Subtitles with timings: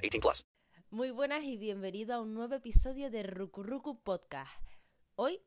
[0.00, 0.46] 18 plus.
[0.90, 4.62] Muy buenas y bienvenido a un nuevo episodio de Rukuruku Podcast.
[5.16, 5.40] Hoy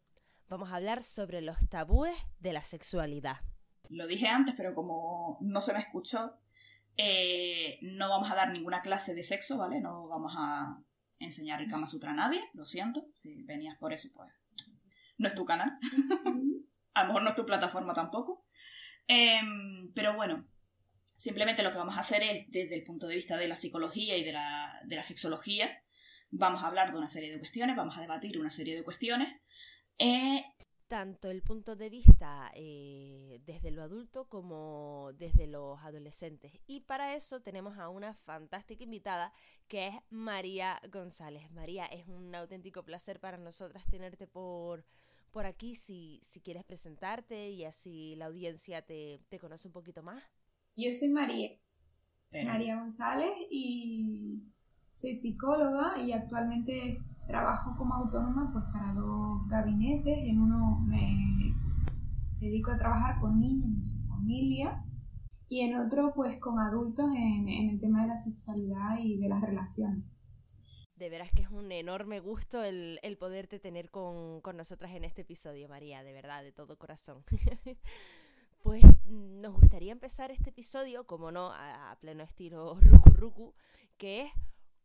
[0.50, 3.38] vamos a hablar sobre los tabúes de la sexualidad.
[3.88, 6.38] Lo dije antes, pero como no se me escuchó,
[6.98, 9.80] eh, no vamos a dar ninguna clase de sexo, ¿vale?
[9.80, 10.78] No vamos a
[11.20, 13.08] enseñar el Kama Sutra a nadie, lo siento.
[13.16, 14.38] Si venías por eso, pues
[15.18, 15.78] no es tu canal.
[16.94, 18.46] a lo mejor no es tu plataforma tampoco.
[19.08, 20.46] Em, pero bueno,
[21.22, 24.18] simplemente lo que vamos a hacer es, desde el punto de vista de la psicología
[24.18, 25.84] y de la, de la sexología,
[26.32, 29.30] vamos a hablar de una serie de cuestiones, vamos a debatir una serie de cuestiones.
[30.00, 30.44] Eh,
[30.88, 36.54] Tanto el punto de vista eh, desde lo adulto como desde los adolescentes.
[36.66, 39.32] Y para eso tenemos a una fantástica invitada
[39.68, 41.52] que es María González.
[41.52, 44.84] María, es un auténtico placer para nosotras tenerte por,
[45.30, 50.02] por aquí si, si quieres presentarte y así la audiencia te, te conoce un poquito
[50.02, 50.24] más.
[50.78, 51.52] Yo soy María,
[52.32, 54.42] María González y
[54.94, 56.98] soy psicóloga y actualmente
[57.28, 60.18] trabajo como autónoma pues para dos gabinetes.
[60.18, 61.54] En uno me
[62.40, 64.82] dedico a trabajar con niños y su familia
[65.50, 69.28] y en otro pues con adultos en, en el tema de la sexualidad y de
[69.28, 70.06] las relaciones.
[70.96, 75.04] De veras que es un enorme gusto el, el poderte tener con, con nosotras en
[75.04, 77.24] este episodio, María, de verdad, de todo corazón.
[78.64, 83.56] pues mm, nos gustaría empezar este episodio, como no, a, a pleno estilo Ruku Ruku,
[83.98, 84.32] que es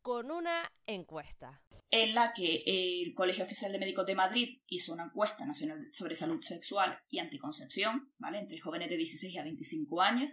[0.03, 1.63] con una encuesta.
[1.91, 6.15] en la que el Colegio Oficial de Médicos de Madrid hizo una encuesta nacional sobre
[6.15, 8.39] salud sexual y anticoncepción, ¿vale?
[8.39, 10.31] Entre jóvenes de 16 a 25 años,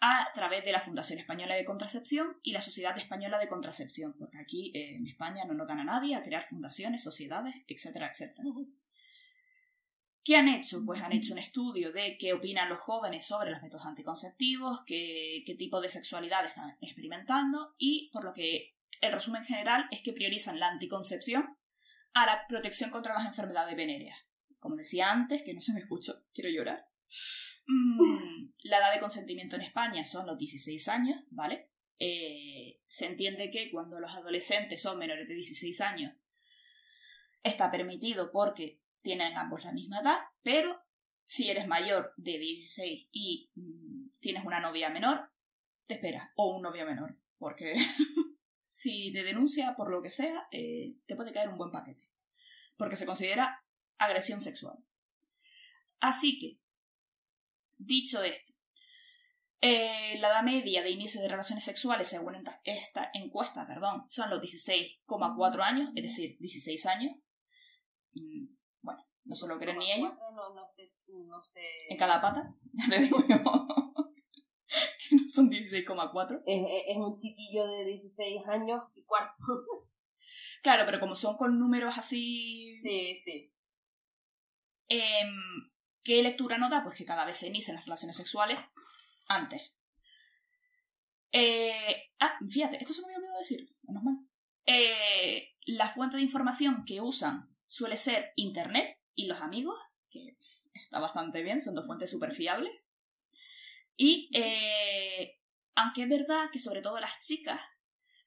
[0.00, 4.38] a través de la Fundación Española de Contracepción y la Sociedad Española de Contracepción, porque
[4.38, 8.42] aquí eh, en España no nos gana nadie a crear fundaciones, sociedades, etcétera, etcétera.
[10.24, 10.82] ¿Qué han hecho?
[10.86, 15.42] Pues han hecho un estudio de qué opinan los jóvenes sobre los métodos anticonceptivos, qué,
[15.44, 20.12] qué tipo de sexualidad están experimentando y por lo que el resumen general es que
[20.12, 21.56] priorizan la anticoncepción
[22.14, 24.16] a la protección contra las enfermedades venéreas.
[24.60, 26.86] Como decía antes, que no se me escuchó, quiero llorar.
[27.66, 31.70] Mm, la edad de consentimiento en España son los 16 años, ¿vale?
[31.98, 36.14] Eh, se entiende que cuando los adolescentes son menores de 16 años
[37.42, 40.80] está permitido porque tienen ambos la misma edad, pero
[41.24, 45.30] si eres mayor de 16 y mm, tienes una novia menor,
[45.86, 47.74] te esperas, o un novio menor, porque
[48.64, 52.08] si te denuncia por lo que sea, eh, te puede caer un buen paquete,
[52.76, 53.64] porque se considera
[53.98, 54.78] agresión sexual.
[56.00, 56.58] Así que,
[57.78, 58.52] dicho esto,
[59.60, 64.40] eh, la edad media de inicio de relaciones sexuales, según esta encuesta, perdón, son los
[64.40, 67.16] 16,4 años, es decir, 16 años.
[69.24, 70.12] No se lo creen ni ellos.
[70.34, 70.84] No, no sé,
[71.28, 71.60] no sé.
[71.88, 73.36] En cada pata, ya te digo yo,
[75.08, 76.42] que no son 16,4.
[76.46, 79.42] Es, es- es un chiquillo de 16 años y cuarto.
[80.62, 83.52] Claro, pero como son con números así sí, sí.
[84.88, 85.28] Em,
[86.04, 86.84] ¿Qué lectura nota?
[86.84, 88.60] Pues que cada vez se inician las relaciones sexuales
[89.26, 89.60] antes.
[91.32, 94.16] Eh, ah, fíjate, esto se me había olvidado decir, menos mal.
[94.66, 99.78] Eh, la fuente de información que usan suele ser Internet y los amigos,
[100.10, 100.36] que
[100.74, 102.72] está bastante bien, son dos fuentes súper fiables.
[103.96, 105.38] Y eh,
[105.74, 107.60] aunque es verdad que sobre todo las chicas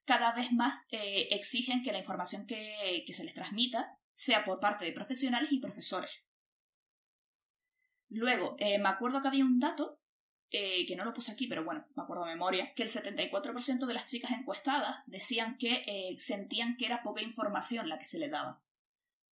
[0.06, 4.60] cada vez más eh, exigen que la información que, que se les transmita sea por
[4.60, 6.12] parte de profesionales y profesores.
[8.10, 10.00] Luego, eh, me acuerdo que había un dato,
[10.52, 13.94] que no lo puse aquí, pero bueno, me acuerdo de memoria, que el 74% de
[13.94, 18.62] las chicas encuestadas decían que sentían que era poca información la que se les daba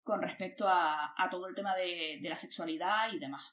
[0.03, 3.43] con respecto a, todo el tema de, de la sexualidad y demás.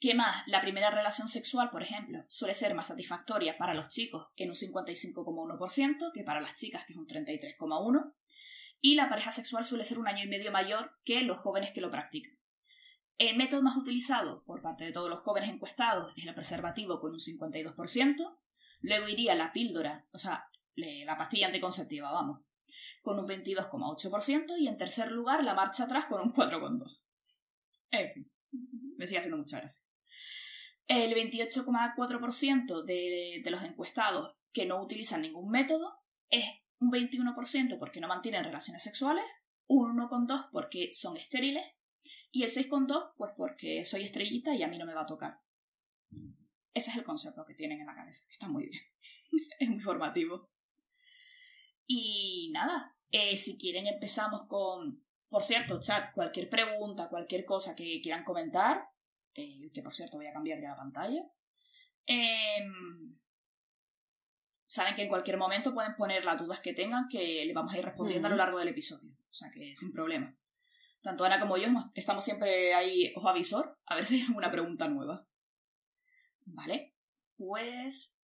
[0.00, 0.46] ¿Qué más?
[0.46, 4.54] La primera relación sexual, por ejemplo, suele ser más satisfactoria para los chicos en un
[4.54, 8.14] 55,1% que para las chicas, que es un 33,1%,
[8.80, 11.80] y la pareja sexual suele ser un año y medio mayor que los jóvenes que
[11.80, 12.38] lo practican.
[13.18, 17.10] El método más utilizado por parte de todos los jóvenes encuestados es el preservativo con
[17.10, 18.38] un 52%,
[18.82, 22.42] luego iría la píldora, o sea, la pastilla anticonceptiva, vamos,
[23.02, 26.98] con un 22,8% y en tercer lugar la marcha atrás con un 4,2%.
[27.90, 28.32] En fin,
[28.96, 29.82] me sigue haciendo mucha gracia.
[30.86, 35.98] El 28,4% de, de los encuestados que no utilizan ningún método
[36.30, 36.44] es
[36.80, 39.24] un 21% porque no mantienen relaciones sexuales,
[39.66, 41.64] un 1,2% porque son estériles
[42.30, 45.40] y el 6,2% pues porque soy estrellita y a mí no me va a tocar.
[46.74, 48.26] Ese es el concepto que tienen en la cabeza.
[48.30, 48.82] Está muy bien.
[49.58, 50.48] es muy formativo.
[51.90, 58.00] Y nada, eh, si quieren empezamos con, por cierto, chat, cualquier pregunta, cualquier cosa que
[58.02, 58.90] quieran comentar,
[59.34, 61.22] eh, que por cierto voy a cambiar ya la pantalla.
[62.04, 63.14] Em,
[64.66, 67.78] saben que en cualquier momento pueden poner las dudas que tengan que le vamos a
[67.78, 69.10] ir respondiendo a lo largo del episodio.
[69.30, 70.36] O sea que sin problema.
[71.00, 74.88] Tanto Ana como yo estamos siempre ahí, ojo avisor, a ver si hay alguna pregunta
[74.88, 75.26] nueva.
[76.44, 76.94] Vale,
[77.38, 78.14] pues...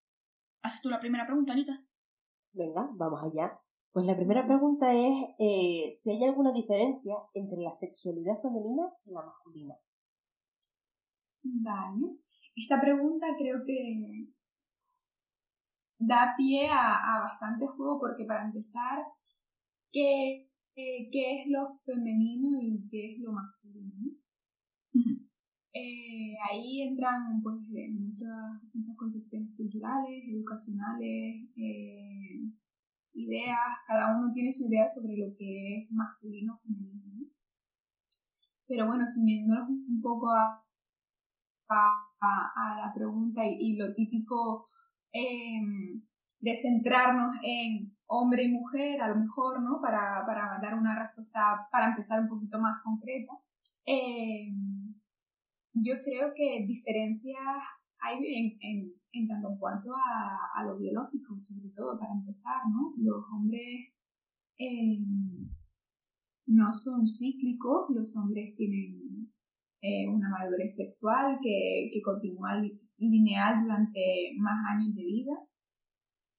[0.61, 1.83] ¿Haces tú la primera pregunta, Anita?
[2.55, 3.61] Venga, vamos allá.
[3.93, 9.11] Pues la primera pregunta es eh, si hay alguna diferencia entre la sexualidad femenina y
[9.11, 9.75] la masculina.
[11.43, 12.19] Vale.
[12.57, 14.29] Esta pregunta creo que
[15.99, 19.05] da pie a, bastante juego porque para empezar,
[19.93, 24.13] ¿qué, qué es lo femenino y qué es lo masculino?
[25.77, 27.57] Eh, ahí entran pues,
[27.91, 32.41] muchas, muchas concepciones culturales, educacionales, eh,
[33.15, 37.27] ideas, cada uno tiene su idea sobre lo que es masculino o femenino.
[38.69, 40.65] Pero bueno, siguiéndonos un poco a,
[41.69, 44.69] a, la pregunta y, lo típico
[45.13, 46.03] em,
[46.39, 49.81] de centrarnos en hombre y mujer, a lo mejor, ¿no?
[49.81, 53.33] Para, para dar una respuesta, para empezar un poquito más concreta.
[53.85, 54.95] Em,
[55.75, 57.37] yo creo que diferencias
[57.99, 62.95] hay en, en, tanto en cuanto a, a, lo biológico, sobre todo para empezar, ¿no?
[62.99, 63.91] Los hombres
[64.59, 64.99] eh,
[66.47, 69.33] no son cíclicos, los hombres tienen
[69.81, 72.63] eh, una madurez sexual que, que continúa
[72.99, 75.33] lineal durante más años de vida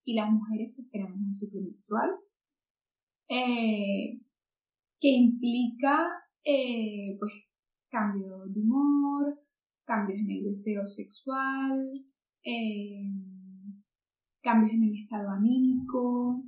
[0.05, 2.11] y las mujeres pues tenemos un ciclo menstrual
[3.27, 4.21] eh,
[4.99, 6.09] que implica
[7.19, 7.33] pues
[7.95, 9.39] cambio de humor,
[9.85, 12.03] cambios en el deseo sexual,
[12.43, 13.07] eh,
[14.41, 16.43] cambios en el estado anímico,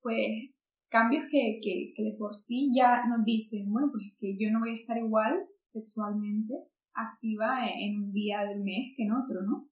[0.00, 0.54] pues
[0.88, 4.70] cambios que, que, de por sí ya nos dicen, bueno, pues que yo no voy
[4.70, 6.54] a estar igual sexualmente
[6.94, 9.68] activa en, un día del mes que en otro, ¿no?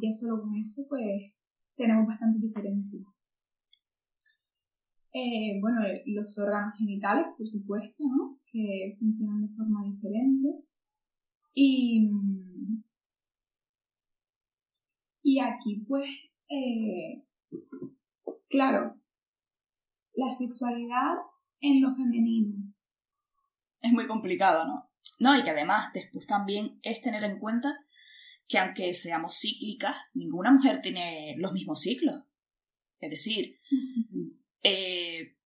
[0.00, 1.34] Ya solo con eso, pues
[1.74, 3.00] tenemos bastante diferencia.
[5.16, 8.40] Eh, bueno, los órganos genitales, por supuesto, ¿no?
[8.50, 10.64] Que funcionan de forma diferente.
[11.54, 12.10] Y,
[15.22, 16.10] y aquí, pues,
[16.48, 17.22] eh,
[18.48, 18.96] claro,
[20.14, 21.14] la sexualidad
[21.60, 22.56] en lo femenino.
[23.82, 24.90] Es muy complicado, ¿no?
[25.20, 27.78] No, y que además después también es tener en cuenta
[28.48, 32.24] que aunque seamos cíclicas, ninguna mujer tiene los mismos ciclos.
[32.98, 33.58] Es decir,
[34.64, 35.36] eh,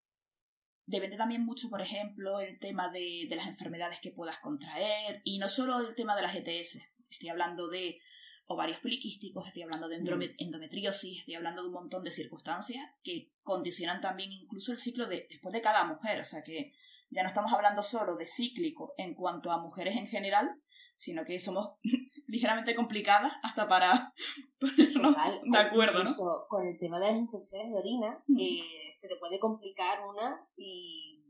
[0.87, 5.39] depende también mucho, por ejemplo, el tema de, de, las enfermedades que puedas contraer y
[5.39, 6.79] no solo el tema de las ETS.
[7.11, 8.01] Estoy hablando de
[8.49, 10.37] ovarios poliquísticos, estoy hablando de mm.
[10.39, 15.27] endometriosis, estoy hablando de un montón de circunstancias que condicionan también incluso el ciclo de,
[15.29, 16.21] después de cada mujer.
[16.21, 16.73] O sea que
[17.11, 20.51] ya no estamos hablando solo de cíclico en cuanto a mujeres en general,
[20.99, 21.79] sino que somos
[22.27, 24.13] ligeramente complicadas hasta para
[24.61, 26.11] ponernos de acuerdo, ¿no?
[26.49, 31.25] Con el tema de las infecciones de orina, eh, se te puede complicar una y,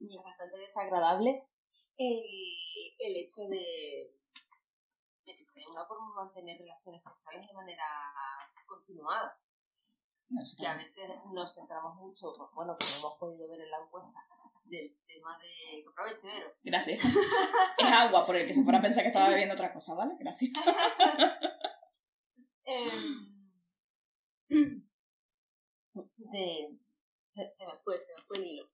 [0.00, 1.42] es bastante desagradable
[1.98, 2.22] el,
[2.98, 4.14] el hecho de,
[5.26, 7.84] de que una por mantener relaciones sexuales de manera
[8.66, 9.38] continuada.
[10.58, 14.26] que a veces nos centramos mucho, pues, bueno, como hemos podido ver en la encuesta,
[14.68, 15.90] del tema de que
[16.64, 17.00] Gracias.
[17.04, 20.16] es agua por el que se fuera a pensar que estaba bebiendo otra cosa, ¿vale?
[20.18, 20.52] Gracias.
[22.68, 23.30] Em,
[26.32, 26.78] de,
[27.24, 28.68] se, se, me fue, se me fue el hilo.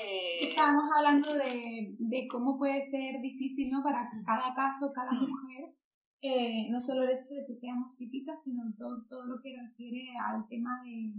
[0.00, 3.82] Eh, Estábamos hablando de, de, cómo puede ser difícil ¿no?
[3.82, 5.74] para cada caso, cada mujer,
[6.20, 10.08] eh, no solo el hecho de que seamos psíquicas, sino todo, todo lo que refiere
[10.24, 11.12] al tema de.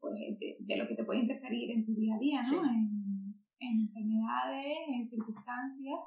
[0.00, 2.64] Pues, de, lo que te puede interferir en tu día a día, ¿no?
[2.64, 6.00] En, enfermedades, en circunstancias.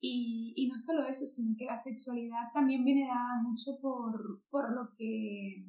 [0.00, 4.74] Y, y no solo eso, sino que la sexualidad también viene dada mucho por, por
[4.74, 5.64] lo que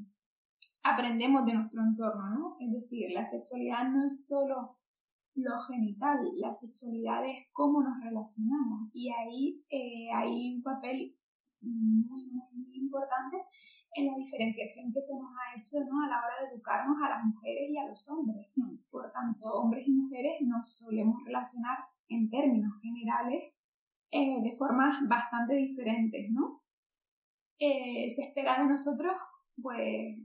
[0.84, 2.58] aprendemos de nuestro entorno, ¿no?
[2.60, 4.78] Es decir, la sexualidad no es solo
[5.36, 11.16] lo genital, la sexualidad es cómo nos relacionamos y ahí eh, hay un papel
[11.62, 13.38] muy, muy, muy importante
[13.96, 16.04] en la diferenciación que se nos ha hecho ¿no?
[16.04, 18.48] a la hora de educarnos a las mujeres y a los hombres.
[18.56, 18.78] Mm.
[18.92, 21.78] Por tanto, hombres y mujeres nos solemos relacionar
[22.10, 23.54] en términos generales
[24.12, 26.62] eh, de formas bastante diferentes, ¿no?
[27.60, 29.14] Eh, se espera de nosotros,
[29.62, 30.20] pues,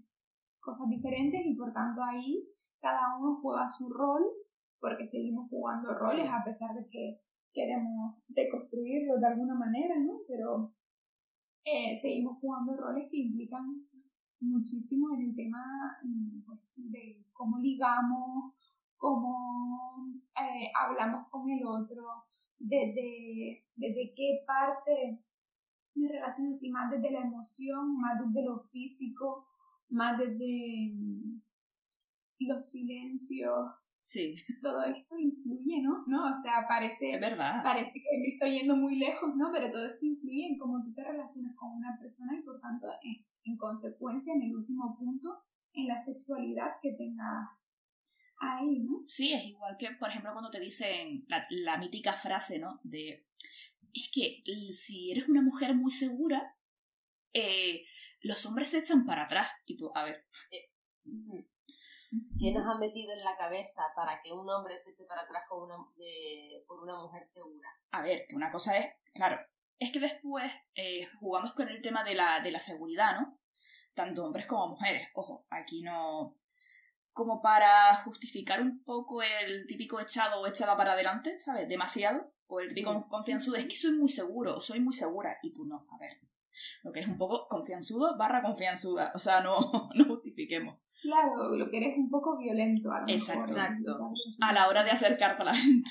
[0.61, 2.47] cosas diferentes y por tanto ahí
[2.81, 4.23] cada uno juega su rol
[4.81, 7.21] porque seguimos jugando roles a pesar de que
[7.53, 10.21] queremos deconstruirlo de alguna manera, ¿no?
[10.29, 10.75] Pero
[12.01, 13.87] seguimos jugando roles que implican
[14.41, 15.63] muchísimo en el tema
[16.47, 18.55] pues, de cómo ligamos,
[18.97, 20.07] cómo
[20.37, 22.25] eh, hablamos con el otro,
[22.59, 25.25] desde, desde qué parte
[25.95, 29.47] me relaciono, si más desde la emoción, más desde lo físico,
[29.89, 31.41] más desde mm,
[32.41, 33.71] los silencios,
[34.09, 34.35] Sí.
[34.63, 36.03] Todo esto influye, ¿no?
[36.07, 36.31] ¿no?
[36.31, 37.63] O sea, parece, es verdad.
[37.63, 39.51] parece que me estoy yendo muy lejos, ¿no?
[39.53, 42.87] Pero todo esto influye en cómo tú te relacionas con una persona y por tanto,
[43.03, 47.51] en, consecuencia, en el último punto, en la sexualidad que tengas
[48.41, 49.03] ahí, ¿no?
[49.05, 52.81] Sí, es igual que, por ejemplo, cuando te dicen la, la mítica frase, ¿no?
[52.85, 53.27] De,
[53.93, 56.57] es que si eres una mujer muy segura,
[57.35, 57.85] eh,
[58.23, 59.51] los hombres se echan para atrás.
[59.67, 60.25] Y tú, a ver.
[60.51, 61.45] Eh,
[62.11, 65.45] ¿Qué nos han metido en la cabeza para que un hombre se eche para atrás
[65.49, 65.77] por una,
[66.67, 67.69] por una mujer segura?
[67.91, 69.39] A ver, que una cosa es, claro,
[69.79, 73.39] es que después eh, jugamos con el tema de la, de la seguridad, ¿no?
[73.95, 75.09] Tanto hombres como mujeres.
[75.15, 76.37] Ojo, aquí no.
[77.13, 81.69] Como para justificar un poco el típico echado o echada para adelante, ¿sabes?
[81.69, 82.33] Demasiado.
[82.47, 85.39] O el típico confianzudo, es que soy muy seguro o soy muy segura.
[85.43, 86.21] Y tú no, a ver.
[86.83, 89.13] Lo que eres un poco confianzudo barra confianzuda.
[89.15, 90.79] O sea, no, no justifiquemos.
[91.03, 94.11] Claro, lo que eres un poco violento a lo Exacto.
[94.41, 95.91] A la hora de acercarte a la gente.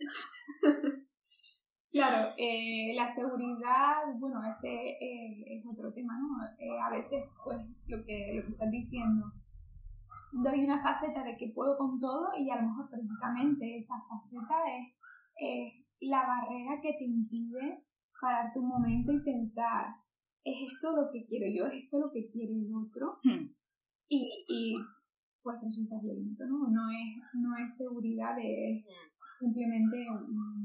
[1.92, 6.44] claro, eh, la seguridad, bueno, ese eh, es otro tema, ¿no?
[6.58, 9.24] Eh, a veces, pues, lo que, lo que estás diciendo,
[10.32, 14.56] doy una faceta de que puedo con todo y a lo mejor precisamente esa faceta
[15.36, 17.84] es la barrera que te impide
[18.20, 19.86] parar tu momento y pensar,
[20.44, 21.66] ¿es esto lo que quiero yo?
[21.66, 23.20] ¿Es esto lo que quiere el otro?
[23.22, 23.61] Hmm
[24.12, 24.74] y, y
[25.42, 26.68] pues resulta violento, ¿no?
[26.68, 28.84] No es, no es seguridad, es
[29.40, 30.06] simplemente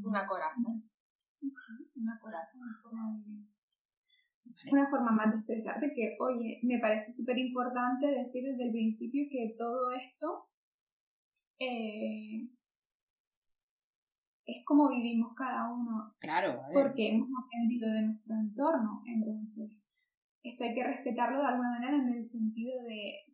[0.04, 0.70] una coraza.
[1.96, 3.24] Una coraza, una forma
[4.72, 9.28] Una forma más de expresarte que, oye, me parece súper importante decir desde el principio
[9.32, 10.50] que todo esto
[11.60, 12.50] eh,
[14.46, 16.16] es como vivimos cada uno.
[16.20, 19.02] Claro, Porque hemos aprendido de nuestro entorno.
[19.06, 19.72] Entonces,
[20.44, 23.28] esto hay que respetarlo de alguna manera en el sentido de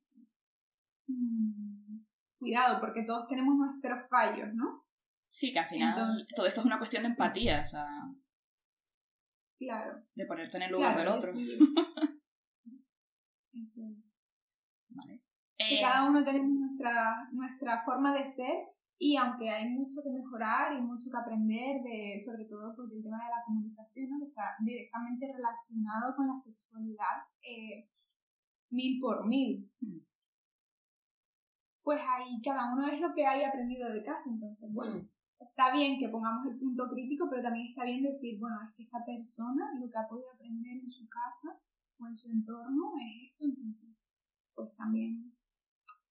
[2.37, 4.85] cuidado, porque todos tenemos nuestros fallos, ¿no?
[5.29, 5.95] Sí, que al final
[6.35, 7.87] todo esto es una cuestión de empatía, o sea.
[9.57, 10.03] Claro.
[10.13, 11.31] De ponerte en el lugar del otro.
[13.53, 13.81] Eso.
[14.89, 15.23] Vale.
[15.57, 18.57] Que eh, cada uno tenemos nuestra, nuestra forma de ser
[18.99, 23.03] y aunque hay mucho que mejorar y mucho que aprender, de, sobre todo porque el
[23.03, 24.25] tema de la comunicación ¿no?
[24.25, 27.89] está directamente relacionado con la sexualidad eh,
[28.69, 29.71] mil por mil.
[29.79, 30.12] Mm
[31.83, 34.29] pues ahí cada uno es lo que haya aprendido de casa.
[34.29, 35.07] Entonces, bueno,
[35.39, 38.83] está bien que pongamos el punto crítico, pero también está bien decir, bueno, es que
[38.83, 41.59] esta persona lo que ha podido aprender en su casa
[41.99, 43.97] o en su entorno es esto, entonces,
[44.55, 45.35] pues también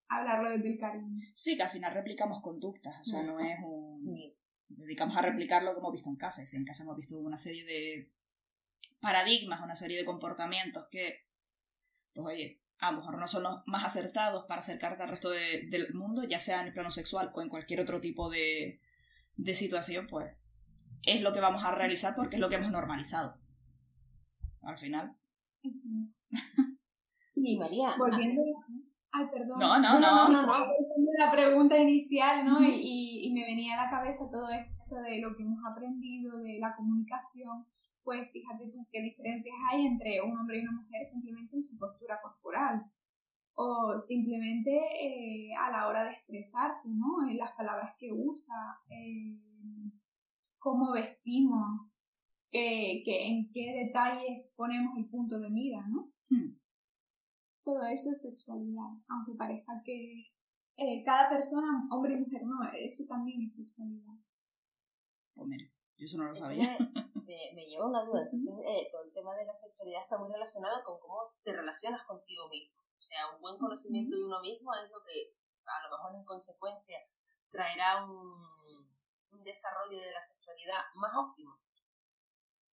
[0.07, 1.25] hablarlo desde el cariño.
[1.33, 3.93] Sí, que al final replicamos conductas, o sea, no es un...
[3.93, 4.37] Sí.
[4.67, 7.19] Dedicamos a replicar lo que hemos visto en casa, y si en casa hemos visto
[7.19, 8.11] una serie de
[8.99, 11.27] paradigmas, una serie de comportamientos que,
[12.13, 15.93] pues oye, a lo mejor no son los más acertados para acercarte al resto del
[15.93, 18.81] mundo, ya sea en el plano sexual o en cualquier otro tipo de,
[19.37, 20.35] de situación, pues
[21.03, 23.37] es lo que vamos a realizar porque es lo que hemos normalizado.
[24.61, 25.15] Al final.
[27.35, 27.95] y María.
[27.97, 28.41] Volviendo.
[29.11, 29.59] Ay, perdón.
[29.59, 30.29] No, no, no.
[30.29, 30.65] no, no,
[31.17, 32.61] La pregunta inicial, ¿no?
[32.63, 36.59] y, y me venía a la cabeza todo esto de lo que hemos aprendido, de
[36.59, 37.65] la comunicación
[38.03, 41.77] pues fíjate tú qué diferencias hay entre un hombre y una mujer simplemente en su
[41.77, 42.85] postura corporal
[43.55, 47.27] o simplemente eh, a la hora de expresarse, ¿no?
[47.29, 48.55] En las palabras que usa,
[50.57, 51.91] cómo vestimos,
[52.51, 56.11] que, en qué detalles ponemos el punto de mira, ¿no?
[56.29, 56.57] Hmm.
[57.63, 60.33] Todo eso es sexualidad, aunque parezca que
[60.77, 64.13] eh, cada persona, hombre y mujer, no, eso también es sexualidad.
[65.35, 65.49] Pues
[65.97, 66.77] Yo eso no lo sabía.
[67.25, 68.23] Me, me lleva una duda.
[68.23, 72.05] Entonces, eh, todo el tema de la sexualidad está muy relacionado con cómo te relacionas
[72.05, 72.81] contigo mismo.
[72.97, 76.25] O sea, un buen conocimiento de uno mismo es lo que, a lo mejor en
[76.25, 76.97] consecuencia,
[77.51, 78.87] traerá un,
[79.31, 81.59] un desarrollo de la sexualidad más óptimo.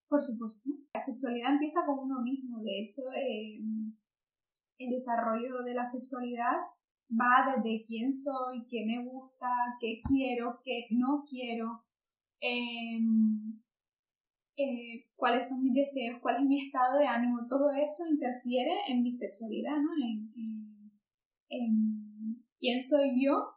[0.08, 0.60] Por supuesto.
[0.92, 2.60] La sexualidad empieza con uno mismo.
[2.62, 3.60] De hecho, eh,
[4.78, 6.56] el desarrollo de la sexualidad
[7.10, 9.48] va desde quién soy, qué me gusta,
[9.80, 11.84] qué quiero, qué no quiero,
[12.40, 12.98] eh,
[14.56, 17.46] eh, cuáles son mis deseos, cuál es mi estado de ánimo.
[17.48, 19.90] Todo eso interfiere en mi sexualidad, ¿no?
[20.04, 20.92] En, en-
[21.52, 23.56] en quién soy yo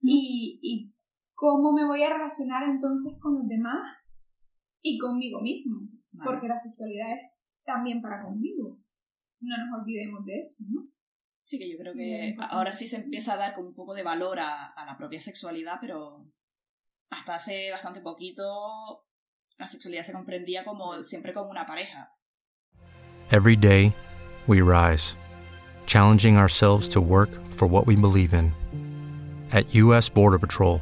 [0.00, 0.94] y, y
[1.34, 3.96] cómo me voy a relacionar entonces con los demás
[4.82, 6.30] y conmigo mismo, Vale.
[6.30, 7.22] porque la sexualidad es
[7.64, 8.78] también para conmigo.
[9.40, 10.88] No nos olvidemos de eso, ¿no?
[11.44, 14.04] Sí, que yo creo que ahora sí se empieza a dar como un poco de
[14.04, 16.24] valor a, a la propia sexualidad, pero
[17.10, 19.04] hasta hace bastante poquito
[19.62, 22.08] la sexualidad se comprendía como siempre una pareja.
[23.30, 23.94] Every day,
[24.48, 25.16] we rise,
[25.86, 28.52] challenging ourselves to work for what we believe in.
[29.52, 30.08] At U.S.
[30.08, 30.80] Border Patrol,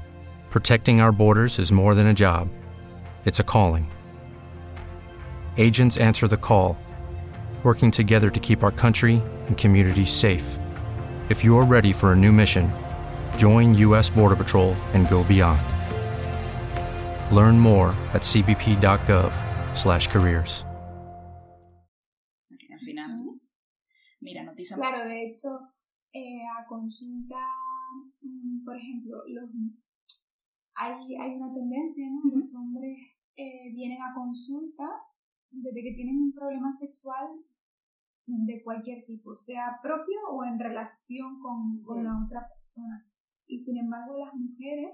[0.49, 2.49] protecting our borders is more than a job,
[3.27, 3.91] it's a calling.
[5.59, 6.79] Agents answer the call,
[7.63, 10.59] working together to keep our country and communities safe.
[11.29, 12.73] If you're ready for a new mission,
[13.37, 14.09] join U.S.
[14.09, 15.80] Border Patrol and go beyond.
[17.31, 20.67] Learn more at cbp.gov/careers.
[22.73, 23.41] Al final,
[24.21, 25.73] mira, noticia Claro, de hecho,
[26.13, 27.39] eh, a consulta,
[28.23, 29.51] mm, por ejemplo, los,
[30.75, 32.23] hay, hay una tendencia, ¿no?
[32.35, 32.99] Los hombres
[33.37, 34.89] eh, vienen a consulta
[35.51, 37.29] desde que tienen un problema sexual
[38.27, 43.07] de cualquier tipo, sea propio o en relación con, con la otra persona.
[43.47, 44.91] Y sin embargo, las mujeres,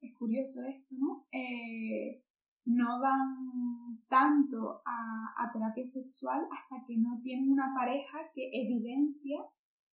[0.00, 1.26] es curioso esto, ¿no?
[1.32, 2.22] Eh,
[2.66, 9.40] no van tanto a, a terapia sexual hasta que no tienen una pareja que evidencia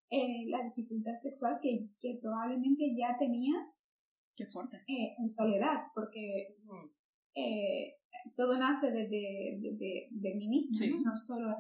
[0.10, 3.54] eh, la dificultad sexual que, que probablemente ya tenía
[4.36, 4.78] qué fuerte.
[4.88, 6.90] eh, en soledad, porque Mm.
[7.36, 7.94] eh,
[8.36, 10.90] todo nace desde de, de, de mí mismo, Sí.
[10.90, 11.02] ¿no?
[11.12, 11.56] No solo...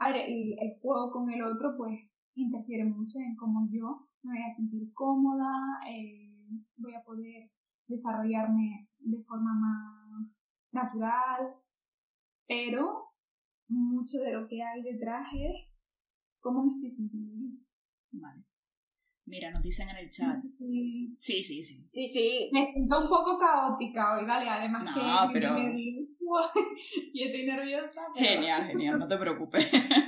[0.00, 1.98] A ver, el, el juego con el otro pues
[2.34, 5.50] interfiere mucho en cómo yo me voy a sentir cómoda,
[5.90, 6.30] eh,
[6.76, 7.50] voy a poder
[7.88, 10.28] desarrollarme de forma más
[10.72, 11.54] natural,
[12.46, 13.04] pero
[13.68, 15.68] mucho de lo que hay detrás es
[16.40, 17.58] cómo me estoy sintiendo yo.
[18.12, 18.44] Vale.
[19.26, 20.34] Mira, nos dicen en el No chat.
[20.34, 21.82] sé si- Sí, sí, sí.
[21.86, 22.50] Sí, sí.
[22.52, 24.48] Me siento un poco caótica hoy, ¿vale?
[24.48, 25.56] Además No, que pero-
[27.12, 28.00] y estoy nerviosa.
[28.14, 29.66] pero- Genial, genial, no te preocupes.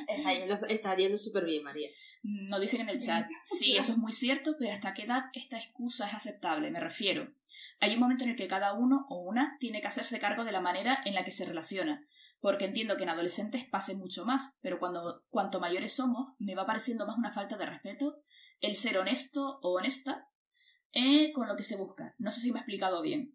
[0.09, 1.89] Está yendo, está yendo súper bien, María.
[2.23, 5.57] Nos dicen en el chat, sí, eso es muy cierto, pero ¿hasta qué edad esta
[5.59, 6.71] excusa es aceptable?
[6.71, 7.31] Me refiero.
[7.81, 10.53] Hay un momento en el que cada uno o una tiene que hacerse cargo de
[10.53, 12.07] la manera en la que se relaciona,
[12.41, 16.67] porque entiendo que en adolescentes pase mucho más, pero cuando cuanto mayores somos, me va
[16.67, 18.23] pareciendo más una falta de respeto
[18.61, 20.29] el ser honesto o honesta
[20.93, 22.15] eh, con lo que se busca.
[22.19, 23.35] No sé si me he explicado bien.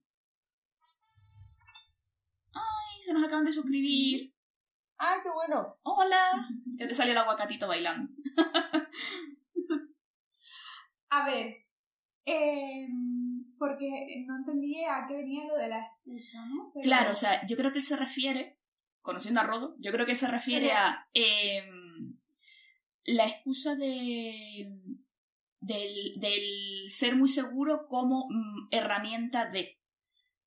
[2.54, 3.04] ¡Ay!
[3.04, 4.36] Se nos acaban de suscribir.
[4.98, 5.78] ¡Ay, qué bueno!
[5.82, 6.48] ¡Hola!
[6.78, 8.12] Ya te salió el aguacatito bailando.
[11.10, 11.65] A ver,
[12.26, 12.88] eh,
[13.58, 16.72] porque no entendí a qué venía lo de la excusa, ¿no?
[16.74, 18.58] Pero- Claro, o sea, yo creo que él se refiere,
[19.02, 22.18] conociendo a Rodo, yo creo que se refiere Pero- a em,
[23.06, 24.72] la excusa de
[25.62, 29.80] del, del ser muy seguro como mm, herramienta de.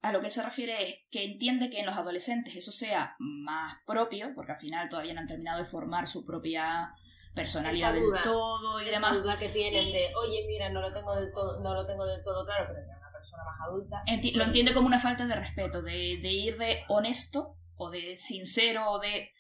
[0.01, 3.17] A lo que él se refiere es que entiende que en los adolescentes eso sea
[3.19, 6.93] más propio, porque al final todavía no han terminado de formar su propia
[7.39, 9.15] personalidad Esa del todo y Esa demás.
[9.23, 12.23] duda que tienen de, oye, mira, no lo tengo del todo, no lo tengo del
[12.25, 14.03] todo claro, pero ya una persona más adulta.
[14.07, 18.17] Enti- lo entiende como una falta de respeto, de, de ir de honesto o de
[18.17, 19.31] sincero o de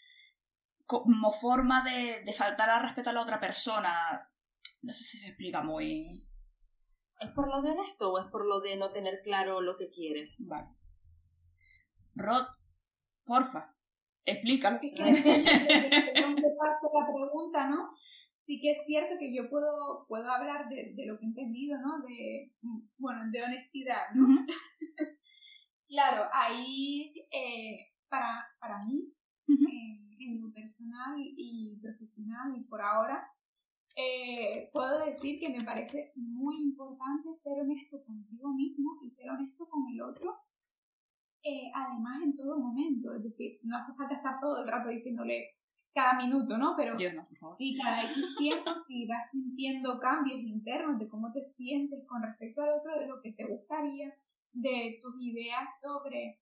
[0.87, 3.92] como forma de, de faltar al respeto a la otra persona.
[4.82, 6.26] No sé si se explica muy...
[7.20, 9.90] ¿Es por lo de honesto o es por lo de no tener claro lo que
[9.90, 10.30] quieres?
[10.38, 10.68] Vale.
[12.14, 12.46] Rod,
[13.24, 13.74] porfa,
[14.32, 14.76] explícalo.
[14.76, 17.90] Es que te paso la pregunta, ¿no?
[18.34, 21.78] Sí que es cierto que yo puedo, puedo hablar de, de lo que he entendido,
[21.78, 22.00] ¿no?
[22.00, 22.52] De,
[22.96, 24.24] bueno, de honestidad, ¿no?
[24.24, 24.46] Ujú.
[25.90, 29.10] Claro, ahí, eh, para, para mí,
[29.48, 29.64] Ujú.
[29.70, 33.26] en, en lo personal y profesional y por ahora,
[33.96, 39.66] eh, puedo decir que me parece muy importante ser honesto contigo mismo y ser honesto
[39.68, 40.36] con el otro,
[41.48, 43.14] eh, además en todo momento.
[43.14, 45.54] Es decir, no hace falta estar todo el rato diciéndole
[45.94, 46.74] cada minuto, ¿no?
[46.76, 47.56] Pero no, favor.
[47.56, 52.62] Sí, cada X tiempo, si vas sintiendo cambios internos de cómo te sientes con respecto
[52.62, 54.14] al otro, de lo que te gustaría,
[54.52, 56.40] de tus ideas sobre,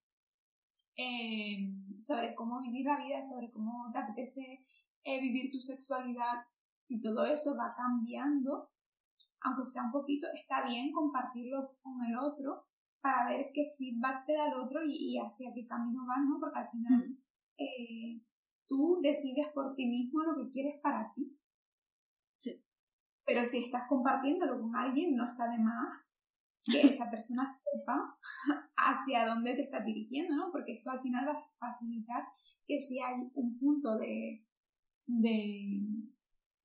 [0.97, 4.65] eh, sobre cómo vivir la vida, sobre cómo te apetece
[5.05, 6.45] eh, vivir tu sexualidad,
[6.81, 8.71] si todo eso va cambiando,
[9.41, 12.67] aunque sea un poquito, está bien compartirlo con el otro
[13.07, 16.41] para ver qué feedback te da el otro y, hacia qué camino vas, ¿no?
[16.41, 17.17] Porque al final
[17.57, 18.21] eh,
[18.67, 21.39] tú decides por ti mismo lo que quieres para ti.
[22.39, 22.61] Sí.
[23.25, 26.01] Pero si estás compartiéndolo con alguien, no está de más
[26.65, 28.19] que esa persona sepa
[28.77, 30.51] hacia dónde te está dirigiendo, ¿no?
[30.51, 32.25] Porque esto al final va a facilitar
[32.67, 34.45] que si hay un punto de,
[35.07, 35.79] de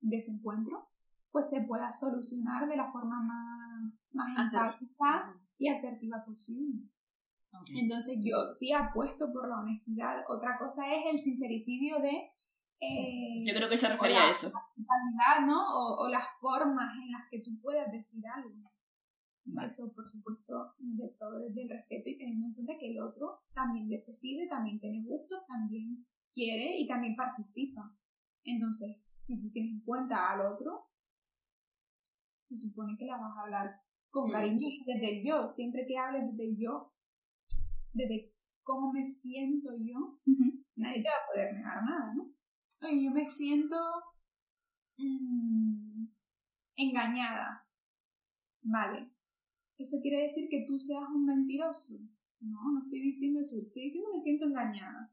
[0.00, 0.88] desencuentro,
[1.30, 6.88] pues se pueda solucionar de la forma más, más empática y asertiva posible.
[7.76, 10.24] Entonces yo sí apuesto por la honestidad.
[10.28, 12.30] Otra cosa es el sincericidio de...
[12.80, 14.50] Eh, yo creo que se refería a eso.
[15.46, 15.98] ¿no?
[15.98, 18.50] O, las formas en las que tú puedas decir algo.
[19.64, 23.42] Eso, por supuesto, de todo desde el respeto y teniendo en cuenta que el otro
[23.52, 27.92] también decide, también tiene gustos, también quiere y también participa.
[28.44, 30.88] Entonces, si tú tienes en cuenta al otro,
[32.40, 33.80] se supone que la vas a hablar
[34.12, 35.46] con cariño desde el yo.
[35.46, 36.92] Siempre que hables desde el yo,
[37.92, 40.20] desde cómo me siento yo,
[40.76, 42.30] nadie te va a poder negar nada, ¿no?
[42.86, 43.76] Oye, yo me siento
[44.98, 46.04] mm,
[46.76, 47.66] engañada.
[48.62, 49.10] Vale.
[49.78, 51.94] ¿Eso quiere decir que tú seas un mentiroso?
[52.40, 53.56] No, no estoy diciendo eso.
[53.56, 55.10] Estoy diciendo que me siento engañada.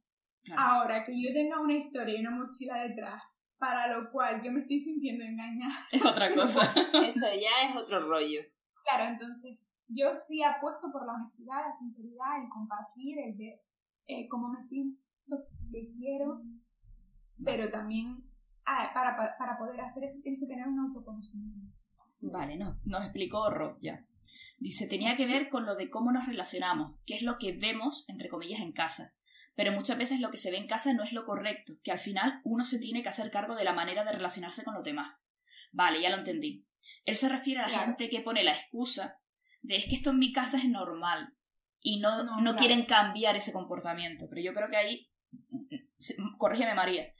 [0.57, 3.21] Ahora, que yo tenga una historia y una mochila detrás,
[3.57, 5.75] para lo cual yo me estoy sintiendo engañada.
[5.91, 6.73] Es otra cosa.
[7.05, 8.41] eso ya es otro rollo.
[8.89, 13.61] Claro, entonces, yo sí apuesto por la honestidad, la sinceridad, el compartir, el ver
[14.07, 14.99] eh, cómo me siento,
[15.71, 16.41] qué quiero,
[17.43, 18.23] pero también
[18.65, 21.71] ah, para, para, poder hacer eso tienes que tener un autoconocimiento.
[22.21, 24.05] Vale, no, nos explicó Rob ya.
[24.57, 28.05] Dice, tenía que ver con lo de cómo nos relacionamos, qué es lo que vemos,
[28.07, 29.13] entre comillas, en casa.
[29.55, 31.99] Pero muchas veces lo que se ve en casa no es lo correcto, que al
[31.99, 35.15] final uno se tiene que hacer cargo de la manera de relacionarse con los demás.
[35.71, 36.65] Vale, ya lo entendí.
[37.05, 39.19] Él se refiere a la gente que pone la excusa
[39.61, 41.33] de es que esto en mi casa es normal
[41.81, 44.27] y no, no, quieren cambiar ese comportamiento.
[44.29, 45.09] Pero yo creo que ahí,
[46.37, 47.13] corrígeme María,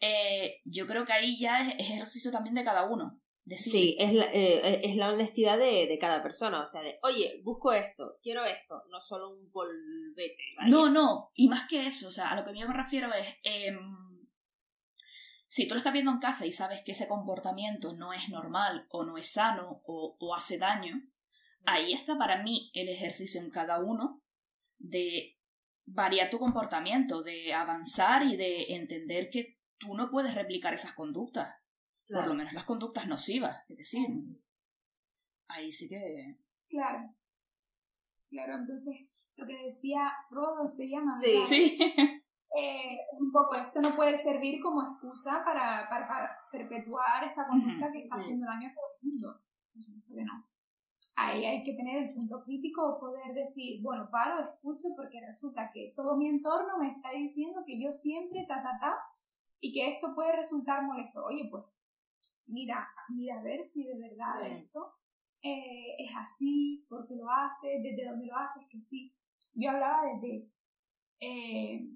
[0.00, 3.20] eh, yo creo que ahí ya es ejercicio también de cada uno.
[3.54, 7.40] Sí, es la, eh, es la honestidad de, de, cada persona, o sea, de, oye,
[7.44, 10.42] busco esto, quiero esto, no solo un polvete.
[10.66, 13.28] No, no, y más que eso, o sea, a lo que yo me refiero es,
[13.44, 13.70] eh,
[15.48, 18.86] si tú lo estás viendo en casa y sabes que ese comportamiento no es normal
[18.90, 21.02] o no es sano o, o hace daño,
[21.64, 24.22] ahí está para mí el ejercicio en cada uno
[24.78, 25.36] de
[25.86, 31.54] variar tu comportamiento, de avanzar y de entender que tú no puedes replicar esas conductas.
[32.08, 34.06] Por lo menos las conductas nocivas, es decir,
[35.48, 36.36] ahí sí que...
[36.68, 37.12] Claro.
[38.30, 41.16] Claro, entonces lo que decía Rodo se llama...
[41.16, 41.78] Sí, sí.
[42.54, 48.04] Eh, un poco esto no puede servir como excusa para, para, perpetuar esta conducta que
[48.04, 49.40] está haciendo daño a todo el mundo.
[50.24, 50.46] no.
[51.18, 55.94] Ahí hay que tener el punto crítico, poder decir, bueno, paro, escucho, porque resulta que
[55.96, 58.94] todo mi entorno me está diciendo que yo siempre ta, ta, ta,
[59.60, 61.24] y que esto puede resultar molesto.
[61.24, 61.64] Oye, pues
[62.46, 64.92] mira, mira a ver si de verdad esto
[65.42, 69.14] eh, es así, porque lo hace, desde dónde lo haces, que sí.
[69.54, 70.50] Yo hablaba desde
[71.20, 71.88] eh,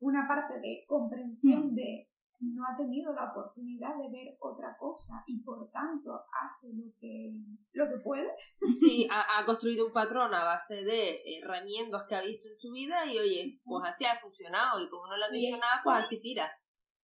[0.00, 2.10] una parte de comprensión de
[2.40, 7.32] no ha tenido la oportunidad de ver otra cosa y por tanto hace lo que,
[7.72, 8.30] lo que puede.
[8.74, 13.04] Sí, ha, construido un patrón a base de herramientas que ha visto en su vida
[13.06, 16.20] y oye, pues así ha funcionado y como no le han dicho nada, pues así
[16.20, 16.50] tira.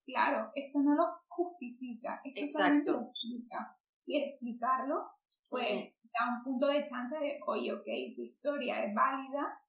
[0.05, 2.91] Claro, esto no lo justifica, esto Exacto.
[2.91, 3.77] lo explica.
[4.05, 5.09] Quiere explicarlo,
[5.49, 9.59] pues da un punto de chance de, oye, ok, tu historia es válida,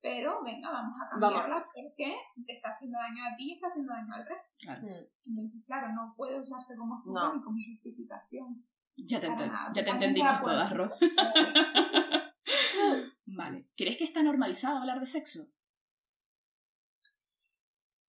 [0.00, 3.92] pero venga, vamos a cambiarla porque te está haciendo daño a ti y está haciendo
[3.92, 4.52] daño al resto.
[4.58, 4.82] Claro.
[4.82, 5.06] Mm.
[5.26, 8.66] Entonces, claro, no puede usarse como excusa ni como justificación.
[8.96, 10.88] Ya te, ya te entendimos todas, Ro.
[13.26, 13.68] vale.
[13.76, 15.48] ¿Crees que está normalizado hablar de sexo?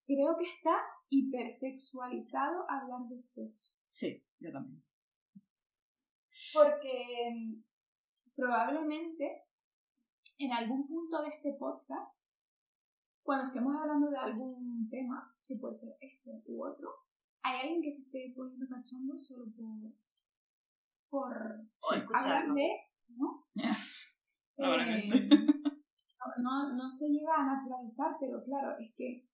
[0.06, 3.76] Creo que está hipersexualizado hablar de sexo.
[3.92, 4.84] Sí, yo también.
[6.54, 7.64] Porque mm,
[8.36, 9.46] probablemente
[10.38, 12.18] en algún punto de este podcast,
[13.24, 16.90] cuando estemos hablando de algún tema, que puede ser este u otro,
[17.42, 19.46] hay alguien que se esté poniendo cachondo solo
[21.10, 22.70] por, por hablar de,
[23.10, 23.46] ¿no?
[24.58, 25.30] Eh,
[26.42, 29.28] no, no se llega a naturalizar, pero claro, es que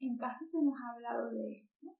[0.00, 1.96] en casa se nos ha hablado de esto.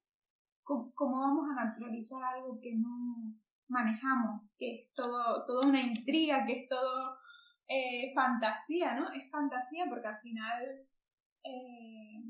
[0.61, 3.33] ¿Cómo, cómo vamos a naturalizar algo que no
[3.67, 4.43] manejamos?
[4.59, 7.17] Que es todo, toda una intriga, que es todo
[7.67, 9.11] eh, fantasía, ¿no?
[9.11, 10.87] Es fantasía porque al final
[11.43, 12.23] eh,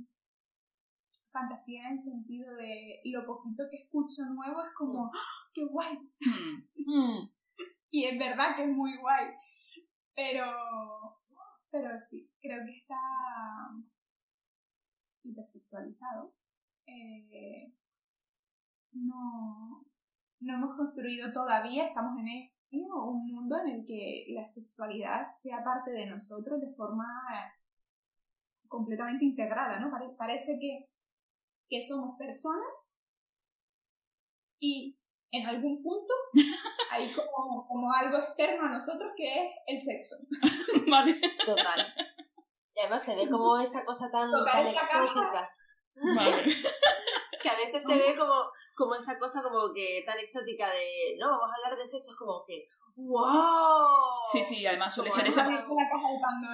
[1.32, 5.98] fantasía en el sentido de lo poquito que escucho nuevo es como, ¡Ah, ¡qué guay!
[6.90, 7.28] Mm.
[7.92, 9.26] y es verdad que es muy guay,
[10.16, 11.20] pero,
[11.70, 12.96] pero sí, creo que está
[15.22, 16.34] hipersexualizado.
[16.86, 17.74] Eh,
[18.94, 19.86] no,
[20.40, 22.30] no hemos construido todavía, estamos en
[22.72, 27.06] un mundo en el que la sexualidad sea parte de nosotros de forma
[28.68, 29.90] completamente integrada, ¿no?
[29.90, 30.90] Pare- parece que,
[31.70, 32.68] que somos personas
[34.60, 34.98] y
[35.32, 36.14] en algún punto
[36.92, 40.16] hay como, como algo externo a nosotros que es el sexo.
[40.90, 41.20] Vale.
[41.46, 41.94] Total.
[42.76, 45.50] Y además se ve como esa cosa tan, tan exótica.
[46.16, 46.44] Vale.
[47.40, 48.34] Que a veces se ve como,
[48.78, 52.16] como esa cosa como que tan exótica de, no, vamos a hablar de sexo, es
[52.16, 53.88] como que, ¡wow!
[54.32, 55.42] Sí, sí, además suele ser ese,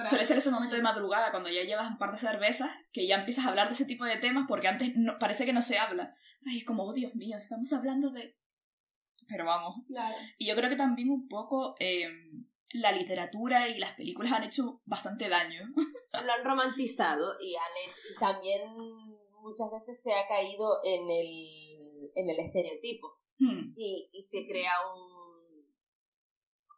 [0.08, 3.16] suele ser ese momento de madrugada cuando ya llevas un par de cervezas que ya
[3.16, 5.78] empiezas a hablar de ese tipo de temas porque antes no, parece que no se
[5.78, 6.14] habla.
[6.40, 8.34] O sea, es como, oh Dios mío, estamos hablando de...
[9.28, 9.84] Pero vamos.
[9.86, 10.16] Claro.
[10.38, 12.08] Y yo creo que también un poco eh,
[12.70, 15.60] la literatura y las películas han hecho bastante daño.
[16.12, 18.62] Lo han romantizado y han hecho, y también
[19.42, 21.63] muchas veces se ha caído en el,
[22.14, 23.18] en el estereotipo.
[23.36, 23.74] Hmm.
[23.76, 25.66] y, y se crea un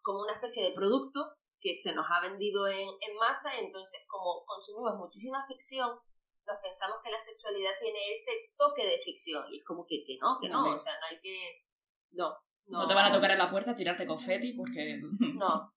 [0.00, 1.20] como una especie de producto
[1.60, 5.90] que se nos ha vendido en, en masa entonces como consumimos muchísima ficción
[6.46, 10.16] nos pensamos que la sexualidad tiene ese toque de ficción y es como que, que
[10.16, 11.36] no, que no, No, o sea, no hay que
[12.12, 12.30] no,
[12.68, 15.02] no, No te van a tocar en la puerta a tirarte confeti porque...
[15.34, 15.76] no,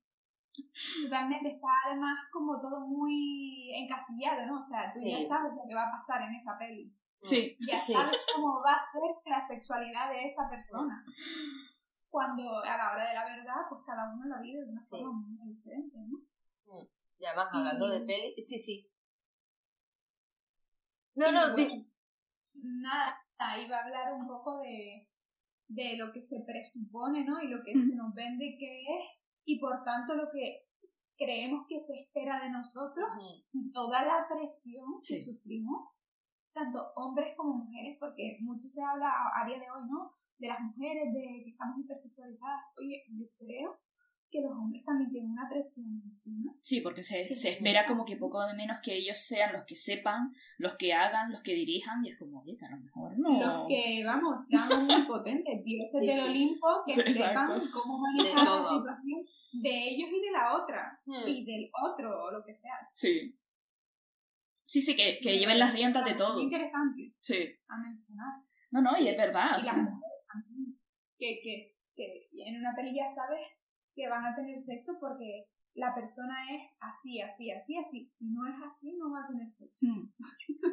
[1.04, 4.60] Totalmente, está además como todo muy encasillado, ¿no?
[4.60, 6.94] O sea, tú ya sabes lo que va a pasar en esa peli.
[7.22, 7.94] Sí, Ya Sí.
[7.94, 11.04] sabes cómo va a ser la sexualidad de esa persona.
[12.10, 14.90] Cuando a la hora de la verdad, pues cada uno la vive de una Sí.
[14.92, 16.20] forma muy diferente, ¿no?
[17.22, 18.90] y además hablando Y- de peli, sí, sí
[21.16, 21.86] no, Y no, di- bueno,
[22.54, 23.18] nada,
[23.66, 25.08] iba a hablar un poco de,
[25.68, 27.42] de lo que se presupone, ¿no?
[27.42, 29.06] Y lo que se nos vende que es,
[29.46, 30.66] y por tanto lo que
[31.18, 33.10] creemos que se espera de nosotros
[33.52, 35.90] y toda la presión que sufrimos,
[36.54, 40.12] tanto hombres como mujeres, porque mucho se habla a, a día de hoy, ¿no?
[40.38, 42.62] De las mujeres, de que estamos hipersexualizadas.
[42.78, 43.80] Oye, yo creo
[44.32, 46.54] que los hombres también tienen una presión encima.
[46.62, 47.34] sí, porque se, Sí.
[47.34, 50.94] se espera como que poco de menos que ellos sean los que sepan, los que
[50.94, 53.40] hagan, los que dirijan, y es como, oye, que a lo mejor no...
[53.40, 56.22] Los que, vamos, sean muy potentes, dioses Sí, del sí.
[56.30, 61.00] Olimpo, que Sí, sepan cómo De manejar la situación de ellos y de la otra,
[61.06, 61.28] Hmm.
[61.28, 62.74] y del otro, o lo que sea.
[62.94, 63.20] Sí.
[64.70, 66.40] Sí, sí, que, que lleven las riendas de todo.
[66.40, 67.40] interesante Sí.
[67.68, 68.34] a mencionar.
[68.70, 69.56] No, no, y es verdad.
[69.56, 70.80] o y sea, las mujeres también.
[71.18, 73.42] Que, que, que en una peli ya sabes
[73.96, 78.08] que van a tener sexo porque la persona es así, así, así, así.
[78.14, 79.88] Si no es así, no va a tener sexo.
[79.88, 80.14] hmm.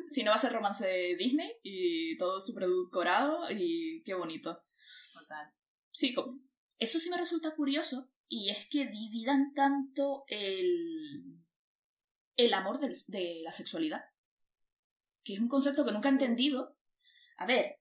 [0.09, 4.63] Si no va a ser romance de Disney y todo súper edulcorado y qué bonito.
[5.15, 5.47] total
[5.91, 6.39] Sí, co-
[6.79, 11.36] eso sí me resulta curioso y es que dividan tanto el,
[12.37, 14.05] el amor del- de la sexualidad,
[15.25, 16.77] que es un concepto que nunca he entendido.
[17.39, 17.81] A ver,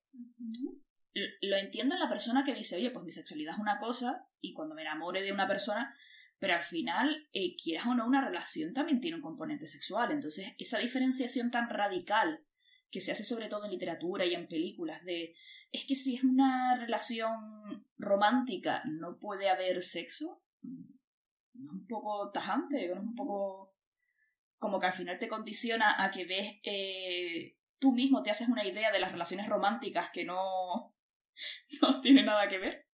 [1.41, 4.54] lo entiendo en la persona que dice, oye, pues mi sexualidad es una cosa y
[4.54, 5.96] cuando me enamore de una persona,
[6.39, 10.12] pero al final, eh, quieras o no, una relación también tiene un componente sexual.
[10.12, 12.44] Entonces, esa diferenciación tan radical
[12.91, 15.36] que se hace sobre todo en literatura y en películas de,
[15.72, 20.84] es que si es una relación romántica no puede haber sexo, mm,
[21.56, 23.75] no es un poco tajante, no es un poco
[24.58, 28.65] como que al final te condiciona a que ves eh, tú mismo te haces una
[28.65, 30.94] idea de las relaciones románticas que no,
[31.82, 32.86] no tiene nada que ver.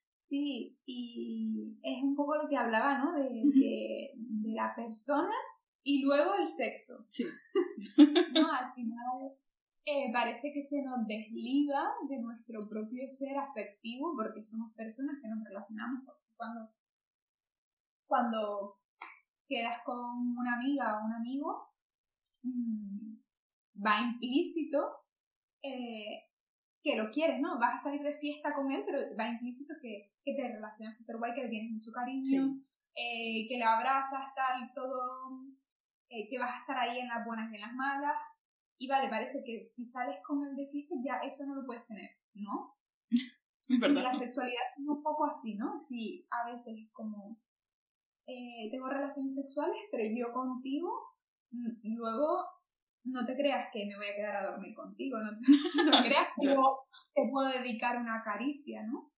[0.00, 3.12] Sí, y es un poco lo que hablaba, ¿no?
[3.12, 5.34] De, de la persona
[5.82, 7.04] y luego el sexo.
[7.08, 7.24] Sí.
[8.32, 8.52] ¿no?
[8.52, 9.36] Al final
[9.84, 15.28] eh, parece que se nos desliga de nuestro propio ser afectivo porque somos personas que
[15.28, 16.00] nos relacionamos
[16.36, 16.70] cuando,
[18.06, 18.78] cuando
[19.48, 21.68] quedas con una amiga o un amigo,
[22.42, 23.14] mm,
[23.84, 24.96] va implícito
[25.62, 26.24] eh,
[26.82, 27.58] que lo quieres, ¿no?
[27.58, 31.16] Vas a salir de fiesta con él, pero va implícito que, que te relacionas súper
[31.16, 32.66] guay, que le tienes mucho cariño, Sí.
[32.94, 35.40] eh, que la abrazas, tal, todo,
[36.10, 38.20] eh, que vas a estar ahí en las buenas y en las malas.
[38.76, 41.86] Y vale, parece que si sales con él de fiesta, ya eso no lo puedes
[41.86, 42.74] tener, ¿no?
[43.10, 43.20] Es
[43.70, 44.02] Y verdad.
[44.02, 45.74] la sexualidad es un poco así, ¿no?
[45.78, 47.40] Si a veces es como,
[48.26, 50.90] eh, tengo relaciones sexuales, pero yo contigo,
[51.82, 52.44] luego
[53.04, 55.30] no te creas que me voy a quedar a dormir contigo, no,
[55.90, 56.78] no creas que yo
[57.14, 59.10] te puedo dedicar una caricia, ¿no?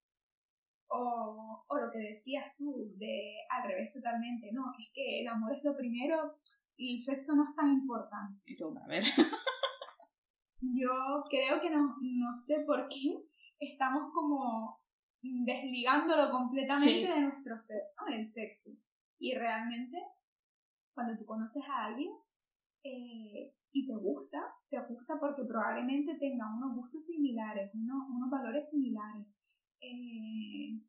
[0.89, 5.53] O, o lo que decías tú, de al revés totalmente, no, es que el amor
[5.57, 6.39] es lo primero
[6.77, 8.41] y el sexo no es tan importante.
[8.47, 9.03] Y tú, a ver.
[10.61, 13.23] Yo creo que no, no sé por qué
[13.59, 14.81] estamos como
[15.23, 17.07] desligándolo completamente Sí.
[17.07, 18.15] de nuestro ser, ¿no?
[18.15, 18.71] El sexo.
[19.19, 19.99] Y realmente,
[20.95, 22.13] cuando tú conoces a alguien
[22.85, 28.71] eh, y te gusta, te gusta porque probablemente tenga unos gustos similares, unos, unos valores
[28.71, 29.27] similares,
[29.81, 30.81] eh,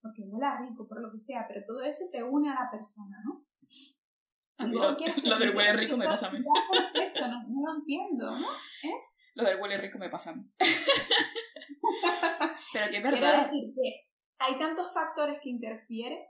[0.00, 3.16] porque huela rico, por lo que sea, pero todo eso te une a la persona,
[3.24, 3.44] ¿no?
[4.58, 4.96] Lo,
[5.38, 6.38] del huele rico me pasa a mí.
[6.92, 8.46] sexo, no, no lo entiendo, ¿no?
[9.34, 10.42] Lo del huele rico me pasa a mí.
[12.72, 13.42] Pero que es Quiero verdad.
[13.42, 14.06] decir que
[14.38, 16.24] hay tantos factores que interfieren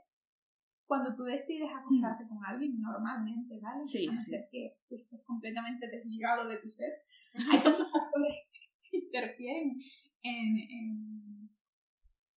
[0.87, 3.83] cuando tú decides acostarte con alguien normalmente, ¿vale?
[3.83, 3.87] Mm.
[3.87, 4.31] Sí, a no sí.
[4.31, 6.91] ser que tú estés completamente desligado de tu ser.
[7.51, 8.35] Hay tantos factores
[8.89, 9.79] que interfieren
[10.23, 11.49] en, en,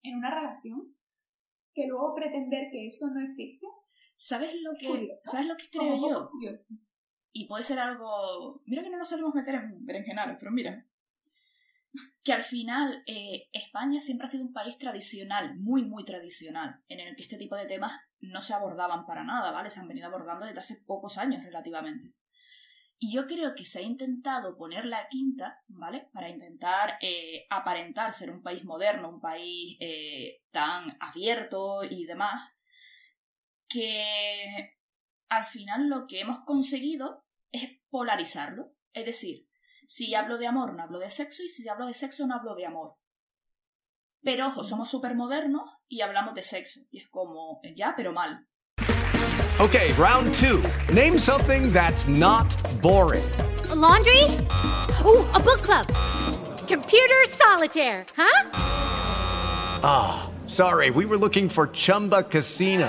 [0.02, 0.94] en una relación
[1.72, 3.66] que luego pretender que eso no existe
[4.16, 5.20] ¿Sabes lo que, Curioso.
[5.24, 6.30] ¿sabes lo que creo yo?
[6.30, 6.66] curioso.
[7.32, 8.60] y puede ser algo.
[8.66, 10.86] Mira que no nos solemos meter en berenjenales, pero mira.
[12.22, 17.00] Que al final eh, España siempre ha sido un país tradicional, muy, muy tradicional, en
[17.00, 19.70] el que este tipo de temas no se abordaban para nada, ¿vale?
[19.70, 22.14] Se han venido abordando desde hace pocos años relativamente.
[23.02, 26.10] Y yo creo que se ha intentado poner la quinta, ¿vale?
[26.12, 32.52] Para intentar eh, aparentar ser un país moderno, un país eh, tan abierto y demás,
[33.66, 34.76] que
[35.30, 38.74] al final lo que hemos conseguido es polarizarlo.
[38.92, 39.48] Es decir,
[39.90, 42.54] si hablo de amor no hablo de sexo y si hablo de sexo no hablo
[42.54, 42.94] de amor.
[44.22, 46.80] Pero ojo, somos súper modernos y hablamos de sexo.
[46.92, 48.46] Y es como, ya, pero mal.
[49.58, 50.62] Okay, round two.
[50.94, 52.46] Name something that's not
[52.80, 53.28] boring.
[53.70, 54.24] A laundry?
[55.04, 55.86] Ooh, a book club.
[56.68, 58.50] Computer solitaire, huh?
[59.82, 62.88] Ah, sorry, we were looking for Chumba Casino.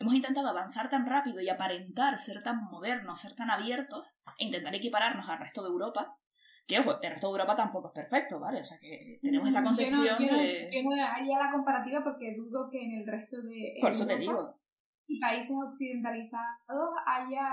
[0.00, 4.06] hemos intentado avanzar tan rápido y aparentar ser tan modernos, ser tan abiertos,
[4.38, 6.16] e intentar equipararnos al resto de Europa,
[6.66, 8.60] que ojo, el resto de Europa tampoco es perfecto, ¿vale?
[8.60, 10.70] O sea que tenemos esa Yo no- concepción yo no, de...
[10.72, 14.14] yo no haría la comparativa porque dudo que en el resto de Por eso te
[14.14, 14.60] Europa digo.
[15.06, 17.44] y países occidentalizados haya,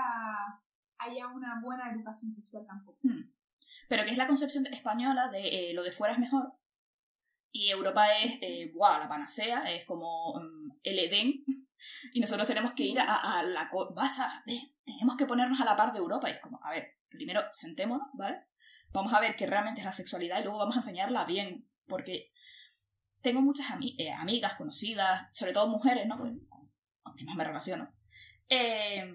[0.98, 2.98] haya una buena educación sexual tampoco.
[3.02, 3.30] Hmm.
[3.88, 6.52] Pero que es la concepción española de eh, lo de fuera es mejor.
[7.50, 11.44] Y Europa es, eh, buah, la panacea, es como mm, el Edén.
[12.12, 13.70] Y nosotros tenemos que ir a, a la...
[13.94, 14.44] Vas a...
[14.84, 16.28] tenemos que ponernos a la par de Europa.
[16.28, 18.44] Y es como, a ver, primero sentémonos, ¿vale?
[18.90, 21.68] Vamos a ver qué realmente es la sexualidad y luego vamos a enseñarla bien.
[21.86, 22.32] Porque
[23.20, 23.66] tengo muchas
[23.98, 26.18] eh, amigas, conocidas, sobre todo mujeres, ¿no?
[26.18, 26.46] Con,
[27.02, 27.92] con quien más me relaciono.
[28.48, 29.12] Eh,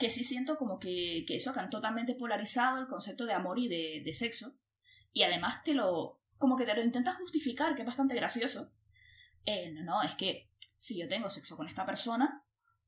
[0.00, 3.58] que sí siento como que, que eso, que han totalmente polarizado el concepto de amor
[3.58, 4.56] y de, de sexo.
[5.12, 6.22] Y además te lo.
[6.38, 8.72] como que te lo intentas justificar, que es bastante gracioso.
[9.44, 10.49] Eh, no, no, es que
[10.80, 12.42] si yo tengo sexo con esta persona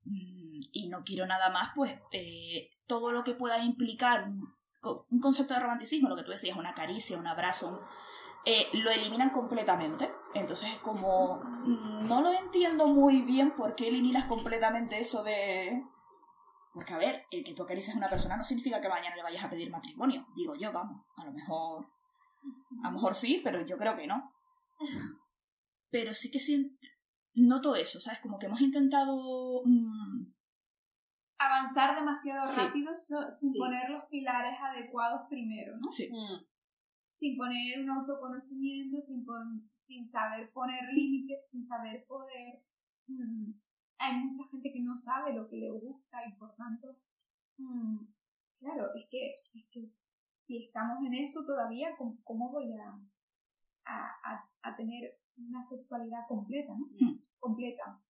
[0.04, 5.06] mm, y no quiero nada más, pues eh, todo lo que pueda implicar un, co-
[5.10, 7.84] un concepto de romanticismo, lo que tú decías, una caricia, un abrazo,
[8.46, 10.10] eh, lo eliminan completamente.
[10.34, 11.36] Entonces es como.
[11.44, 15.84] mm, no lo entiendo muy bien por qué eliminas completamente eso de.
[16.72, 19.22] Porque, a ver, el que tú acarices a una persona no significa que mañana le
[19.22, 20.26] vayas a pedir matrimonio.
[20.34, 21.04] Digo yo, vamos.
[21.18, 21.86] A lo mejor.
[22.82, 24.32] A lo mejor sí, pero yo creo que no.
[25.90, 26.74] Pero sí que siento.
[27.34, 28.20] Noto eso, ¿sabes?
[28.20, 29.62] Como que hemos intentado.
[29.64, 30.26] mm,
[31.38, 32.60] Avanzar demasiado Sí.
[32.60, 33.58] rápido so- sin Sí.
[33.58, 35.90] poner los pilares adecuados primero, ¿no?
[35.90, 36.08] sí.
[36.08, 36.44] Mm.
[37.10, 42.62] Sin poner un autoconocimiento, sin, pon- sin saber poner límites, sin saber poder...
[43.08, 43.52] mm,
[43.98, 46.96] hay mucha gente que no sabe lo que le gusta y por tanto...
[47.58, 47.98] mm,
[48.60, 49.84] claro, es que, es que
[50.24, 53.00] si estamos en eso todavía, ¿cómo, cómo voy a,
[53.84, 56.86] a, a- a tener una sexualidad completa, ¿no?
[56.98, 57.20] Mm.
[57.38, 58.00] Completa.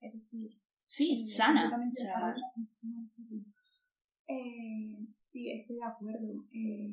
[0.00, 1.70] Es decir, Sí, sana.
[4.26, 6.48] Eh, sí, estoy de acuerdo.
[6.52, 6.92] Eh,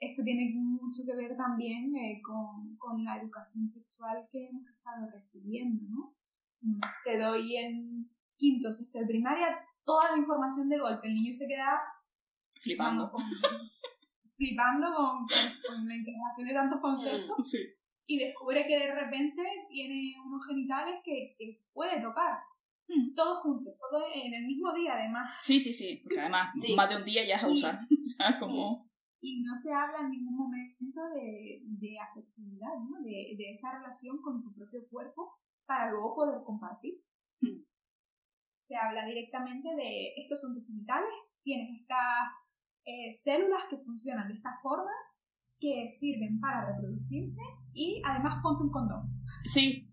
[0.00, 5.06] esto tiene mucho que ver también eh, con, con, la educación sexual que hemos estado
[5.12, 6.16] recibiendo, ¿no?
[7.04, 11.08] Te doy en quinto, sexto de primaria toda la información de golpe.
[11.08, 11.78] El niño se queda
[12.62, 13.10] flipando.
[13.10, 13.22] Con,
[14.34, 15.26] flipando con,
[15.66, 17.50] con, la integración de tantos conceptos.
[17.50, 17.58] Sí.
[18.10, 22.38] Y descubre que de repente tiene unos genitales que, que puede tocar.
[23.14, 25.30] Todos juntos, todo en el mismo día además.
[25.42, 27.78] Sí, sí, sí, porque además más de un día ya es a usar.
[28.16, 28.38] ¿sabes?
[28.38, 28.88] Como...
[29.20, 33.02] Y no se habla en ningún momento de, de afectividad, ¿no?
[33.02, 35.34] De, de, esa relación con tu propio cuerpo
[35.66, 36.94] para luego poder compartir.
[38.60, 41.08] Se habla directamente de estos son tus genitales,
[41.42, 42.30] tienes estas
[42.84, 44.90] eh, células que funcionan de esta forma,
[45.60, 47.40] que sirven para reproducirte
[47.72, 49.10] y además ponte un condón.
[49.44, 49.88] Sí,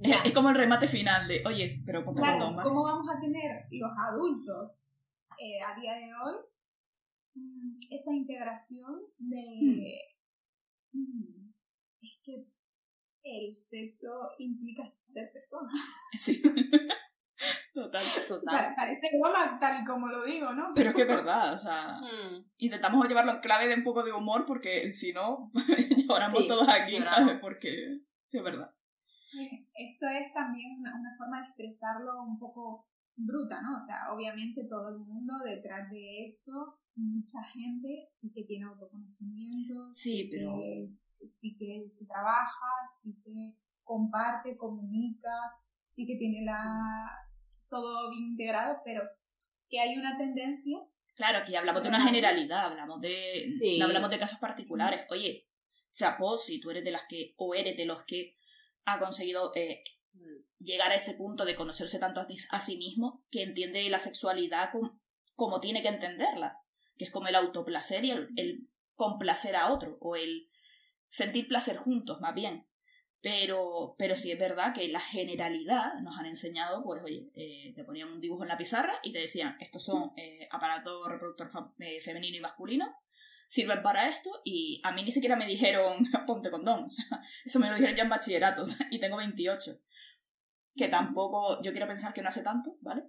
[0.00, 2.64] Es, es, como el remate final de, oye, pero ponte claro, un condón.
[2.64, 4.72] ¿Cómo vamos a tener los adultos
[5.38, 6.36] eh, a día de hoy
[7.34, 10.00] mm, esa integración de...
[10.92, 11.00] Hmm.
[11.00, 11.52] Mm,
[12.00, 12.46] es que
[13.24, 15.70] el sexo implica ser persona.
[16.16, 16.42] Sí.
[17.82, 18.74] Total, total.
[18.74, 20.72] Parece broma tal y como lo digo, ¿no?
[20.74, 22.44] Pero es que es verdad, o sea, Hmm.
[22.58, 25.50] intentamos llevarlo en clave de un poco de humor porque si no,
[26.08, 27.14] lloramos Sí, todos aquí, lloramos.
[27.18, 27.38] ¿sabes?
[27.40, 28.70] Porque sí es verdad.
[29.74, 33.76] Esto es también una, una forma de expresarlo un poco bruta, ¿no?
[33.76, 39.90] O sea, obviamente todo el mundo detrás de eso, mucha gente sí que tiene autoconocimiento,
[39.92, 40.88] Sí, pero- que,
[41.28, 42.66] sí que se trabaja,
[43.00, 43.54] sí que
[43.84, 45.30] comparte, comunica,
[45.84, 47.10] sí que tiene la
[47.68, 49.02] todo bien integrado, pero
[49.68, 50.78] que hay una tendencia
[51.14, 53.76] Claro, que ya hablamos de una generalidad, hablamos de, Sí.
[53.78, 55.04] no hablamos de casos particulares.
[55.10, 55.48] Oye,
[55.92, 58.36] chapó si tú eres de las que, o eres de los que
[58.84, 59.82] ha conseguido eh,
[60.60, 63.98] llegar a ese punto de conocerse tanto a, ti- a sí mismo, que entiende la
[63.98, 65.00] sexualidad com-
[65.34, 66.60] como tiene que entenderla,
[66.96, 70.48] que es como el autoplacer y el, el complacer a otro, o el
[71.08, 72.67] sentir placer juntos, más bien.
[73.20, 77.82] Pero, pero sí es verdad que la generalidad nos han enseñado, pues, oye, eh, te
[77.84, 81.50] ponían un dibujo en la pizarra y te decían, estos son eh, aparatos reproductor
[81.80, 82.94] eh, femenino y masculino,
[83.48, 87.58] sirven para esto, y a mí ni siquiera me dijeron, ponte condón, o sea, eso
[87.58, 89.80] me lo dijeron ya en bachillerato, o sea, y tengo 28.
[90.76, 93.02] Que tampoco, yo quiero pensar que no hace tanto, ¿vale?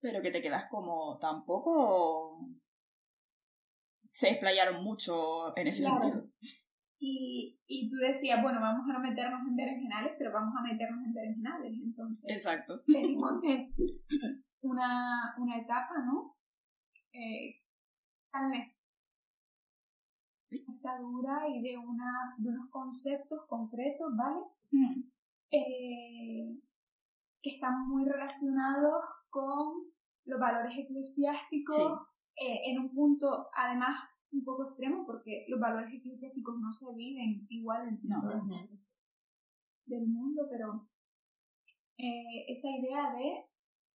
[0.00, 2.46] pero que te quedas como, tampoco
[4.12, 6.00] se explayaron mucho en ese Claro.
[6.02, 6.26] sentido.
[7.06, 11.04] Y, y tú decías, bueno, vamos a no meternos en berenjenales, pero vamos a meternos
[11.04, 11.74] en berenjenales.
[11.82, 12.82] Entonces, Exacto.
[12.86, 13.74] venimos de
[14.62, 16.34] una, una etapa, ¿no?
[17.12, 17.60] Eh.
[20.50, 24.40] Está dura y de, una, de unos conceptos concretos, ¿vale?
[25.50, 26.58] Eh,
[27.42, 29.92] que están muy relacionados con
[30.24, 36.56] los valores eclesiásticos eh, en un punto, además, un poco extremo, porque los valores eclesiásticos
[36.60, 38.20] no se viven igual en No.
[38.22, 38.70] partes
[39.86, 40.88] del mundo, pero
[41.98, 43.46] eh, esa idea de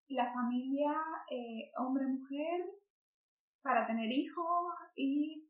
[0.09, 0.91] la familia
[1.29, 2.61] eh, hombre-mujer
[3.61, 4.45] para tener hijos
[4.95, 5.45] y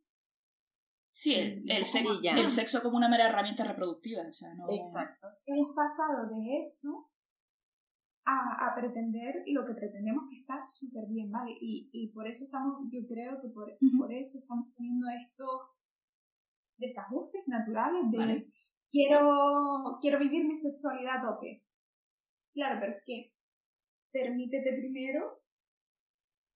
[1.11, 1.85] Sí, el, el
[2.47, 4.65] sexo como una mera herramienta reproductiva, o sea, no...
[4.69, 5.27] Exacto.
[5.45, 7.08] hemos pasado de eso
[8.29, 11.51] a, a pretender lo que pretendemos que está súper bien, ¿vale?
[11.59, 15.61] Y, y por eso estamos, yo creo que por, por eso estamos teniendo estos
[16.77, 18.53] desajustes naturales de Vale.
[18.89, 21.63] quiero, quiero vivir mi sexualidad a tope.
[22.53, 23.33] Claro, pero es que
[24.11, 25.41] permítete primero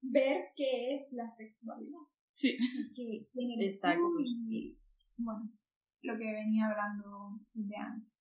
[0.01, 2.01] ver qué es la sexualidad.
[2.33, 2.57] Sí.
[2.95, 4.01] Y qué Exacto.
[4.19, 4.77] y,
[5.17, 5.49] bueno,
[6.01, 8.12] lo que venía hablando desde antes.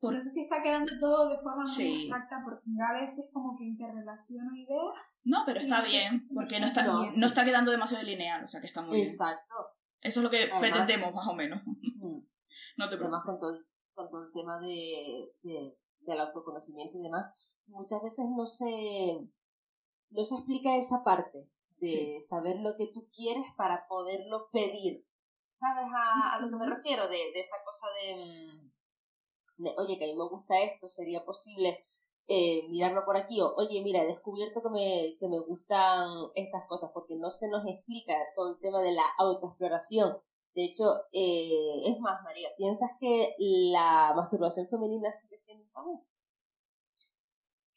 [0.00, 2.10] Por- No sé si está quedando todo de forma muy Sí.
[2.10, 4.94] abstracta porque a veces como que interrelaciono ideas.
[5.24, 7.24] No, pero está No bien, si- porque no está, No, no, sí.
[7.24, 9.06] está quedando demasiado lineal, o sea que está muy bien.
[9.08, 9.54] Exacto.
[10.00, 11.62] Eso es lo que Además- pretendemos, más o menos.
[11.64, 12.20] Mm.
[12.76, 13.24] No te además preocupes.
[13.24, 13.50] con todo,
[13.94, 19.30] con todo el tema de, de- del autoconocimiento y demás, muchas veces no se,
[20.10, 25.06] no se explica esa parte de saber lo que tú quieres para poderlo pedir.
[25.46, 27.04] ¿Sabes a, a lo que me refiero?
[27.08, 28.70] De, de esa cosa de, mm,
[29.56, 31.78] de, oye, que a mí me gusta esto, sería posible
[32.26, 36.66] eh, mirarlo por aquí, o oye, mira, he descubierto que me, que me gustan estas
[36.68, 40.16] cosas, porque no se nos explica todo el tema de la autoexploración.
[40.54, 46.06] De hecho, eh, es más, María, ¿piensas que la masturbación femenina sigue siendo un tabú?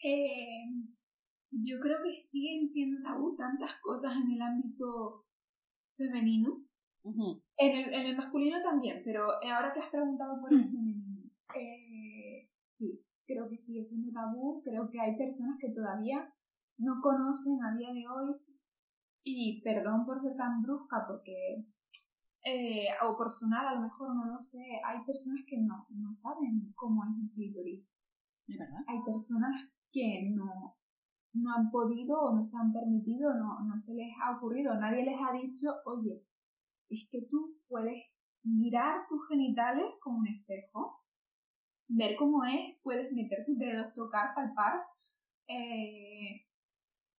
[0.04, 0.64] Eh,
[1.50, 5.26] yo creo que siguen siendo tabú tantas cosas en el ámbito
[5.98, 6.64] femenino.
[7.04, 11.07] En el, en el masculino también, pero ahora que has preguntado por el femenino,
[11.56, 14.62] eh, sí, creo que sigue siendo tabú.
[14.64, 16.34] Creo que hay personas que todavía
[16.78, 18.36] no conocen a día de hoy,
[19.24, 21.66] y perdón por ser tan brusca, porque,
[22.45, 26.72] eh, o personal a lo mejor no lo sé, hay personas que no, no saben
[26.76, 27.86] cómo es un clítoris.
[28.48, 28.80] ¿De verdad?
[28.88, 30.78] Hay personas que no,
[31.34, 35.04] no han podido o no se han permitido, no, no se les ha ocurrido, nadie
[35.04, 36.24] les ha dicho, oye,
[36.89, 38.02] es que tú puedes
[38.43, 41.04] mirar tus genitales como un espejo,
[41.88, 44.82] ver cómo es, puedes meter tus dedos, tocar, palpar,
[45.48, 46.46] eh,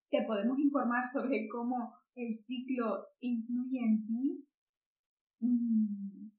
[0.09, 4.47] te podemos informar sobre cómo el ciclo influye en ti.
[5.39, 6.29] Mm.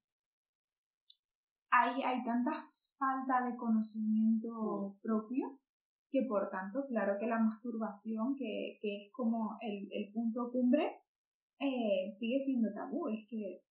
[1.73, 2.53] Hay, hay tanta
[2.99, 5.61] falta de conocimiento propio
[6.11, 11.03] que por tanto, claro que la masturbación, que, que es como el, el punto cumbre,
[11.61, 13.09] eh, sigue siendo tabú.
[13.09, 13.63] Es que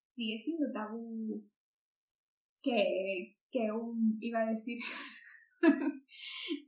[0.00, 1.42] sigue siendo tabú
[2.62, 4.78] que, que un, iba a decir,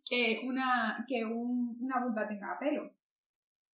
[0.04, 2.94] que una, que un, una vulva tenga pelo.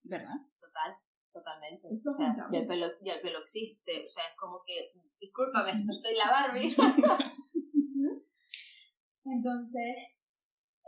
[0.02, 0.36] ¿Verdad?
[0.60, 0.96] Total,
[1.32, 1.88] totalmente.
[1.92, 4.04] Esto O sea, y el pelo, y el pelo existe.
[4.04, 6.74] O sea, es como que, discúlpame, no soy la Barbie.
[9.24, 9.96] Entonces,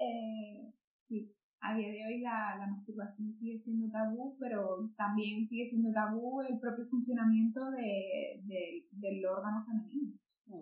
[0.00, 5.66] eh, sí, a día de hoy la, la masturbación sigue siendo tabú, pero también sigue
[5.66, 10.14] siendo tabú el propio funcionamiento de, de- del órgano femenino.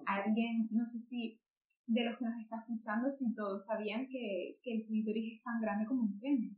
[0.06, 1.40] Alguien, no sé si
[1.88, 5.60] de los que nos está escuchando, si todos sabían que, que el clítoris es tan
[5.60, 6.54] grande como un pene.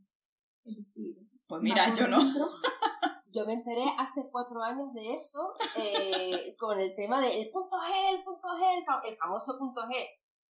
[0.63, 1.15] Es decir,
[1.47, 2.19] Pues mira, yo no.
[2.23, 2.49] dentro.
[3.33, 8.17] Yo me enteré hace cuatro años de eso eh, con el tema del punto G,
[8.17, 9.93] el punto G, el, fa- el famoso punto G.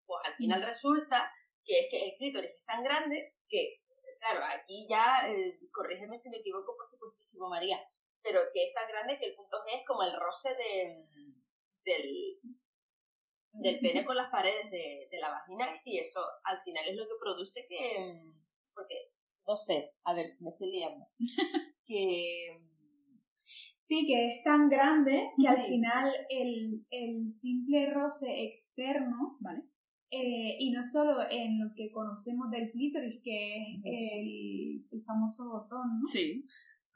[0.03, 1.31] Pues al final resulta
[1.63, 3.83] que es que el clítoris es tan grande que,
[4.19, 7.77] claro, aquí ya, eh, corrígeme si me equivoco, por supuestísimo, María,
[8.23, 11.05] pero que es tan grande que el punto G es como el roce de,
[11.85, 12.39] del,
[13.53, 17.03] del pene con las paredes de, de la vagina y eso al final es lo
[17.03, 18.43] que produce que, mm,
[18.73, 18.95] porque,
[19.47, 21.05] no sé, a ver si me estoy liando,
[21.85, 22.47] que...
[22.51, 22.71] mm,
[23.75, 29.63] Sí, que es tan grande que al final el, el simple roce externo, ¿Vale?
[30.11, 35.49] eh, y no solo en lo que conocemos del clítoris, que es el, el famoso
[35.49, 36.05] botón, ¿no?
[36.05, 36.45] Sí.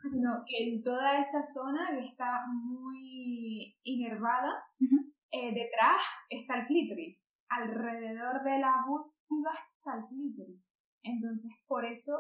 [0.10, 4.53] sino que en toda esa zona que está muy inervada,
[5.32, 7.19] eh, detrás está el clítoris.
[7.49, 10.61] Alrededor de la vulva está el clítoris.
[11.03, 12.17] Entonces, por eso,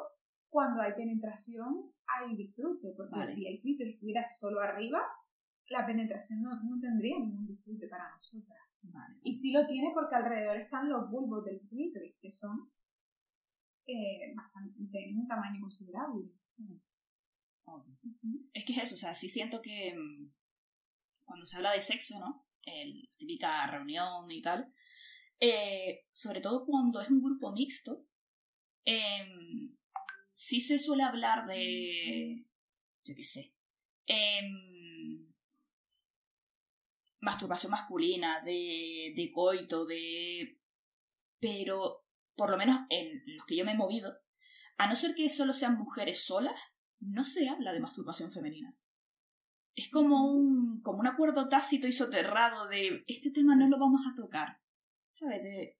[0.49, 3.33] cuando hay penetración, hay disfrute, porque Vale.
[3.33, 5.01] si el clítoris estuviera solo arriba,
[5.69, 8.59] la penetración no, no tendría ningún disfrute para nosotras.
[8.83, 9.17] Vale.
[9.23, 12.69] Y sí lo tiene porque alrededor están los bulbos del clítoris, que son
[13.87, 16.29] eh, bastante, de un tamaño considerable.
[18.53, 20.31] Es que es eso, o sea, sí siento que mm,
[21.23, 22.44] cuando se habla de sexo, ¿no?
[22.65, 24.73] El, típica reunión y tal,
[25.39, 28.05] eh, sobre todo cuando es un grupo mixto,
[28.83, 29.75] em,
[30.33, 32.45] sí se suele hablar de,
[33.03, 33.53] yo qué sé,
[34.07, 35.33] em,
[37.19, 40.59] masturbación masculina, de, de coito, de...
[41.39, 42.05] Pero,
[42.35, 44.17] por lo menos en los que yo me he movido,
[44.77, 46.59] a no ser que solo sean mujeres solas,
[46.99, 48.75] no se habla de masturbación femenina.
[49.75, 54.01] Es como un, como un acuerdo tácito y soterrado de este tema no lo vamos
[54.07, 54.59] a tocar.
[55.11, 55.43] ¿Sabes?
[55.43, 55.77] De-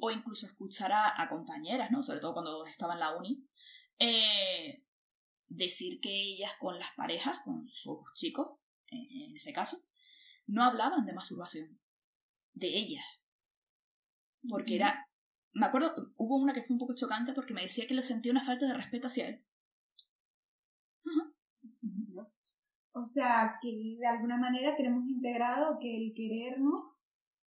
[0.00, 2.02] o incluso escuchar a, a compañeras, ¿no?
[2.02, 3.44] Sobre todo cuando estaba en la uni.
[3.98, 4.82] eh,
[5.48, 8.52] decir que ellas con las parejas, con sus chicos,
[8.90, 9.82] eh, en ese caso,
[10.46, 11.80] no hablaban de masturbación.
[12.54, 13.04] De ellas.
[14.50, 15.08] Porque era.
[15.52, 18.32] Me acuerdo, hubo una que fue un poco chocante porque me decía que le sentía
[18.32, 19.44] una falta de respeto hacia él.
[22.92, 26.80] O sea, que de alguna manera tenemos integrado que el querernos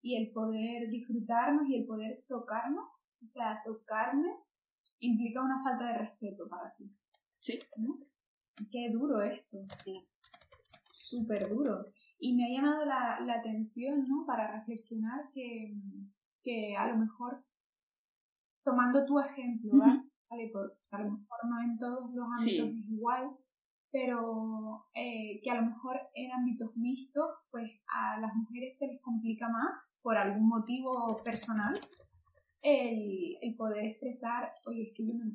[0.01, 2.85] y el poder disfrutarnos y el poder tocarnos,
[3.21, 4.29] o sea, tocarme
[4.99, 6.89] implica una falta de respeto para ti.
[7.39, 7.59] Sí.
[7.77, 7.97] ¿no?
[8.71, 9.57] Qué duro esto.
[9.83, 10.01] Sí.
[10.89, 11.85] Súper duro.
[12.19, 14.25] Y me ha llamado la, la atención, ¿no?
[14.25, 15.75] Para reflexionar que,
[16.41, 17.43] que a lo mejor,
[18.63, 20.03] tomando tu ejemplo, ¿vale?
[20.29, 22.59] Vale, por- a lo mejor no en todos los Sí.
[22.59, 23.37] ámbitos es igual,
[23.93, 28.99] pero eh, que a lo mejor en ámbitos mixtos, pues a las mujeres se les
[28.99, 29.69] complica más
[30.01, 31.73] por algún motivo personal
[32.63, 35.25] el, el poder expresar, oye, es que yo me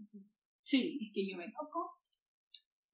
[0.65, 0.99] Sí.
[1.01, 1.93] es que yo me toco.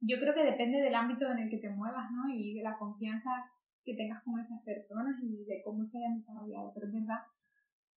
[0.00, 2.28] Yo creo que depende del ámbito en el que te muevas, ¿no?
[2.32, 3.30] Y de la confianza
[3.82, 6.72] que tengas con esas personas y de cómo se hayan desarrollado.
[6.74, 7.20] Pero es verdad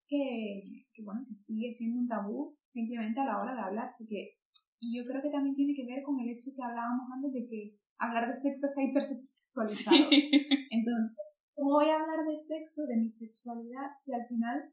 [0.07, 0.63] que,
[0.93, 3.89] que, bueno, que sigue siendo un tabú simplemente a la hora de hablar.
[3.89, 4.36] Así que,
[4.79, 7.47] y yo creo que también tiene que ver con el hecho que hablábamos antes de
[7.47, 9.97] que hablar de sexo está hipersexualizado.
[10.69, 11.17] Entonces,
[11.55, 14.71] ¿cómo voy a hablar de sexo, de mi sexualidad, si al final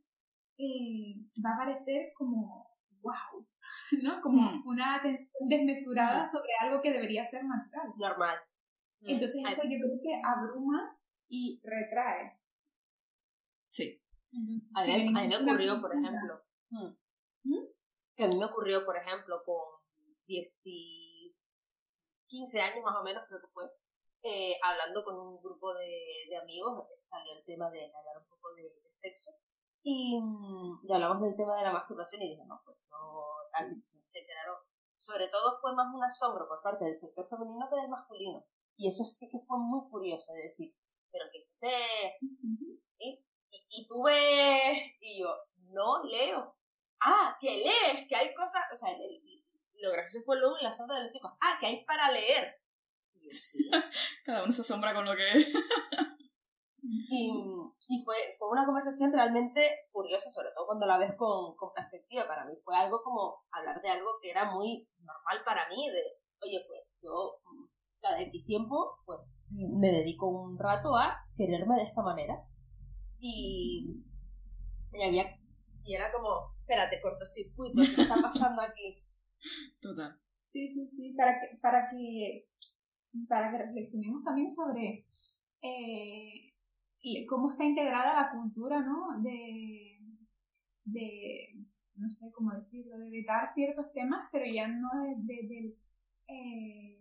[0.58, 2.68] eh, va a parecer como,
[3.00, 3.46] wow,
[4.02, 4.20] ¿no?
[4.20, 7.92] Como una atención desmesurada sobre algo que debería ser natural.
[7.96, 8.38] Normal.
[9.00, 10.96] Entonces eso yo creo que abruma
[11.28, 12.38] y retrae.
[13.68, 14.00] Sí.
[14.74, 17.58] A mí, a mí me ocurrió, por ejemplo, mm,
[18.16, 19.83] que a mí me ocurrió, por ejemplo, con
[20.26, 20.64] 10,
[22.26, 23.64] 15 años más o menos, creo que fue,
[24.22, 28.54] eh, hablando con un grupo de, de, amigos, salió el tema de hablar un poco
[28.54, 29.32] de, de sexo
[29.82, 33.82] y, mm, y, hablamos del tema de la masturbación y dije, no, pues no, tal,
[33.84, 34.56] se quedaron,
[34.96, 38.44] sobre todo fue más un asombro por parte del sector femenino que del masculino.
[38.76, 40.74] Y eso sí que fue muy curioso, de decir,
[41.12, 42.18] pero que te,
[42.86, 45.36] sí, y, y tú ves, y yo,
[45.72, 46.56] no leo.
[47.00, 49.20] Ah, que lees, que hay cosas, o sea, el,
[49.80, 52.60] lo gracioso fue luego la sombra de los chicos, ah, que hay para leer.
[53.14, 53.58] Y yo, sí.
[54.24, 55.52] Cada uno se asombra con lo que
[56.86, 57.32] y,
[57.88, 62.26] y fue, fue una conversación realmente curiosa, sobre todo cuando la ves con, con perspectiva.
[62.26, 66.02] Para mí fue algo como hablar de algo que era muy normal para mí, de,
[66.42, 67.38] oye, pues yo
[68.00, 72.34] cada X tiempo, pues me dedico un rato a quererme de esta manera.
[73.18, 74.04] Y,
[74.92, 75.24] y había,
[75.84, 79.03] y era como, espérate, cortocircuito, ¿qué está pasando aquí?
[79.80, 80.18] Total.
[80.42, 82.46] Sí, sí, sí, para que, para que,
[83.28, 85.04] para que reflexionemos también sobre
[85.62, 86.54] eh,
[87.28, 89.20] cómo está integrada la cultura, ¿no?
[89.22, 89.98] De,
[90.84, 91.64] de,
[91.96, 95.76] no sé cómo decirlo, de vetar ciertos temas, pero ya no del de,
[96.28, 97.00] eh,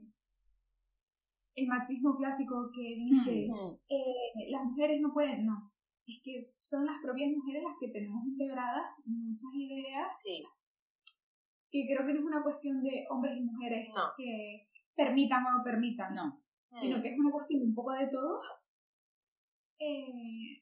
[1.55, 3.47] el machismo clásico que dice
[3.89, 5.71] eh, las mujeres no pueden, no.
[6.05, 10.43] Es que son las propias mujeres las que tenemos integradas muchas ideas sí.
[11.73, 15.63] Que creo que no es una cuestión de hombres y mujeres que permitan o no
[15.63, 16.39] permitan, no.
[16.69, 18.37] sino que es una cuestión un poco de todo.
[19.79, 20.61] Eh,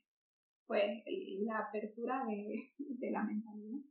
[0.66, 1.03] pues
[1.45, 3.82] la apertura de, de la mentalidad.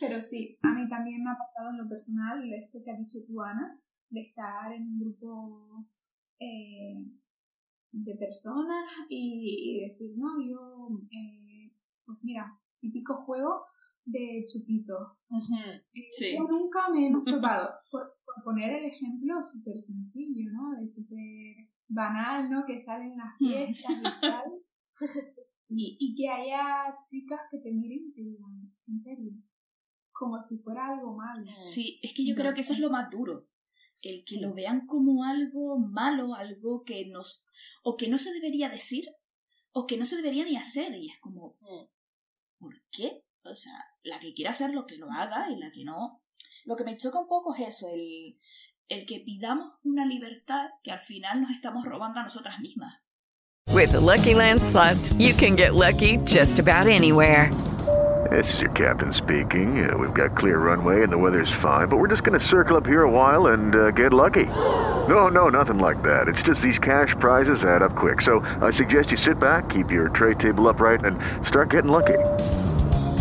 [0.00, 3.20] Pero sí, a mí también me ha pasado en lo personal esto que ha dicho
[3.24, 3.78] tu Ana,
[4.10, 5.86] de estar en un grupo
[6.40, 7.06] eh,
[7.92, 11.70] de personas y, y, decir, no, yo, eh,
[12.04, 13.66] pues mira, típico juego
[14.04, 15.18] de chupito.
[16.10, 16.36] sí.
[16.36, 17.70] Yo nunca me he masturbado.
[17.90, 20.78] Por, por poner el ejemplo súper sencillo, ¿no?
[20.78, 22.64] De súper banal, ¿no?
[22.66, 24.52] Que salen las fiestas y tal.
[25.68, 29.32] y, y que haya chicas que te miren y te digan, en serio,
[30.12, 31.50] como si fuera algo malo.
[31.64, 33.48] Sí, es que yo creo que eso es lo más duro
[34.02, 37.46] el que lo vean como algo malo, algo que nos
[37.82, 39.08] o que no se debería decir
[39.72, 41.56] o que no se debería ni hacer y es como
[42.58, 43.24] ¿por qué?
[43.44, 43.72] O sea,
[44.04, 46.22] la que quiera hacer lo que lo haga y la que no.
[46.64, 48.36] Lo que me choca un poco es eso, el,
[48.88, 52.94] el que pidamos una libertad que al final nos estamos robando a nosotras mismas.
[53.72, 57.50] With the Lucky Land slots, you can get lucky just about anywhere.
[58.30, 59.84] This is your captain speaking.
[59.84, 62.76] Uh, we've got clear runway and the weather's fine, but we're just going to circle
[62.76, 64.46] up here a while and uh, get lucky.
[65.08, 66.28] No, no, nothing like that.
[66.28, 68.20] It's just these cash prizes add up quick.
[68.22, 72.18] So I suggest you sit back, keep your tray table upright, and start getting lucky.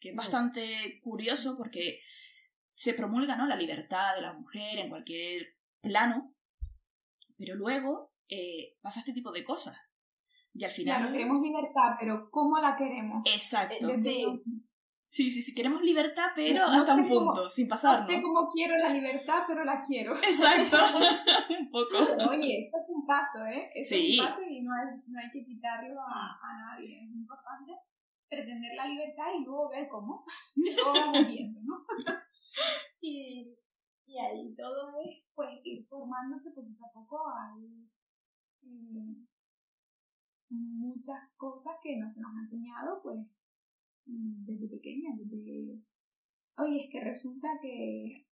[0.00, 2.00] Que es bastante curioso porque
[2.74, 3.46] se promulga ¿no?
[3.46, 6.34] la libertad de la mujer en cualquier plano,
[7.36, 9.76] pero luego eh, pasa este tipo de cosas.
[10.54, 10.98] Y al final...
[10.98, 13.22] Claro, queremos libertad, pero ¿cómo la queremos?
[13.26, 13.88] Exacto.
[13.88, 14.26] Sí.
[15.10, 18.02] Sí, sí, sí, queremos libertad, pero no hasta un punto, cómo, sin pasar.
[18.02, 20.14] No sé cómo quiero la libertad, pero la quiero.
[20.14, 20.76] Exacto,
[21.58, 21.96] un poco.
[22.28, 23.70] Oye, esto es un paso, ¿eh?
[23.82, 24.14] Sí.
[24.14, 27.04] es un paso y no hay, no hay que quitarlo a, a nadie.
[27.04, 27.72] Es importante
[28.28, 30.24] pretender la libertad y luego ver cómo.
[30.56, 31.84] Y luego vamos viendo, ¿no?
[33.00, 33.56] y,
[34.06, 37.22] y ahí todo es, pues, ir formándose poquito a poco.
[37.28, 37.88] Hay
[38.62, 39.16] eh,
[40.50, 43.18] muchas cosas que no se nos ha enseñado, pues,
[44.06, 45.80] desde pequeña, desde...
[46.56, 48.26] Oye, es que resulta que,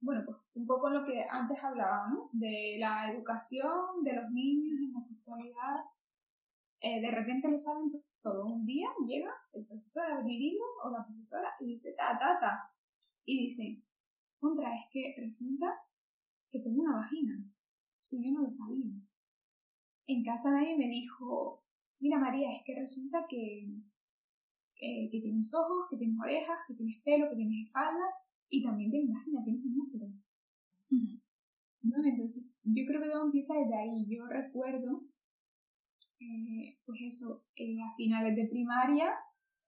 [0.00, 2.30] bueno, pues un poco lo que antes hablaba, ¿no?
[2.32, 5.76] De la educación de los niños en la sexualidad.
[6.80, 7.90] Eh, de repente lo saben
[8.22, 8.46] todo.
[8.46, 12.72] Un día llega el profesor a abrir o la profesora y dice, ta, ta, ta.
[13.24, 13.82] Y dice,
[14.38, 15.74] contra, es que resulta
[16.50, 17.44] que tengo una vagina.
[18.00, 18.90] Eso yo no lo sabía.
[20.06, 21.62] En casa nadie me dijo,
[22.00, 23.68] mira María, es que resulta que,
[24.80, 28.06] eh, que tienes ojos, que tienes orejas, que tienes pelo, que tienes espalda
[28.48, 30.06] y también tienes vagina, tienes un útero.
[31.82, 32.04] ¿No?
[32.04, 34.06] Entonces, yo creo que todo empieza desde ahí.
[34.08, 35.04] Yo recuerdo,
[36.20, 39.14] eh, pues eso, eh, a finales de primaria,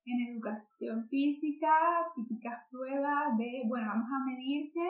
[0.05, 1.73] en educación física,
[2.15, 4.81] típicas pruebas de, bueno, vamos a medirte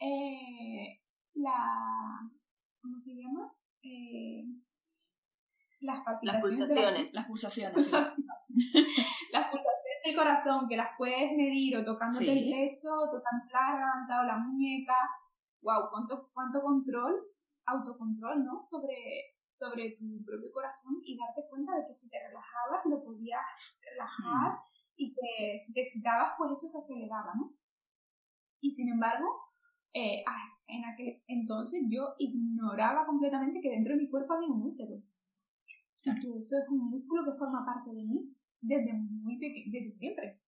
[0.00, 1.00] eh,
[1.34, 2.30] la,
[2.80, 3.52] ¿cómo se llama?
[3.82, 4.44] Eh,
[5.80, 7.12] las Las pulsaciones.
[7.12, 7.92] Las pulsaciones.
[7.92, 13.60] las pulsaciones del corazón, que las puedes medir o tocándote el pecho, o tocando la
[13.60, 14.96] garganta o la muñeca.
[15.62, 17.14] Wow, cuánto, cuánto control,
[17.66, 18.60] autocontrol, ¿no?
[18.60, 19.29] Sobre,
[19.60, 23.44] sobre tu propio corazón y darte cuenta de que si te relajabas lo podías
[23.84, 24.58] relajar
[24.96, 27.52] y que si te excitabas pues eso se aceleraba, ¿no?
[28.62, 29.26] Y sin embargo,
[29.92, 34.62] eh, ah, en aquel entonces yo ignoraba completamente que dentro de mi cuerpo había un
[34.62, 35.02] útero.
[36.02, 40.40] Y eso es un músculo que forma parte de mí desde muy pequeño, desde siempre.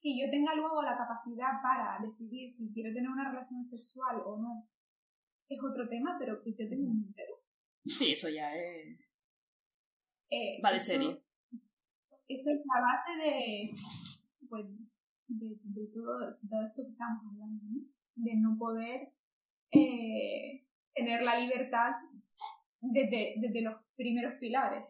[0.00, 4.36] Que yo tenga luego la capacidad para decidir si quiero tener una relación sexual o
[4.36, 4.68] no,
[5.48, 7.34] es otro tema, pero que yo tengo un útero.
[7.84, 9.12] Sí, eso ya es.
[10.30, 11.22] Eh, vale, eso, serio.
[12.28, 13.70] Esa es la base de,
[14.48, 14.66] pues,
[15.28, 17.82] de, de todo, todo esto que estamos hablando, ¿no?
[18.16, 19.12] De no poder
[19.70, 21.92] eh, tener la libertad
[22.80, 24.84] desde, desde los primeros pilares.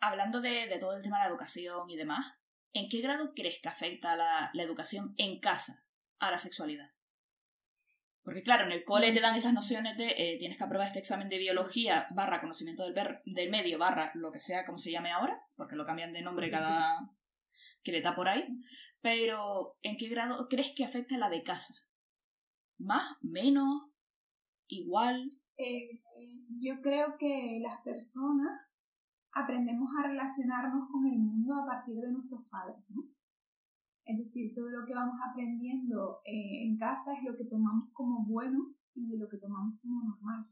[0.00, 2.34] Hablando de, de, todo el tema de la educación y demás,
[2.72, 5.84] ¿en qué grado crees que afecta la, la educación en casa
[6.18, 6.95] a la sexualidad?
[8.26, 10.98] Porque claro, en el cole te dan esas nociones de eh, tienes que aprobar este
[10.98, 14.90] examen de biología barra conocimiento del, ver, del medio barra lo que sea como se
[14.90, 17.08] llame ahora, porque lo cambian de nombre cada
[17.84, 18.44] que le da por ahí.
[19.00, 21.72] Pero, ¿en qué grado crees que afecta la de casa?
[22.78, 23.16] ¿Más?
[23.22, 23.92] ¿Menos?
[24.66, 25.30] ¿Igual?
[25.56, 26.02] Eh,
[26.58, 28.60] yo creo que las personas
[29.30, 33.04] aprendemos a relacionarnos con el mundo a partir de nuestros padres, ¿no?
[34.06, 38.24] Es decir, todo lo que vamos aprendiendo eh, en casa es lo que tomamos como
[38.24, 40.46] bueno y lo que tomamos como normal.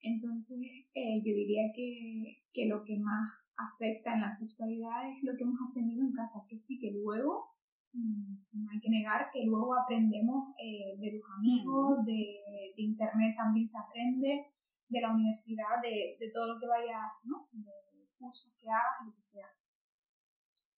[0.00, 0.60] Entonces,
[0.94, 5.42] eh, yo diría que, que, lo que más afecta en la sexualidad es lo que
[5.42, 7.56] hemos aprendido en casa, que sí, que luego,
[7.92, 12.38] mm, no hay que negar que luego aprendemos eh, de los amigos, de,
[12.76, 14.46] de, internet también se aprende,
[14.88, 17.48] de la universidad, de, de todo lo que vayas, ¿no?
[17.50, 17.72] De
[18.16, 19.48] cursos que hagas, lo que sea.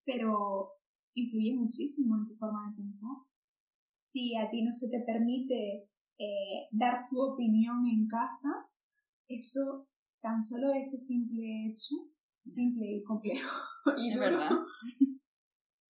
[0.06, 0.78] Pero
[1.18, 3.18] influye muchísimo en tu forma de pensar.
[4.02, 8.50] Si a ti no se te permite eh, dar tu opinión en casa,
[9.28, 9.88] eso,
[10.22, 11.96] tan solo ese simple hecho,
[12.46, 13.62] simple y complejo,
[13.98, 14.52] y es verdad.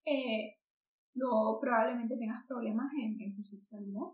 [0.05, 0.55] eh,
[1.15, 4.07] luego probablemente tengas problemas en, en tu sexualidad.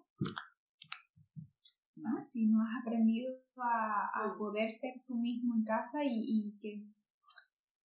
[1.97, 2.23] ¿no?
[2.23, 6.83] Si no has aprendido a, a, poder ser tú mismo en casa y, y que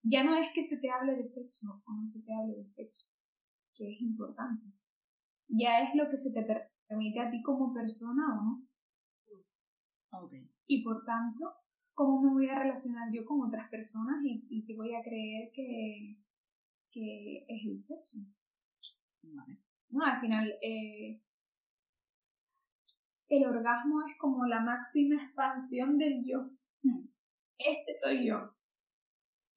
[0.02, 2.66] ya no es que se te hable de sexo o no se te hable de
[2.66, 3.06] sexo,
[3.76, 4.64] que es importante.
[5.48, 6.44] Ya es lo que se te
[6.88, 8.66] permite a ti como persona o no.
[10.24, 10.50] Okay.
[10.66, 11.52] Y por tanto,
[11.92, 15.50] cómo me voy a relacionar yo con otras personas y, y que voy a creer
[15.52, 16.16] que,
[16.90, 18.18] que es el sexo.
[19.22, 19.58] Vale.
[19.90, 21.20] No, al final, eh,
[23.28, 26.50] el orgasmo es como la máxima expansión del yo.
[26.82, 27.08] Hmm.
[27.58, 28.52] Este soy yo.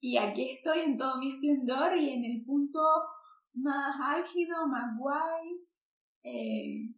[0.00, 2.80] Y aquí estoy en todo mi esplendor y en el punto
[3.54, 5.66] más álgido, más guay.
[6.22, 6.94] Eh,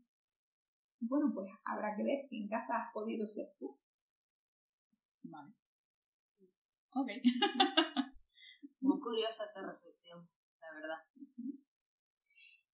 [1.01, 3.79] bueno, pues habrá que ver si en casa has podido ser tú.
[5.25, 5.53] Vale.
[6.95, 7.09] Ok.
[8.81, 10.29] Muy curiosa esa reflexión,
[10.61, 10.99] la verdad.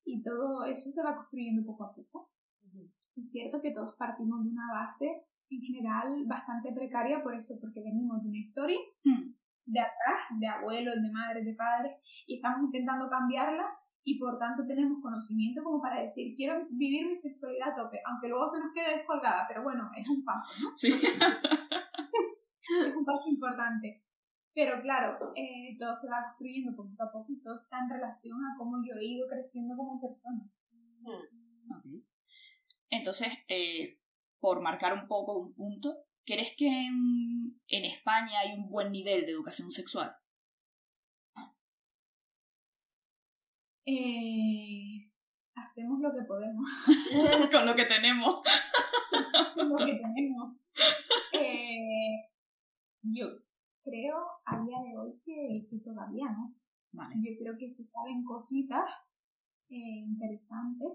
[0.05, 2.31] Y todo eso se va construyendo poco a poco.
[2.63, 2.93] Uh -huh.
[3.17, 7.83] Es cierto que todos partimos de una base en general bastante precaria por eso, porque
[7.83, 9.35] venimos de una historia hmm.
[9.69, 11.93] De atrás, de abuelos, de madres, de padres,
[12.27, 13.67] y estamos intentando cambiarla
[14.05, 18.29] y por tanto tenemos conocimiento como para decir, quiero vivir mi sexualidad a tope, aunque
[18.29, 20.75] luego se nos quede descolgada, pero bueno, es un paso, ¿no?
[20.77, 20.89] Sí.
[22.87, 24.03] es un paso importante.
[24.55, 28.39] Pero claro, eh, todo se va construyendo poco a poco y todo está en relación
[28.45, 30.51] a cómo yo he ido creciendo como persona.
[31.79, 32.03] Okay.
[32.91, 34.01] Entonces, eh,
[34.41, 35.95] por marcar un poco un punto,
[36.29, 40.15] ¿crees que en, en España hay un buen nivel de educación sexual?
[43.87, 45.11] Eh,
[45.55, 46.71] hacemos lo que podemos.
[47.51, 48.41] Con lo que tenemos.
[49.55, 50.53] Con lo que tenemos.
[51.33, 52.29] Eh,
[53.01, 53.27] yo
[53.83, 56.55] creo a día de hoy que, que todavía no.
[56.93, 57.15] Vale.
[57.23, 58.85] Yo creo que se saben cositas
[59.71, 60.93] eh, interesantes,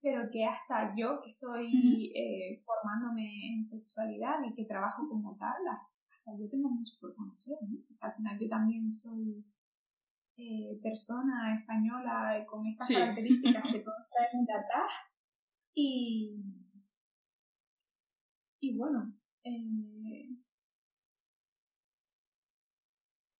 [0.00, 5.56] pero que hasta yo que estoy eh, formándome en sexualidad y que trabajo como tal,
[5.66, 7.56] hasta yo tengo mucho por conocer.
[7.68, 7.78] ¿no?
[8.00, 9.44] Al final yo también soy
[10.36, 12.94] eh, persona española con estas Sí.
[12.94, 14.92] características que todos traemos de atrás
[15.74, 16.44] y,
[18.60, 19.12] y bueno,
[19.44, 20.28] eh,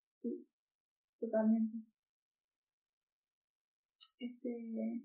[0.08, 0.46] sí,
[1.20, 1.78] totalmente.
[4.18, 5.04] Este,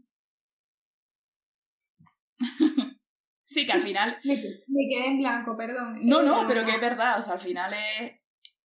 [3.46, 4.18] Sí, que al final...
[4.24, 6.00] me, me quedé en blanco, perdón.
[6.04, 8.14] No, no, pero que es verdad, o sea, al final es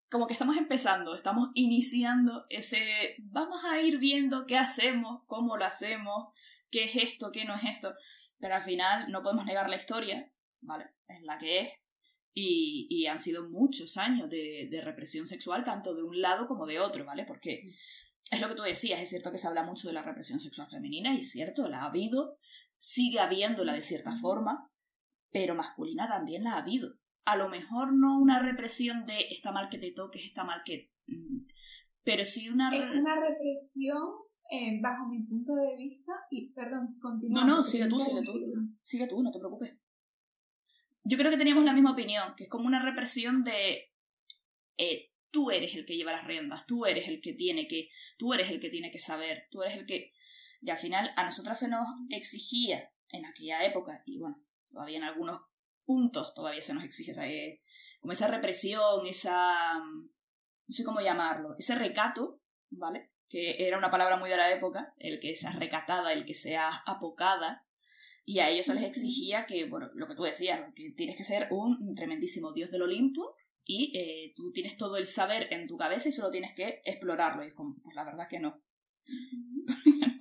[0.09, 5.65] como que estamos empezando, estamos iniciando ese, vamos a ir viendo qué hacemos, cómo lo
[5.65, 6.29] hacemos,
[6.71, 7.93] qué es esto, qué no es esto,
[8.39, 10.85] pero al final no podemos negar la historia, ¿vale?
[11.07, 11.69] Es la que es,
[12.33, 16.65] y, y han sido muchos años de, de represión sexual, tanto de un lado como
[16.65, 17.25] de otro, ¿vale?
[17.25, 17.75] Porque
[18.31, 20.69] es lo que tú decías, es cierto que se habla mucho de la represión sexual
[20.69, 22.37] femenina, y es cierto, la ha habido,
[22.77, 24.71] sigue habiéndola de cierta forma,
[25.31, 26.95] pero masculina también la ha habido.
[27.25, 30.91] A lo mejor no una represión de está mal que te toques, está mal que...
[31.07, 31.45] mm,
[32.03, 32.69] Pero sí una...
[32.69, 34.01] Es una represión,
[34.49, 37.41] eh, bajo mi punto de vista, y perdón, continúa.
[37.43, 38.33] No, no, sigue tú, sigue tú.
[38.81, 39.77] Sigue tú, no te preocupes.
[41.03, 43.91] Yo creo que teníamos la misma opinión, que es como una represión de...
[44.77, 47.89] eh, tú eres el que lleva las riendas, tú eres el que tiene que...
[48.17, 50.13] Tú eres el que tiene que saber, tú eres el que...
[50.67, 55.05] Y al final a nosotras se nos exigía en aquella época, y bueno, todavía en
[55.05, 55.39] algunos
[55.85, 57.61] puntos todavía se nos exige esa, eh,
[58.01, 59.79] como esa represión, esa...
[59.79, 60.09] mm,
[60.67, 63.11] no sé cómo llamarlo, ese recato, ¿vale?
[63.29, 66.81] Que era una palabra muy de la época, el que seas recatada, el que seas
[66.85, 67.65] apocada,
[68.25, 71.23] y a ellos se les exigía que, bueno, lo que tú decías, que tienes que
[71.23, 75.77] ser un tremendísimo dios del Olimpo y eh, tú tienes todo el saber en tu
[75.77, 77.45] cabeza y solo tienes que explorarlo.
[77.45, 78.61] Y es como, pues la verdad que no.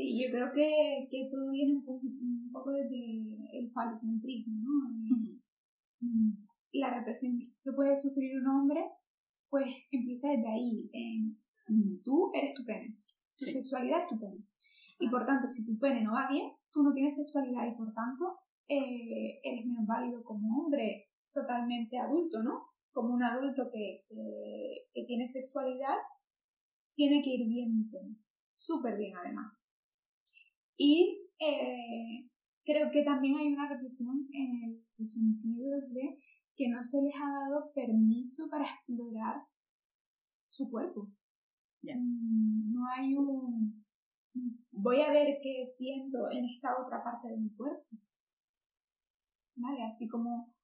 [0.00, 5.38] Sí, yo creo que, que todo viene un poco, un poco desde el falocentrismo, ¿no?
[6.72, 8.80] La represión que puede sufrir un hombre,
[9.50, 10.90] pues empieza desde ahí.
[10.94, 11.38] en,
[12.02, 12.96] tú eres tu pene,
[13.36, 13.50] tu Sí.
[13.50, 14.42] sexualidad es tu pene.
[14.98, 17.92] Y por tanto, si tu pene no va bien, tú no tienes sexualidad y por
[17.92, 18.38] tanto
[18.68, 22.68] eh, eres menos válido como hombre totalmente adulto, ¿no?
[22.92, 25.96] Como un adulto que, que, que tiene sexualidad,
[26.94, 27.90] tiene que ir bien.
[28.54, 29.59] Súper bien además.
[30.82, 32.26] Y eh,
[32.64, 36.18] creo que también hay una represión en el sentido de
[36.56, 39.42] que no se les ha dado permiso para explorar
[40.46, 41.10] su cuerpo.
[41.82, 43.84] Mm, No hay un...
[44.72, 47.84] Voy a ver qué siento en esta otra parte de mi cuerpo.
[49.56, 49.82] ¿Vale?
[49.82, 50.54] Así como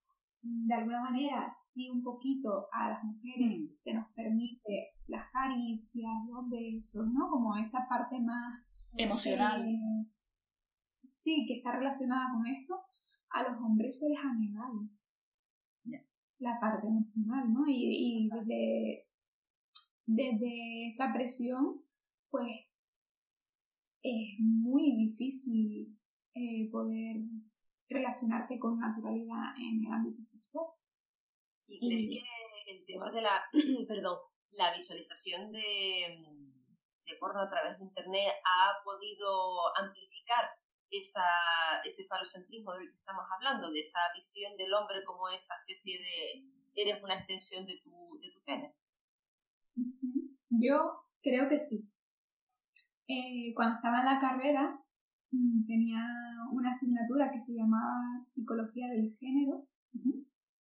[0.41, 6.11] mm, de alguna manera, sí un poquito a las mujeres se nos permite las caricias,
[6.27, 7.29] los besos, ¿no?
[7.29, 8.66] Como esa parte más
[8.97, 9.67] Emocional.
[9.69, 10.07] eh,
[11.11, 12.83] sí, que está relacionada con esto,
[13.31, 14.89] a los hombres se les ha negado
[16.39, 17.67] la parte emocional, ¿no?
[17.67, 19.07] Y, y desde,
[20.05, 21.83] desde esa presión,
[22.31, 22.67] pues
[24.03, 25.99] es muy difícil
[26.35, 27.17] eh, poder
[27.89, 30.67] relacionarte con naturalidad en el ámbito sexual.
[31.69, 32.23] ¿Y crees
[32.65, 33.43] que el tema de la,
[33.89, 34.19] perdón,
[34.53, 36.53] la visualización de,
[37.07, 40.45] de porno a través de internet ha podido amplificar
[40.91, 41.25] esa,
[41.85, 46.57] ese falocentrismo del que estamos hablando, de esa visión del hombre como esa especie de
[46.77, 48.75] eres una extensión de tu, de tu pene?
[50.51, 51.91] Yo creo que sí.
[53.09, 54.81] Eh, cuando estaba en la carrera
[55.31, 56.05] mm, tenía
[56.51, 59.67] una asignatura que se llamaba Psicología del Género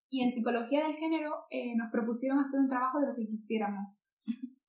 [0.09, 3.94] y en Psicología del Género eh, nos propusieron hacer un trabajo de lo que quisiéramos.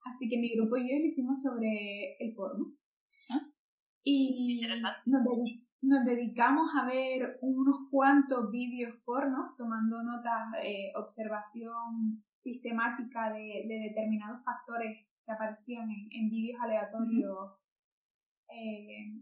[0.08, 2.74] Así que mi grupo y yo lo hicimos sobre el porno.
[4.04, 4.62] Y
[5.06, 13.34] nos, dedi- nos dedicamos a ver unos cuantos vídeos porno, tomando notas, eh, observación sistemática
[13.34, 17.52] de, de determinados factores que aparecían en, en vídeos aleatorios.
[18.50, 19.22] Eh,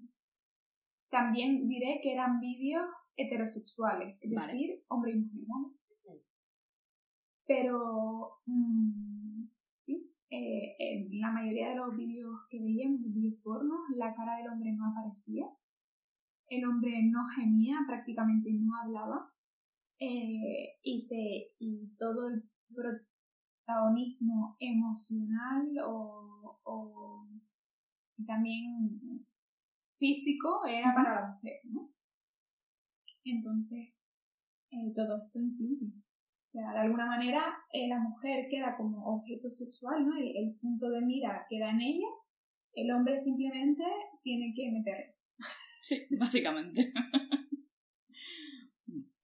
[1.10, 2.86] también diré que eran vídeos
[3.18, 4.46] heterosexuales, es Vale.
[4.52, 5.46] decir, hombre y mujer.
[5.48, 5.76] ¿no?
[7.48, 9.46] Pero mm,
[10.36, 14.50] eh, en la mayoría de los vídeos que veíamos, los vídeos pornos, la cara del
[14.52, 15.46] hombre no aparecía.
[16.48, 19.32] El hombre no gemía, prácticamente no hablaba.
[20.00, 27.28] eh, y, se, y todo el protagonismo emocional o, o
[28.28, 29.26] también
[29.98, 31.90] físico era para la mujer, ¿no?
[33.24, 33.94] Entonces,
[34.72, 35.92] eh, todo esto influye.
[36.56, 37.44] O sea, de alguna manera
[37.74, 40.16] eh, la mujer queda como objeto sexual, ¿no?
[40.16, 42.08] El, el punto de mira queda en ella,
[42.76, 43.84] el hombre simplemente
[44.24, 45.16] tiene que meter.
[45.82, 46.94] Sí, básicamente.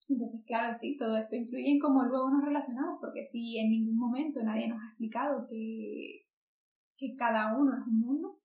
[0.10, 3.98] Entonces, claro, sí, todo esto influye en cómo luego nos relacionamos, porque si en ningún
[3.98, 6.28] momento nadie nos ha explicado que,
[6.98, 8.42] que cada uno es un mundo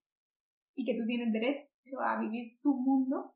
[0.75, 3.35] y que tú tienes derecho a vivir tu mundo,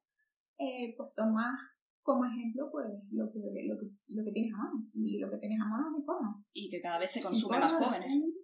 [0.57, 1.59] eh, pues tomas
[2.01, 4.85] como ejemplo pues lo que, lo, que, lo que tienes a mano.
[4.93, 6.45] Y lo que tienes a mano es mi porno.
[6.53, 8.35] Y que cada vez se consume más jóvenes.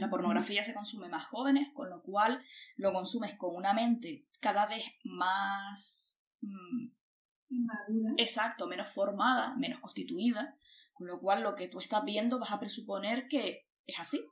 [0.00, 2.42] La pornografía se consume más jóvenes, con lo cual
[2.76, 6.20] lo consumes con una mente cada vez más...
[6.40, 6.90] Mm,
[7.50, 8.12] Inmadura.
[8.18, 10.58] Exacto, menos formada, menos constituida,
[10.92, 14.22] con lo cual lo que tú estás viendo vas a presuponer que es así.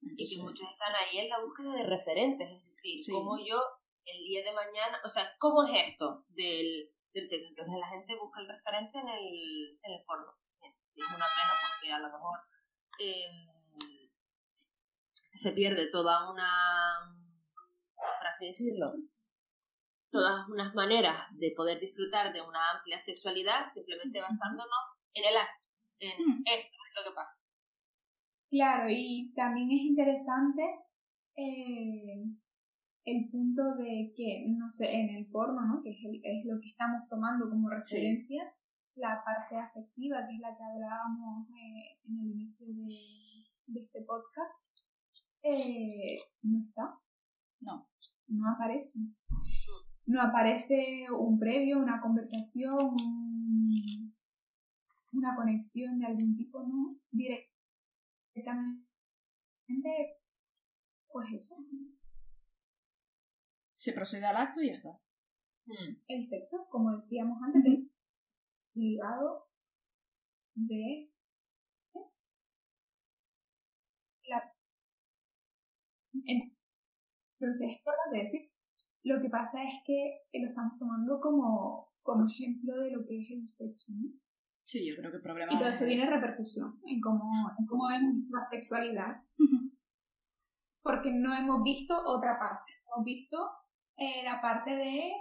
[0.00, 3.60] y que muchos están ahí en la búsqueda de referentes, es decir, como yo
[4.04, 7.48] el día de mañana, o sea, ¿cómo es esto del, del sexo?
[7.48, 10.34] Entonces la gente busca el referente en el, en el porno.
[10.94, 12.38] Y es una pena porque a lo mejor
[12.98, 14.08] em,
[15.32, 16.50] se pierde toda una,
[17.94, 18.94] por así decirlo,
[20.10, 24.78] todas unas maneras de poder disfrutar de una amplia sexualidad simplemente basándonos
[25.14, 25.64] en el acto,
[26.00, 26.42] en mm.
[26.44, 27.44] esto es lo que pasa.
[28.50, 30.62] Claro, y también es interesante
[31.36, 32.24] eh,
[33.10, 35.82] el punto de que, no sé, en el porno, ¿no?
[35.82, 38.42] que es, es lo que estamos tomando como referencia,
[38.98, 44.60] la parte afectiva, que es la que hablábamos eh, en el inicio de, este podcast,
[45.42, 46.98] eh, no está.
[47.60, 47.88] No.
[48.28, 48.98] No aparece.
[50.06, 52.96] No aparece un previo, una conversación,
[55.12, 56.88] una conexión de algún tipo, ¿no?
[57.10, 57.52] Directamente,
[61.08, 61.56] pues eso
[63.78, 64.90] se procede al acto y ya está.
[65.66, 66.02] Mm.
[66.08, 67.90] El sexo, como decíamos antes, es
[68.74, 69.46] ligado
[70.56, 71.12] de
[74.24, 74.52] la...
[77.38, 78.50] Entonces, por decir,
[79.04, 83.30] lo que pasa es que lo estamos tomando como, como ejemplo de lo que es
[83.30, 84.10] el sexo, ¿no?
[84.64, 85.54] Sí, yo creo que el problema...
[85.54, 89.22] Y todo esto tiene repercusión en cómo, en cómo vemos la sexualidad.
[90.82, 92.72] Porque no hemos visto otra parte.
[92.84, 93.38] Hemos visto
[93.98, 95.12] eh, la parte de,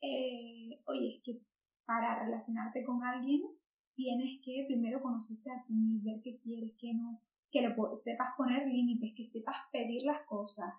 [0.00, 1.40] eh, oye, es que
[1.84, 3.42] para relacionarte con alguien
[3.94, 7.20] tienes que primero conocerte a ti, ver qué quieres, qué no,
[7.50, 10.72] que lo sepas poner límites, que sepas pedir las cosas.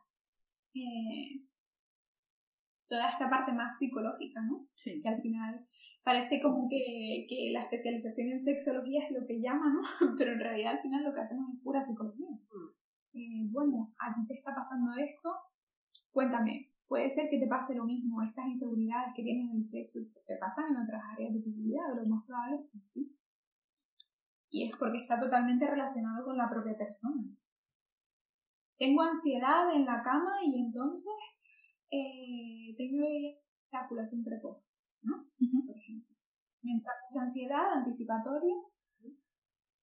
[0.73, 1.45] Eh,
[2.87, 4.67] toda esta parte más psicológica, ¿no?
[4.73, 4.99] Sí.
[5.01, 5.65] Que al final
[6.03, 9.81] parece como que, que, la especialización en sexología es lo que llama, ¿no?
[10.17, 12.27] Pero en realidad al final lo que hacemos es pura psicología.
[13.13, 13.51] Mm.
[13.53, 15.33] bueno, a ti te está pasando esto,
[16.11, 19.99] cuéntame, Puede ser que te pase lo mismo, estas inseguridades que tienes en el sexo,
[20.27, 23.17] te pasan en otras áreas de tu vida, lo más probable es que sí.
[24.51, 27.23] Y es porque está totalmente relacionado con la propia persona.
[28.77, 31.13] Tengo ansiedad en la cama y entonces
[31.89, 33.03] eh, tengo
[33.71, 34.63] eyaculación precoz,
[35.01, 35.25] ¿no?
[35.65, 36.15] Por ejemplo.
[36.61, 38.55] Me entra mucha ansiedad anticipatoria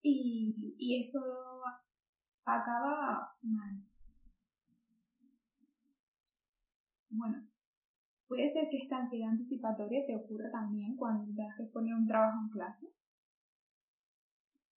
[0.02, 1.20] y, y eso
[2.44, 3.91] acaba mal.
[7.14, 7.46] Bueno,
[8.26, 12.38] puede ser que esta ansiedad anticipatoria te ocurra también cuando tengas que poner un trabajo
[12.42, 12.86] en clase.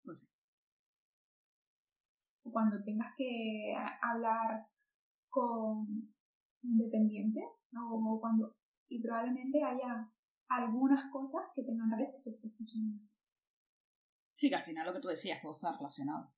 [0.04, 0.28] Pues
[2.42, 4.68] o cuando tengas que hablar
[5.28, 5.78] con
[6.62, 7.40] un dependiente,
[7.74, 8.56] o cuando,
[8.88, 10.10] y probablemente haya
[10.48, 13.18] algunas cosas que tengan redes funcionales.
[14.34, 16.32] Sí, que al final lo que tú decías, todo está relacionado.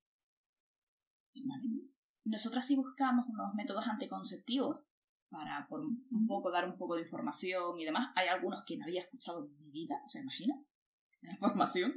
[2.25, 4.88] Nosotras sí buscamos unos métodos anticonceptivos
[5.31, 8.13] para por un poco dar un poco de información y demás.
[8.17, 10.61] Hay algunos que no había escuchado en mi vida, ¿se imagina?
[11.23, 11.95] La información.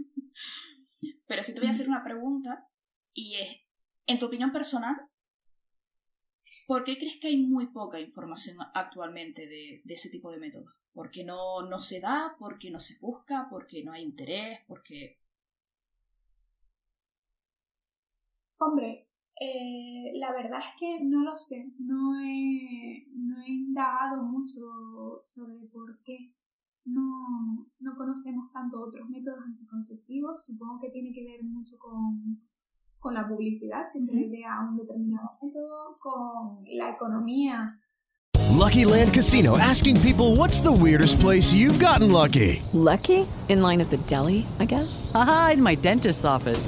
[1.27, 2.67] Pero sí te voy a hacer una pregunta
[3.13, 3.61] y es,
[4.07, 4.95] en tu opinión personal,
[6.67, 10.73] ¿por qué crees que hay muy poca información actualmente de, de ese tipo de métodos?
[10.93, 12.35] ¿Porque no, no se da?
[12.37, 13.47] ¿Porque no se busca?
[13.49, 14.59] ¿Porque no hay interés?
[14.67, 15.19] ¿Porque...?
[18.57, 19.07] Hombre,
[19.43, 25.65] eh, la verdad es que no lo sé, no he, no he indagado mucho sobre
[25.73, 26.31] por qué
[26.85, 30.45] no, no conocemos tanto otros métodos anticonceptivos.
[30.45, 32.39] Supongo que tiene que ver mucho con,
[32.99, 37.79] con la publicidad que se le dé a un determinado método, con la economía.
[38.51, 42.61] Lucky Land Casino asking people what's the weirdest place you've gotten lucky.
[42.73, 43.25] Lucky?
[43.49, 45.09] In line at the deli, I guess.
[45.15, 46.67] Aha, in my dentist's office.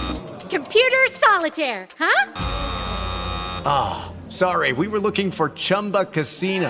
[0.51, 2.31] Computer solitaire, huh?
[3.65, 6.69] Ah, sorry, we were looking for Chumba Casino.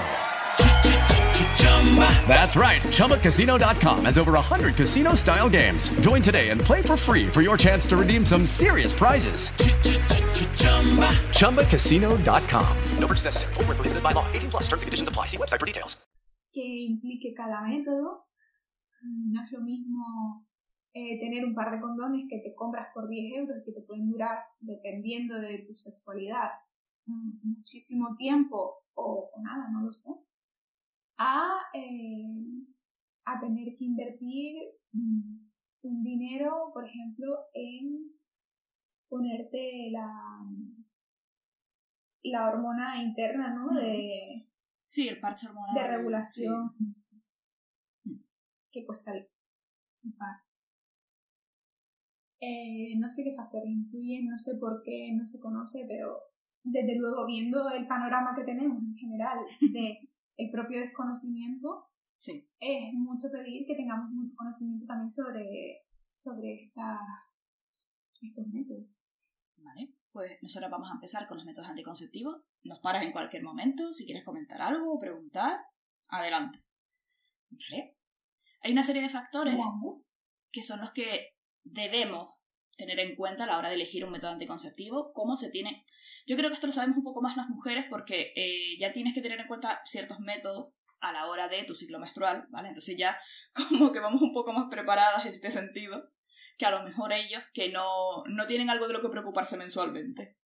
[2.28, 2.82] That's right.
[2.84, 5.90] ChumbaCasino.com has over 100 casino style games.
[6.00, 9.50] Join today and play for free for your chance to redeem some serious prizes.
[11.40, 12.78] ChumbaCasino.com.
[13.00, 13.54] No purchase necessary.
[13.56, 14.26] Void where prohibited by law.
[14.32, 15.26] 18 plus terms and conditions apply.
[15.26, 15.98] See website for details.
[16.54, 18.26] que implique cada método.
[19.04, 20.46] Mm, No es lo mismo
[20.94, 23.86] eh, tener un par de condones que te compras por 10 euros y que te
[23.86, 26.50] pueden durar, dependiendo de tu sexualidad,
[27.06, 30.12] muchísimo tiempo o, o nada, no lo sé,
[31.18, 32.66] a, eh,
[33.26, 34.56] a tener que invertir
[34.92, 35.38] mm,
[35.84, 38.12] un dinero, por ejemplo, en
[39.08, 40.46] ponerte la,
[42.24, 43.74] la hormona interna, ¿no?
[43.74, 44.48] De,
[44.84, 45.74] Sí, el parche hormonal.
[45.76, 46.76] de regulación
[48.72, 49.30] que cuesta el
[50.18, 50.42] par.
[52.42, 56.18] Eh, no sé qué factores influyen, no sé por qué no se conoce, pero
[56.64, 59.38] desde luego viendo el panorama que tenemos en general
[59.72, 60.00] de
[60.38, 61.88] el propio desconocimiento,
[62.18, 62.48] Sí.
[62.60, 65.82] es mucho pedir que tengamos mucho conocimiento también sobre,
[66.12, 67.00] sobre esta,
[68.22, 68.86] estos métodos.
[69.58, 72.44] Vale, pues nosotros vamos a empezar con los métodos anticonceptivos.
[72.64, 75.60] Nos paras en cualquier momento, si quieres comentar algo o preguntar,
[76.10, 76.64] adelante.
[77.50, 77.98] Vale.
[78.64, 79.56] Hay una serie de factores
[80.52, 81.30] que son los que
[81.64, 82.42] debemos
[82.78, 85.86] tener en cuenta a la hora de elegir un método anticonceptivo, cómo se tiene...
[86.26, 89.14] Yo creo que esto lo sabemos un poco más las mujeres porque eh, ya tienes
[89.14, 92.70] que tener en cuenta ciertos métodos a la hora de tu ciclo menstrual, ¿vale?
[92.70, 93.20] Entonces ya
[93.70, 96.12] como que vamos un poco más preparadas en este sentido
[96.58, 100.38] que a lo mejor ellos que no, no tienen algo de lo que preocuparse mensualmente.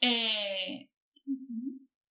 [0.00, 0.88] Eh,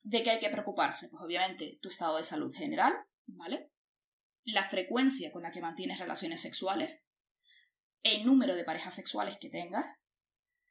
[0.03, 1.09] ¿De qué hay que preocuparse?
[1.09, 2.93] Pues obviamente tu estado de salud general,
[3.25, 3.71] ¿vale?
[4.43, 7.01] La frecuencia con la que mantienes relaciones sexuales,
[8.03, 9.85] el número de parejas sexuales que tengas,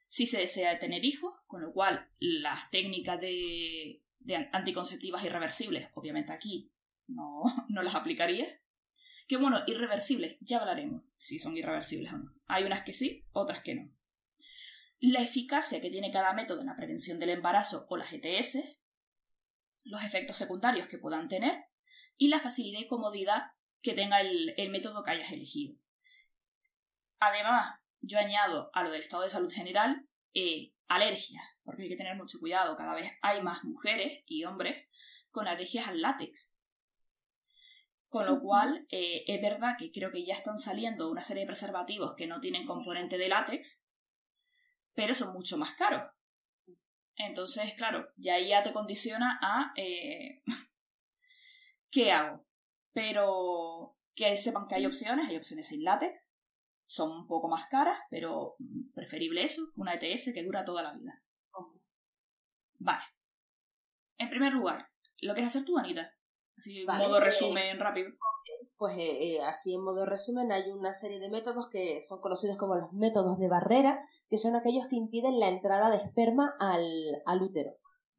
[0.09, 5.89] si se desea tener hijos, con lo cual las técnicas de, de an- anticonceptivas irreversibles,
[5.95, 6.73] obviamente aquí
[7.07, 8.61] no, no las aplicaría.
[9.27, 12.35] Que bueno, irreversibles, ya hablaremos si son irreversibles o no.
[12.47, 13.93] Hay unas que sí, otras que no.
[15.01, 18.59] La eficacia que tiene cada método en la prevención del embarazo o las ETS,
[19.85, 21.67] los efectos secundarios que puedan tener
[22.17, 23.53] y la facilidad y comodidad
[23.83, 25.77] que tenga el, el método que hayas elegido.
[27.21, 31.97] Además, yo añado a lo del estado de salud general eh, alergias, porque hay que
[31.97, 32.77] tener mucho cuidado.
[32.77, 34.87] Cada vez hay más mujeres y hombres
[35.31, 36.53] con alergias al látex.
[38.09, 41.49] Con lo cual, eh, es verdad que creo que ya están saliendo una serie de
[41.49, 43.85] preservativos que no tienen componente de látex,
[44.95, 46.11] pero son mucho más caros.
[47.17, 50.43] Entonces, claro, ya ahí ya te condiciona a eh,
[51.91, 52.47] ¿qué hago?
[52.93, 56.19] Pero que sepan que hay opciones, hay opciones sin látex,
[56.89, 58.57] son un poco más caras, pero
[58.95, 61.23] preferible eso que una ETS que dura toda la vida.
[62.79, 63.05] Vale.
[64.17, 64.89] En primer lugar,
[65.21, 66.11] ¿lo quieres hacer tú, Anita?
[66.57, 68.11] Así, Vale, modo eh, resumen rápido.
[68.79, 72.57] Pues eh, eh, así en modo resumen hay una serie de métodos que son conocidos
[72.57, 76.83] como los métodos de barrera, que son aquellos que impiden la entrada de esperma al,
[77.27, 77.73] al útero.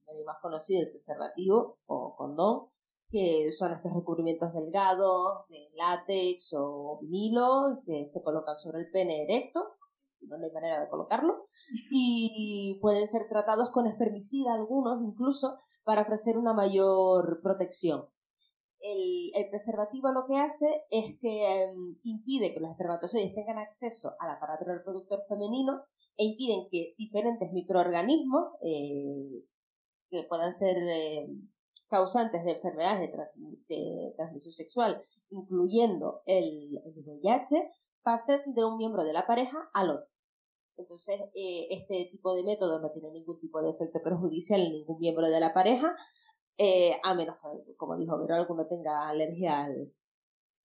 [0.07, 2.67] El más conocido el preservativo o condón,
[3.09, 9.23] que son estos recubrimientos delgados de látex o vinilo que se colocan sobre el pene
[9.23, 9.75] erecto,
[10.07, 11.45] si no, no hay manera de colocarlo,
[11.91, 18.07] y pueden ser tratados con espermicida algunos incluso para ofrecer una mayor protección.
[18.81, 24.13] El, el preservativo lo que hace es que em, impide que los espermatozoides tengan acceso
[24.19, 25.83] al aparato reproductor femenino
[26.15, 29.43] e impiden que diferentes microorganismos eh,
[30.09, 31.27] que puedan ser eh,
[31.89, 33.31] causantes de enfermedades de, tra-
[33.67, 37.69] de transmisión sexual, incluyendo el, VIH,
[38.03, 40.07] pasen de un miembro de la pareja al otro.
[40.77, 44.99] Entonces, eh, este tipo de método no tiene ningún tipo de efecto perjudicial en ningún
[44.99, 45.93] miembro de la pareja,
[46.57, 49.93] eh, a menos que, como dijo Vero, alguno tenga alergia al,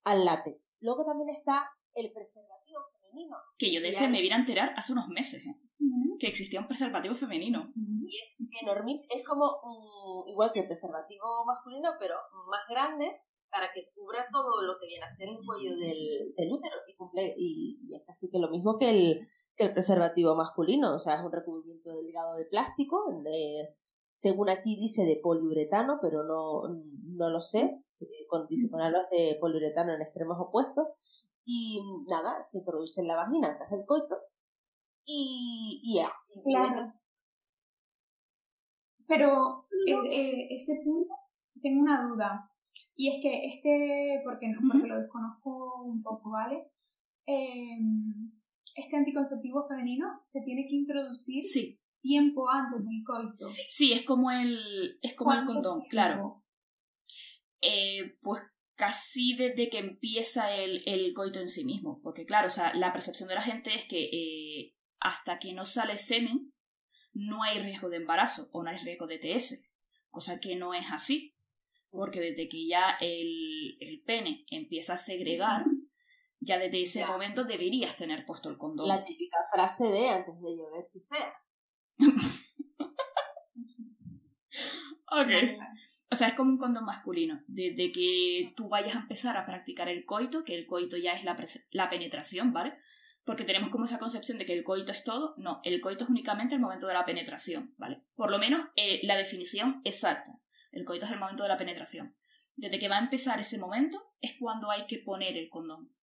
[0.05, 0.77] al látex.
[0.81, 2.81] Luego también está el preservativo
[3.15, 3.37] femenino.
[3.59, 5.57] Que yo de ese me vine a enterar hace unos meses, ¿eh?
[6.19, 7.73] Que existía un preservativo femenino.
[8.07, 12.15] Y es enormis, es como mm, igual que el preservativo masculino, pero
[12.51, 13.11] más grande
[13.51, 16.95] para que cubra todo lo que viene a ser el cuello del, del útero y
[16.97, 20.99] cumple y, y es casi que lo mismo que el, que el preservativo masculino, o
[20.99, 23.77] sea, es un recubrimiento delgado de plástico, de,
[24.13, 26.63] según aquí dice de poliuretano, pero no,
[27.17, 28.81] no lo sé, se- con, dice con
[29.11, 30.89] de poliuretano en extremos opuestos,
[31.45, 34.17] y nada, se introduce en la vagina antes del coito,
[35.05, 36.11] y, y ya.
[36.45, 36.93] Claro.
[39.07, 41.15] Pero eh, eh, ese punto,
[41.61, 42.51] tengo una duda.
[42.97, 46.71] Y es que este, porque, no, porque lo desconozco un poco, ¿vale?
[47.27, 47.79] Eh,
[48.75, 51.79] este anticonceptivo femenino se tiene que introducir Sí.
[52.01, 53.47] tiempo antes del coito.
[53.47, 55.91] Sí, es como el, es como el ¿Cuánto condón, tiempo?
[55.91, 56.45] claro.
[57.61, 58.43] Eh, pues
[58.77, 62.01] casi desde que empieza el, el coito en sí mismo.
[62.03, 65.67] Porque claro, o sea, la percepción de la gente es que eh, hasta que no
[65.67, 66.53] sale semen,
[67.13, 69.63] no hay riesgo de embarazo o no hay riesgo de TS.
[70.11, 71.37] Cosa que no es así.
[71.91, 75.65] Porque desde que ya el, el pene empieza a segregar,
[76.41, 77.07] ya desde ese Ya.
[77.07, 78.89] momento deberías tener puesto el condón.
[78.89, 81.33] La típica frase de antes de llover chispea.
[85.17, 85.31] Ok.
[86.15, 87.43] O sea, es como un condón masculino.
[87.49, 91.25] Desde que tú vayas a empezar a practicar el coito, que el coito ya es
[91.25, 91.37] la,
[91.73, 92.75] la penetración, ¿vale?
[93.25, 95.35] Porque tenemos como esa concepción de que el coito es todo.
[95.39, 98.05] No, el coito es únicamente el momento de la penetración, ¿vale?
[98.15, 100.39] Por lo menos eh, la definición exacta.
[100.71, 102.15] El coito es el momento de la penetración.
[102.55, 105.97] Desde que va a empezar ese momento es cuando hay que poner el condón.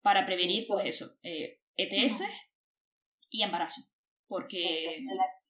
[0.00, 2.22] Para prevenir, pues eso, eh, ETS
[3.30, 3.82] y embarazo.
[4.28, 4.96] Porque...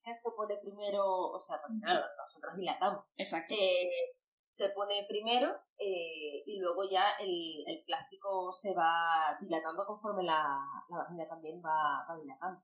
[0.02, 3.05] Se pone primero, o sea, porque claro, nosotros dilatamos.
[3.16, 3.55] Exacto.
[3.55, 10.24] Eh, se pone primero eh, y luego ya el, el plástico se va dilatando conforme
[10.24, 10.59] la,
[10.89, 12.60] la vagina también va, va dilatando.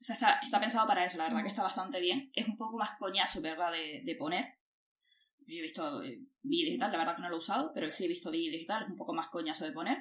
[0.00, 2.30] O sea, está, está pensado para eso, la verdad que está bastante bien.
[2.34, 4.46] Es un poco más coñazo, ¿verdad?, de, de poner.
[5.40, 7.90] Yo he visto eh, vídeos y tal, la verdad que no lo he usado, pero
[7.90, 9.98] sí he visto vídeos y tal, es un poco más coñazo de poner.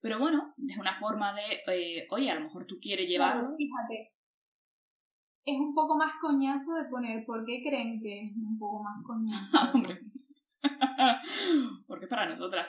[0.00, 3.32] Pero bueno, es una forma de, eh, oye, a lo mejor tú quieres llevar...
[3.32, 4.13] Claro, fíjate.
[5.46, 7.24] Es un poco más coñazo de poner.
[7.26, 9.58] ¿Por qué creen que es un poco más coñazo?
[9.74, 10.00] Hombre.
[11.86, 12.68] Porque es para nosotras.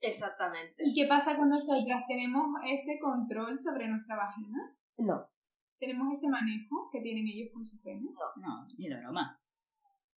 [0.00, 0.74] Exactamente.
[0.78, 4.74] ¿Y qué pasa cuando nosotras tenemos ese control sobre nuestra vagina?
[4.98, 5.28] No.
[5.78, 8.08] ¿Tenemos ese manejo que tienen ellos con su pene?
[8.36, 9.38] No, ni de broma.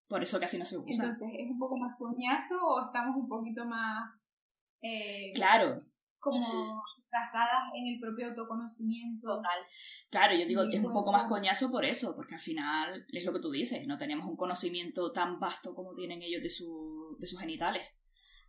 [0.06, 0.92] Por eso casi no se usa.
[0.92, 4.10] Entonces, ¿es un poco más coñazo o estamos un poquito más...
[4.82, 5.76] eh, Claro,
[6.18, 9.36] como casadas en el propio autoconocimiento?
[9.36, 9.58] Total.
[10.10, 13.24] Claro, yo digo, Sí, es un poco más coñazo por eso, porque al final es
[13.24, 17.16] lo que tú dices, no tenemos un conocimiento tan vasto como tienen ellos de, su,
[17.20, 17.86] de sus genitales.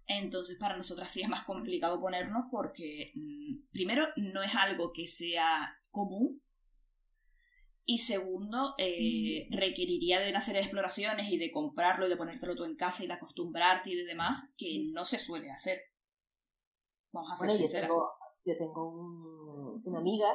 [0.08, 5.06] Entonces, para nosotras sí es más complicado ponernos porque, mm, primero, no es algo que
[5.08, 6.42] sea común.
[7.86, 12.56] Y segundo, eh, requeriría de una serie de exploraciones y de comprarlo y de ponértelo
[12.56, 15.80] tú en casa y de acostumbrarte y de demás, que no se suele hacer.
[17.12, 18.10] Vamos a ser Bueno, yo tengo,
[18.46, 20.28] yo tengo un- una amiga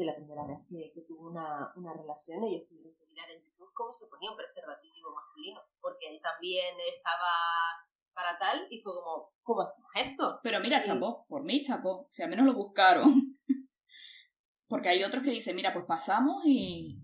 [0.00, 3.44] que la primera vez que, que tuvo una, una relación, ellos tuvieron que mirar en
[3.44, 7.28] YouTube cómo se ponía un preservativo masculino, porque él también estaba
[8.14, 10.40] para tal y fue como, ¿cómo hacemos esto?
[10.42, 12.06] Pero mira, Y- chapó, por mí chapó.
[12.10, 13.36] Si al menos lo buscaron.
[14.68, 17.02] Porque hay otros que dicen, mira, pues pasamos y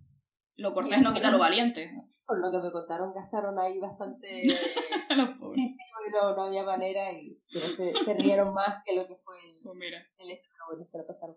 [0.54, 1.90] lo cortés no quita lo valiente.
[2.24, 4.44] Por lo que me contaron, gastaron ahí bastante...
[5.16, 5.54] Los pobres.
[5.54, 9.14] sí, sí, no, no había manera, y, pero se, se rieron más que lo que
[9.24, 9.98] fue el, Pues mira.
[10.18, 11.36] el bueno, se lo pasaron.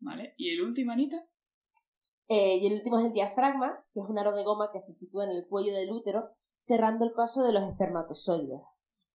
[0.00, 1.24] Vale, ¿y el último, Anita?
[2.28, 4.92] Eh, y el último es el diafragma, que es un aro de goma que se
[4.92, 6.28] sitúa en el cuello del útero,
[6.58, 8.60] cerrando el paso de los espermatozoides,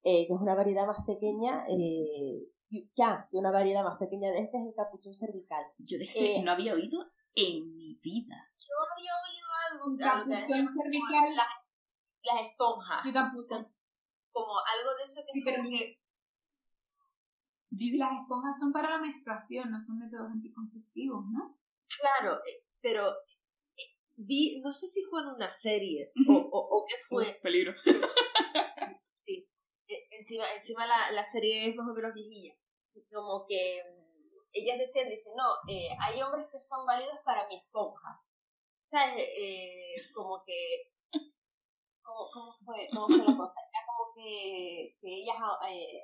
[0.03, 4.29] eh, que es una variedad más pequeña, eh, y- ya, que una variedad más pequeña
[4.31, 5.63] de este es el capuchón cervical.
[5.77, 7.05] Yo de este Eh, no había oído
[7.35, 8.35] en mi vida.
[8.57, 11.35] Yo había oído algo, Un claro, que capuchón cervical.
[11.35, 11.47] Las,
[12.23, 13.47] las esponjas, Yo tampoco.
[14.31, 15.99] como algo de eso que Sí, es pero como que...
[17.97, 21.57] Las esponjas son para la menstruación, no son métodos anticonceptivos, ¿no?
[21.99, 26.85] Claro, eh, pero eh, vi, no sé si fue en una serie o, o, o
[26.87, 27.73] qué fue, Uf, peligro.
[29.17, 29.47] sí.
[29.87, 32.53] Eh, Encima, encima la, la serie es más o menos viejilla.
[33.11, 37.55] Como que mm, ellas decían, dicen, no, eh, hay hombres que son válidos para mi
[37.57, 38.21] esponja.
[38.85, 39.15] ¿Sabes?
[39.17, 40.91] Eh, como que...
[42.03, 43.59] ¿Cómo, cómo, fue, ¿Cómo fue la cosa?
[43.71, 45.37] Era como que, que ellas
[45.71, 46.03] eh,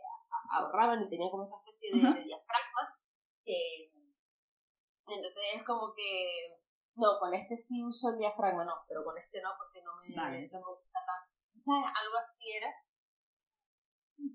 [0.51, 2.97] ahorraban y tenían como esa especie de, diafragma
[3.43, 3.57] que...
[5.07, 6.45] Entonces es como que...
[6.95, 10.15] No, con este sí uso el diafragma, no, pero con este no, porque no me,
[10.15, 10.49] Vale.
[10.51, 11.31] no me gusta tanto.
[11.35, 11.85] ¿Sabes?
[11.95, 12.73] Algo así era.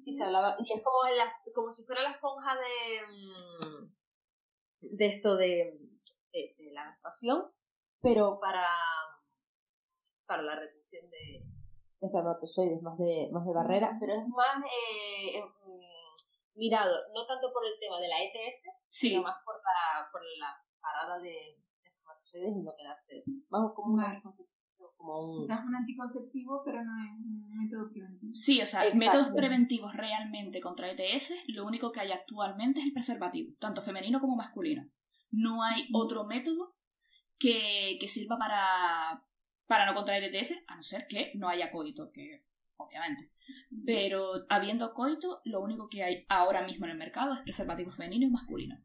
[0.07, 5.07] Y se hablaba, y es como, la, como si fuera la esponja de, mm, de
[5.07, 5.79] esto de,
[6.33, 7.53] de, de la menstruación,
[8.01, 8.67] pero para,
[10.27, 11.45] para la retención de
[12.07, 15.49] espermatozoides, más de, más de barrera, pero es más eh, em,
[16.55, 20.23] mirado, no tanto por el tema de la ETS, Sí, sino más por la, por
[20.39, 24.17] la parada de, de espermatozoides y no quedarse, más como un Vale.
[24.17, 25.39] anticonceptivo, como un...
[25.41, 28.33] O sea, es un anticonceptivo, pero no es un método preventivo.
[28.35, 28.99] sí, o sea, Exacto.
[28.99, 34.21] métodos preventivos realmente contra ETS, lo único que hay actualmente es el preservativo, tanto femenino
[34.21, 34.85] como masculino.
[35.31, 36.77] No hay otro método
[37.39, 39.25] que, que sirva para,
[39.67, 42.45] para no contraer ETS, a no ser que no haya coito, que
[42.77, 43.31] obviamente.
[43.87, 48.27] Pero habiendo coito, lo único que hay ahora mismo en el mercado es preservativo femenino
[48.27, 48.77] y masculino.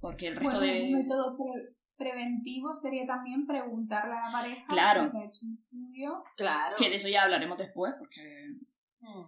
[0.00, 0.82] Porque el resto Bueno, de...
[0.82, 5.04] un método pre- preventivo sería también preguntarle a la pareja Claro.
[5.04, 6.24] si se ha hecho un estudio.
[6.36, 6.76] Claro.
[6.76, 8.48] Que de eso ya hablaremos después, porque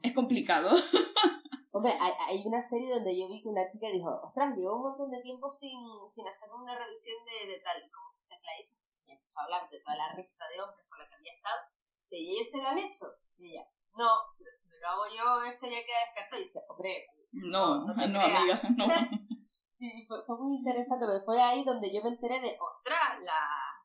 [0.02, 0.70] es complicado.
[1.74, 4.82] Hombre, hay, hay una serie donde yo vi que una chica dijo, ostras, llevo un
[4.94, 5.74] montón de tiempo sin,
[6.06, 7.82] sin hacer una revisión de, de tal.
[7.82, 10.62] Y como se la hizo, pues me empezó a hablar de toda la lista de
[10.62, 11.60] hombres con la que había estado.
[12.02, 13.06] Si ellos se lo han hecho.
[13.36, 13.66] Y ella,
[13.98, 14.06] no,
[14.38, 16.38] pero si me lo hago yo, eso ya queda descartado.
[16.40, 18.38] Y dice, hombre, No, no, creas.
[18.38, 18.86] amiga, no.
[19.76, 23.34] Y fue, fue muy interesante, porque fue ahí donde yo me enteré de, ostras, la,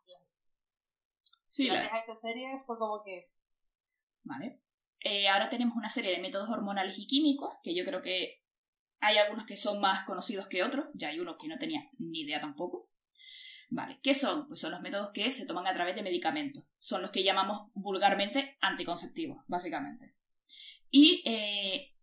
[0.05, 0.25] la-
[1.47, 3.27] Sí, la- gracias a esa serie fue como que,
[4.23, 4.61] Vale.
[5.01, 8.43] Eh, ahora tenemos una serie de métodos hormonales y químicos, que yo creo que
[8.99, 12.21] hay algunos que son más conocidos que otros, ya hay unos que no tenía ni
[12.21, 12.89] idea tampoco.
[13.69, 14.47] Vale, ¿qué son?
[14.47, 16.65] Pues son los métodos que se toman a través de medicamentos.
[16.79, 20.15] Son los que llamamos vulgarmente anticonceptivos, básicamente.
[20.89, 21.93] Y eh,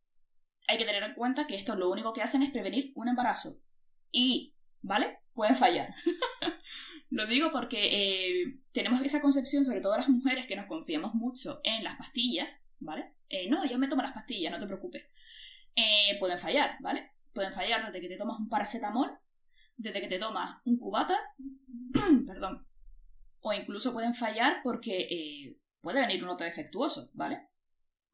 [0.69, 3.61] hay que tener en cuenta que estos lo único que hacen es prevenir un embarazo.
[4.13, 5.19] Y, ¿vale?
[5.35, 5.95] Pueden fallar.
[7.11, 11.61] Lo digo porque eh, tenemos esa concepción, sobre todo las mujeres, que nos confiamos mucho
[11.63, 12.49] en las pastillas,
[12.81, 13.15] ¿vale?
[13.29, 15.05] Eh, no, yo me tomo las pastillas, no te preocupes.
[15.75, 17.13] Eh, pueden fallar, ¿vale?
[17.33, 19.19] Pueden fallar desde que te tomas un paracetamol,
[19.77, 21.19] desde que te tomas un cubata,
[22.27, 22.67] perdón,
[23.41, 27.49] o incluso pueden fallar porque eh, puede venir un otro defectuoso, ¿vale?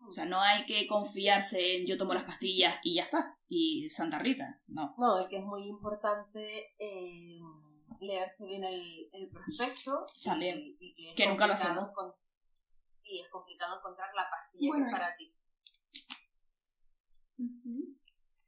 [0.06, 3.88] O sea, no hay que confiarse en yo tomo las pastillas y ya está, y
[3.88, 4.94] Santa Rita, no.
[4.98, 7.38] no, es que es muy importante eh,
[8.00, 10.06] leerse bien el, el prospecto.
[10.24, 11.90] También, Y, que, nunca lo hacemos.
[13.04, 15.34] Y es complicado encontrar la pastilla Bueno, que es para ti.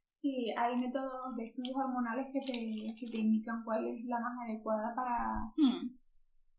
[0.07, 4.33] Sí, hay métodos de estudios hormonales que te, que te indican cuál es la más
[4.47, 5.97] adecuada para, Hmm.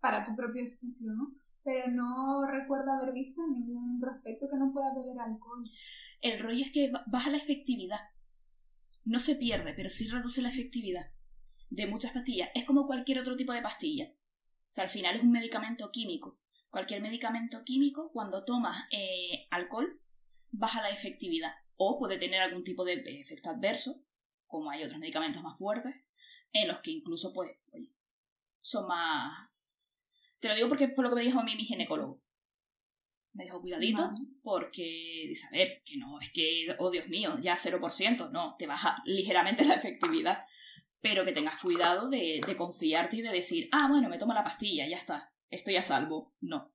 [0.01, 1.33] para tu propio ciclo, ¿no?
[1.65, 5.69] Pero no recuerdo haber visto ningún prospecto que no puedas beber alcohol.
[6.21, 8.01] El rollo es que ba- baja la efectividad.
[9.05, 11.11] No se pierde, pero sí reduce la efectividad
[11.71, 12.51] de muchas pastillas.
[12.55, 14.13] Es como cualquier otro tipo de pastilla.
[14.69, 16.39] O sea, al final es un medicamento químico.
[16.71, 20.01] Cualquier medicamento químico, cuando tomas eh, alcohol,
[20.51, 21.53] baja la efectividad.
[21.77, 24.03] O puede tener algún tipo de efecto adverso,
[24.47, 25.95] como hay otros medicamentos más fuertes,
[26.53, 27.93] en los que incluso, pues, oye,
[28.61, 29.49] son más...
[30.41, 32.23] Te lo digo porque fue lo que me dijo a mí mi ginecólogo.
[33.33, 34.11] Me dijo, cuidadito,
[34.43, 38.67] porque dice, a ver, que no, es que, oh Dios mío, ya 0%, no, te
[38.67, 40.47] baja ligeramente la efectividad,
[41.03, 44.43] pero que tengas cuidado de, de confiarte y de decir, ah, bueno, me tomo la
[44.43, 46.35] pastilla, ya está, estoy a salvo.
[46.41, 46.73] No.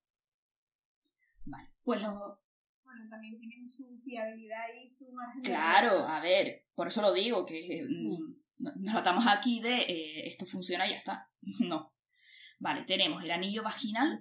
[1.45, 2.41] Vale, pues lo,
[2.83, 7.45] Bueno, también tienen su fiabilidad y su margen Claro, a ver, por eso lo digo,
[7.45, 11.29] que mm, no- nos tratamos aquí de eh, esto funciona y ya está.
[11.59, 11.93] No.
[12.59, 14.19] Vale, tenemos el anillo vaginal,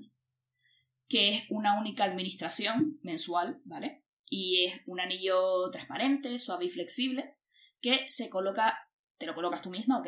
[1.09, 4.05] que es una única administración mensual, ¿vale?
[4.31, 7.37] Y es un anillo transparente, suave y flexible,
[7.83, 8.79] que se coloca,
[9.19, 10.07] te lo colocas tú misma, ¿ok?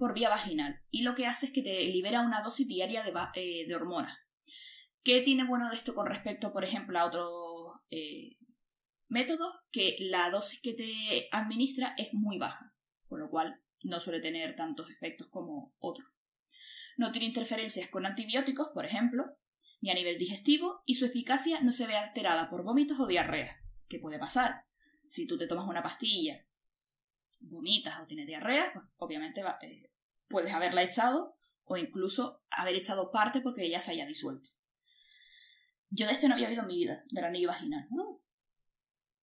[0.00, 0.80] Por vía vaginal.
[0.90, 4.16] Y lo que hace es que te libera una dosis diaria de, eh, hormonas.
[5.04, 8.38] ¿Qué tiene bueno de esto con respecto, por ejemplo, a otros eh,
[9.08, 9.54] métodos?
[9.70, 12.72] Que la dosis que te administra es muy baja,
[13.08, 16.08] con lo cual no suele tener tantos efectos como otros.
[16.96, 19.26] No tiene interferencias con antibióticos, por ejemplo,
[19.82, 23.60] ni a nivel digestivo, y su eficacia no se ve alterada por vómitos o diarrea.
[23.86, 24.64] ¿Qué puede pasar?
[25.08, 26.42] Si tú te tomas una pastilla,
[27.40, 29.89] vomitas o tienes diarrea, pues obviamente va- eh,
[30.30, 34.48] puedes haberla echado o incluso haber echado parte porque ella se haya disuelto.
[35.90, 37.86] Yo de este no había oído en mi vida, del anillo vaginal.
[37.90, 38.20] No.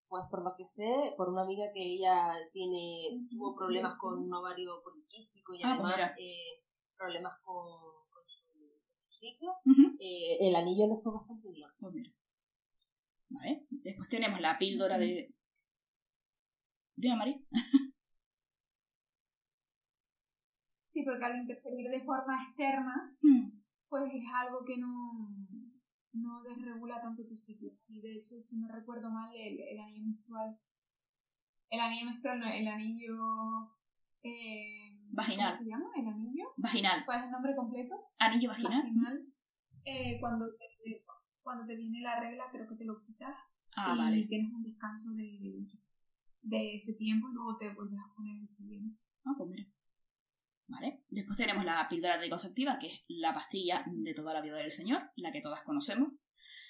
[0.10, 4.34] Pues por lo que sé, por una amiga que ella tiene tuvo problemas con un
[4.34, 6.64] ovario poliquístico y Ah, pues además eh,
[6.96, 7.66] problemas con,
[8.10, 8.44] con su,
[9.08, 9.52] su ciclo,
[10.00, 11.70] eh, el anillo le fue bastante bien.
[11.80, 12.12] Pues mira.
[13.30, 13.66] Vale.
[13.70, 15.34] Después tenemos la píldora de.
[16.96, 17.46] Dime, Mari.
[20.98, 23.52] Sí, porque al interferir de forma externa, Hmm.
[23.88, 25.30] pues es algo que no,
[26.14, 27.70] no desregula tanto tu ciclo.
[27.88, 30.58] Y de hecho, si no recuerdo mal, el, el anillo menstrual,
[31.70, 33.16] el anillo menstrual, no, el anillo
[34.24, 35.52] eh, Vaginal.
[35.54, 35.86] ¿Cómo se llama?
[35.98, 36.46] ¿El anillo?
[36.58, 37.06] Vaginal.
[37.06, 37.96] ¿Cuál es el nombre completo?
[38.18, 39.24] Anillo vaginal.
[39.86, 41.06] eh, cuando, te,
[41.44, 43.36] cuando te viene la regla, creo que te lo quitas
[43.76, 44.26] Ah, y vale.
[44.28, 45.68] tienes un descanso de,
[46.42, 49.00] de ese tiempo y luego te vuelves a poner el siguiente.
[49.26, 49.64] Ah, pues mira.
[50.68, 51.02] Vale.
[51.10, 55.12] Después tenemos la píldora anticonceptiva, que es la pastilla de toda la vida del señor,
[55.16, 56.12] la que todas conocemos,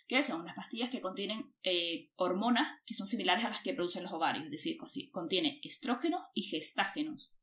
[0.08, 4.04] que son unas pastillas que contienen eh, hormonas que son similares a las que producen
[4.04, 7.34] los ovarios, es decir, conti- contiene estrógenos y gestágenos.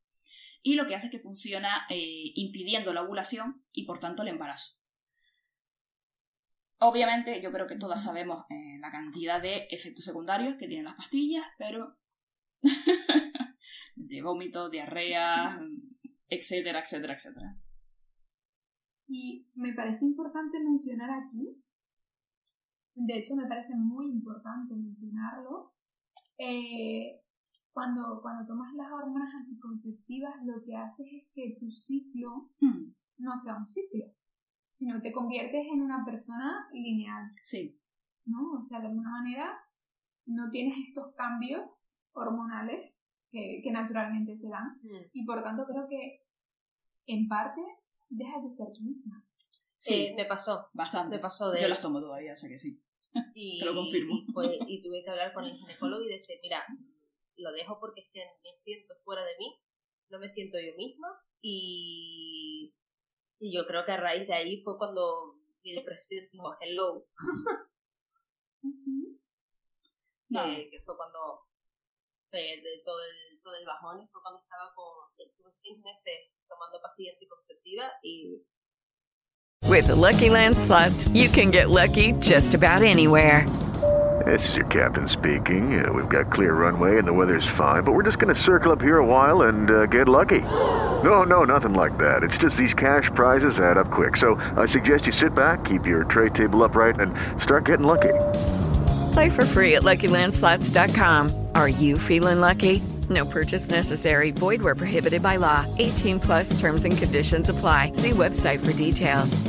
[0.63, 4.29] Y lo que hace es que funciona eh, impidiendo la ovulación y por tanto el
[4.29, 4.75] embarazo.
[6.79, 10.95] Obviamente, yo creo que todas sabemos eh, la cantidad de efectos secundarios que tienen las
[10.95, 11.97] pastillas, pero
[13.95, 15.59] de vómito, diarrea,
[16.29, 17.57] etcétera, etcétera, etcétera.
[19.07, 21.61] Y me parece importante mencionar aquí,
[22.95, 25.73] de hecho me parece muy importante mencionarlo,
[26.37, 27.21] eh,
[27.71, 32.93] cuando, cuando tomas las hormonas anticonceptivas lo que haces es que tu ciclo Hmm.
[33.17, 34.05] no sea un ciclo,
[34.71, 37.27] sino te conviertes en una persona lineal.
[37.43, 37.79] Sí.
[38.25, 38.53] ¿No?
[38.53, 39.57] O sea, de alguna manera
[40.25, 41.69] no tienes estos cambios
[42.13, 42.94] hormonales
[43.35, 44.79] que, que naturalmente se dan
[45.11, 46.21] y por tanto creo que
[47.07, 47.61] en parte
[48.09, 49.27] dejas de ser tú misma.
[49.77, 50.69] Sí, Eh, me pasó.
[50.73, 51.17] Bastante.
[51.17, 52.81] Me pasó de Yo las tomo todavía, o sea que sí.
[53.35, 54.15] y, Te lo confirmo.
[54.15, 56.63] Y, pues, y tuve que hablar con el ginecólogo y decir, mira,
[57.35, 59.59] lo dejo porque es que me siento fuera de mí,
[60.09, 61.09] no me siento yo misma
[61.41, 62.73] y,
[63.39, 67.05] y yo creo que a raíz de ahí fue cuando mi depresión dijo hello.
[70.29, 71.41] que, que fue cuando
[72.35, 76.35] de, de todo el todo el bajón y fue cuando estaba con estuve seis meses
[76.49, 78.43] tomando pastilla anticonceptiva y
[79.67, 83.47] With the Lucky Land slots, you can get lucky just about anywhere.
[84.23, 85.83] This is your captain speaking.
[85.83, 88.71] Uh, we've got clear runway and the weather's fine, but we're just going to circle
[88.71, 90.41] up here a while and uh, get lucky.
[91.03, 92.21] No, no, nothing like that.
[92.21, 94.17] It's just these cash prizes add up quick.
[94.17, 98.13] So I suggest you sit back, keep your tray table upright, and start getting lucky.
[99.13, 101.44] Play for free at LuckyLandSlots.com.
[101.55, 102.81] Are you feeling lucky?
[103.09, 104.31] No purchase necessary.
[104.31, 105.65] Void where prohibited by law.
[105.79, 107.93] 18 plus terms and conditions apply.
[107.93, 109.41] See website for details.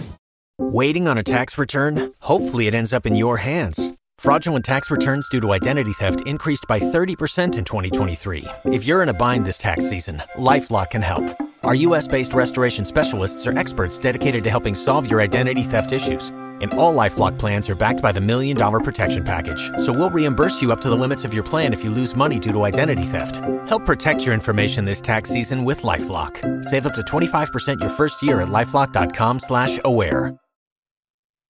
[0.59, 2.12] Waiting on a tax return?
[2.20, 3.93] Hopefully, it ends up in your hands.
[4.19, 8.45] Fraudulent tax returns due to identity theft increased by 30% in 2023.
[8.66, 11.24] If you're in a bind this tax season, LifeLock can help.
[11.65, 12.07] Our U.S.
[12.09, 16.31] based restoration specialists are experts dedicated to helping solve your identity theft issues.
[16.61, 19.70] And all LifeLock plans are backed by the Million Dollar Protection Package.
[19.78, 22.39] So we'll reimburse you up to the limits of your plan if you lose money
[22.39, 23.37] due to identity theft.
[23.69, 26.65] Help protect your information this tax season with LifeLock.
[26.65, 30.37] Save up to 25% your first year at LifeLock.com slash aware.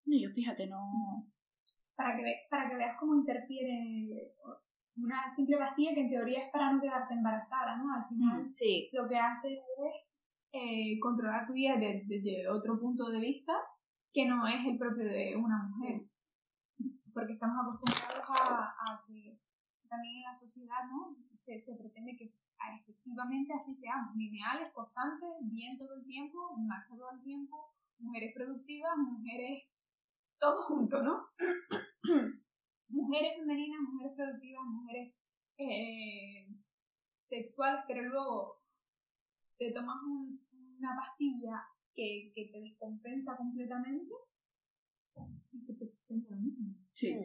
[0.07, 1.25] No, yo fíjate, no.
[1.97, 4.33] Para que, ve- para que veas cómo interfiere
[4.99, 7.93] una simple pastilla que en teoría es para no quedarte embarazada, ¿no?
[7.95, 8.89] Al final sí.
[8.93, 9.95] lo que hace es
[10.53, 13.53] eh, controlar tu vida de- desde otro punto de vista
[14.17, 16.09] que no es el propio de una mujer.
[17.13, 19.39] Porque estamos acostumbrados a, que
[19.89, 21.15] también en la sociedad, ¿no?
[21.35, 27.11] Se, se pretende que efectivamente así seamos, lineales, constantes, bien todo el tiempo, marcha todo
[27.13, 29.65] el tiempo, mujeres productivas, mujeres,
[30.39, 31.27] todo junto, ¿no?
[32.89, 35.15] mujeres femeninas, mujeres productivas, mujeres
[35.59, 36.49] eh,
[37.21, 38.63] sexuales, pero luego
[39.59, 40.41] te tomas un-
[40.79, 41.67] una pastilla
[41.97, 44.13] que, que te descompensa completamente
[45.53, 46.75] y se te lo mismo.
[46.91, 47.17] Sí.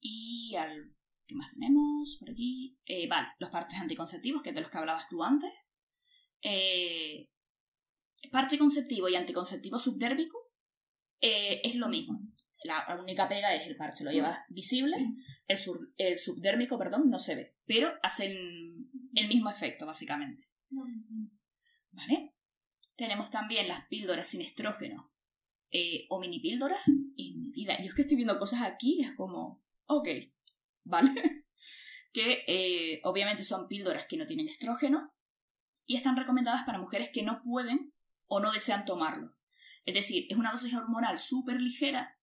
[0.00, 0.94] Y al.
[1.26, 2.78] ¿Qué más tenemos por aquí?
[2.86, 5.50] Eh, vale, los parches anticonceptivos, que es de los que hablabas tú antes.
[6.40, 7.28] Eh,
[8.32, 10.38] parche conceptivo y anticonceptivo subdérmico
[11.20, 12.18] eh, es lo mismo.
[12.64, 14.96] La, la única pega es el parche, lo llevas visible,
[15.46, 18.32] el, sur- el subdérmico, perdón, no se ve, pero hacen
[19.14, 20.44] el mismo efecto, básicamente.
[21.90, 22.34] ¿Vale?
[22.96, 25.12] Tenemos también las píldoras sin estrógeno
[25.70, 26.80] eh, o mini píldoras.
[27.16, 30.08] Y yo es que estoy viendo cosas aquí es como, ok,
[30.84, 31.44] ¿vale?
[32.12, 35.12] que eh, obviamente son píldoras que no tienen estrógeno
[35.86, 37.92] y están recomendadas para mujeres que no pueden
[38.26, 39.36] o no desean tomarlo.
[39.84, 42.18] Es decir, es una dosis hormonal súper ligera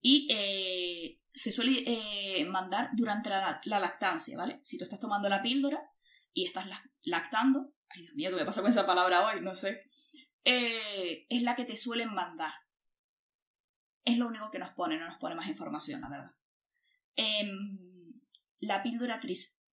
[0.00, 4.60] y eh, se suele mandar durante la, la lactancia, ¿vale?
[4.62, 5.80] Si tú estás tomando la píldora
[6.34, 9.40] y estás lac- lactando, ay Dios mío, ¿qué me pasa con esa palabra hoy?
[9.40, 9.82] No sé.
[10.44, 12.52] Eh, es la que te suelen mandar.
[14.04, 16.30] Es lo único que nos pone, no nos pone más información, la verdad.
[17.16, 18.12] Em,
[18.60, 19.20] la píldora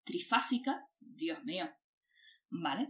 [0.03, 1.69] trifásica, Dios mío,
[2.49, 2.89] ¿vale?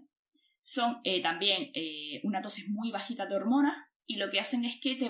[0.61, 3.77] Son eh, también eh, una dosis muy bajita de hormonas
[4.07, 5.09] y lo que hacen es que te,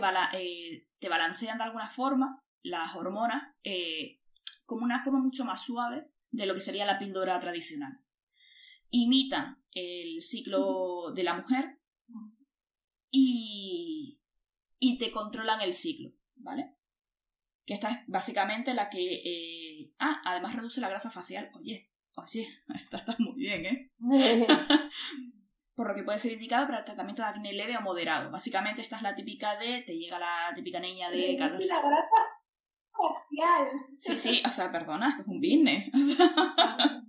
[1.00, 3.44] te balancean de alguna forma las hormonas
[4.66, 8.00] como una forma mucho más suave de lo que sería la píldora tradicional.
[8.90, 11.80] Imitan el ciclo de la mujer
[13.12, 14.20] y,
[14.80, 16.76] y te controlan el ciclo, ¿vale?
[17.66, 19.00] Que esta es básicamente la que...
[19.24, 21.50] eh, Ah, además reduce la grasa facial.
[21.56, 23.92] Oye, oye, esta está muy bien, ¿eh?
[25.76, 28.32] Por lo que puede ser indicado para el tratamiento de acné leve o moderado.
[28.32, 29.82] Básicamente esta es la típica de...
[29.82, 31.18] Te llega la típica niña de...
[31.38, 32.08] Reduce 14 la grasa
[32.92, 33.68] facial.
[33.98, 35.92] Sí, sí, o sea, perdona, esto es un business.
[35.94, 37.05] O sea,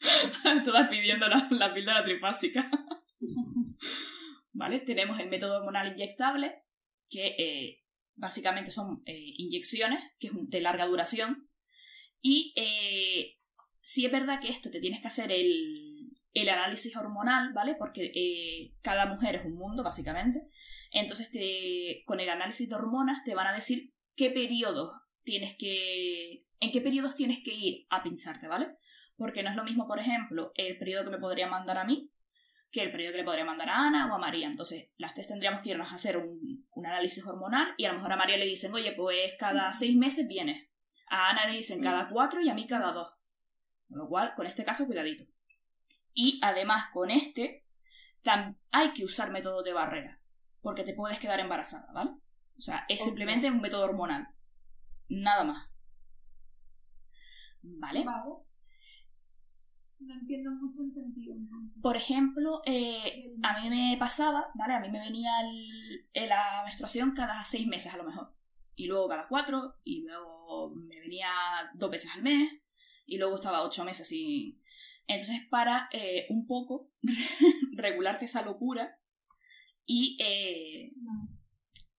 [0.64, 2.70] todas pidiendo la, la píldora trifásica.
[4.52, 4.80] ¿Vale?
[4.80, 6.62] Tenemos el método hormonal inyectable,
[7.08, 7.82] que eh,
[8.14, 11.48] básicamente son eh, inyecciones, que es de larga duración.
[12.20, 13.38] Y eh,
[13.82, 17.76] sí es verdad que esto te tienes que hacer el, el análisis hormonal, ¿vale?
[17.78, 20.48] Porque eh, cada mujer es un mundo, básicamente.
[20.90, 24.92] Entonces, te, con el análisis de hormonas te van a decir qué periodos
[25.22, 26.46] tienes que.
[26.60, 28.68] en qué periodos tienes que ir a pincharte, ¿vale?
[29.16, 32.10] Porque no es lo mismo, por ejemplo, el periodo que me podría mandar a mí
[32.70, 34.46] que el periodo que le podría mandar a Ana o a María.
[34.46, 37.94] Entonces, las tres tendríamos que irnos a hacer un, un análisis hormonal y a lo
[37.94, 40.68] mejor a María le dicen, oye, pues cada seis meses vienes.
[41.08, 43.14] A Ana le dicen cada cuatro y a mí cada dos.
[43.88, 45.24] Con lo cual, con este caso, cuidadito.
[46.12, 47.64] Y además, con este,
[48.72, 50.20] hay que usar método de barrera,
[50.60, 52.10] porque te puedes quedar embarazada, ¿vale?
[52.56, 54.28] O sea, es simplemente un método hormonal.
[55.08, 55.70] Nada más.
[57.62, 58.04] ¿Vale?
[58.04, 58.32] Vale.
[59.98, 61.80] No entiendo mucho el sentido, entonces.
[61.82, 64.74] Por ejemplo, eh, a mí me pasaba, ¿vale?
[64.74, 68.34] A mí me venía el- el- la menstruación cada seis meses a lo mejor.
[68.74, 71.28] Y luego cada cuatro, y luego me venía
[71.74, 72.52] dos veces al mes,
[73.06, 74.60] y luego estaba ocho meses sin...
[75.08, 76.90] Entonces, para eh, un poco
[77.76, 78.98] regularte esa locura
[79.86, 80.92] y, eh,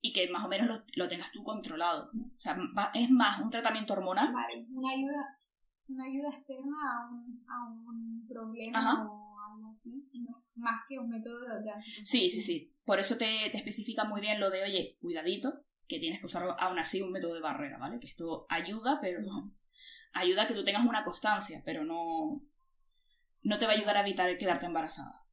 [0.01, 2.11] y que más o menos lo, lo tengas tú controlado.
[2.13, 4.31] O sea, va- es más un tratamiento hormonal.
[4.33, 5.36] Vale, una ayuda,
[5.87, 9.07] una ayuda externa a un, a un problema Ajá.
[9.09, 11.71] o algo así, no, más que un método de.
[12.05, 12.73] Sí, sí, sí.
[12.85, 16.43] Por eso te, te especifica muy bien lo de, oye, cuidadito, que tienes que usar
[16.59, 17.99] aún así un método de barrera, ¿vale?
[17.99, 19.21] Que esto ayuda, pero
[20.13, 22.41] ayuda a que tú tengas una constancia, pero no,
[23.43, 25.23] no te va a ayudar a evitar quedarte embarazada.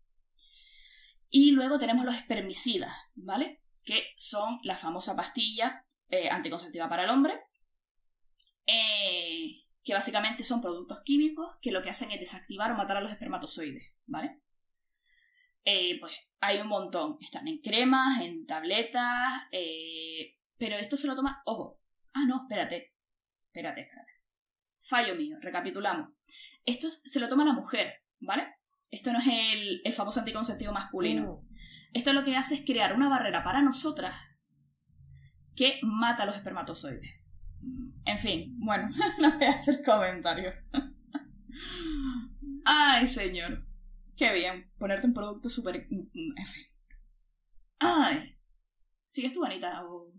[1.29, 3.63] Y luego tenemos los espermicidas, ¿vale?
[3.85, 7.41] Que son la famosa pastilla eh, anticonceptiva para el hombre,
[8.67, 13.01] eh, que básicamente son productos químicos que lo que hacen es desactivar o matar a
[13.03, 14.41] los espermatozoides, ¿vale?
[15.65, 17.19] Eh, pues hay un montón.
[17.21, 21.43] Están en cremas, en tabletas, eh, pero esto se lo toma...
[21.45, 21.81] Ojo.
[22.15, 22.95] Ah, no, espérate.
[23.47, 24.13] Espérate, espérate.
[24.81, 26.11] Fallo mío, recapitulamos.
[26.65, 28.55] Esto se lo toma la mujer, ¿vale?
[28.91, 31.43] Esto no es el, el famoso anticonceptivo masculino.
[31.93, 34.15] Esto lo que hace es crear una barrera para nosotras
[35.55, 37.24] que mata a los espermatozoides.
[38.05, 38.89] En fin, bueno,
[39.21, 40.55] no voy a hacer comentarios.
[42.65, 43.65] Ay, señor.
[44.17, 44.71] Qué bien.
[44.79, 45.87] Ponerte un producto súper...
[45.91, 46.11] En.
[47.79, 48.37] Ay.
[49.09, 49.85] ¿Sigues tú, Anita?
[49.87, 50.13] O...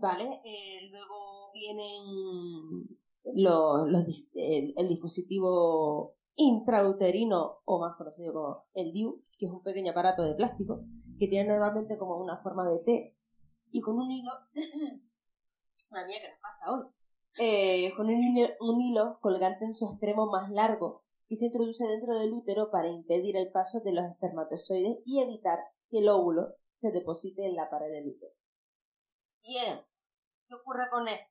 [0.00, 2.86] Vale, eh, luego vienen
[3.34, 9.90] los, el, el dispositivo intrauterino o más conocido como el DIU, que es un pequeño
[9.90, 10.84] aparato de plástico
[11.18, 13.16] que tiene normalmente como una forma de T
[13.72, 14.32] y con un hilo,
[15.90, 16.86] una mía que nos pasa hoy,
[17.38, 21.86] Eh, con un hilo, un hilo colgante en su extremo más largo y se introduce
[21.86, 25.60] dentro del útero para impedir el paso de los espermatozoides y evitar
[25.90, 28.32] que el óvulo se deposite en la pared del útero.
[29.42, 29.80] Bien,
[30.48, 31.30] ¿qué ocurre con esto?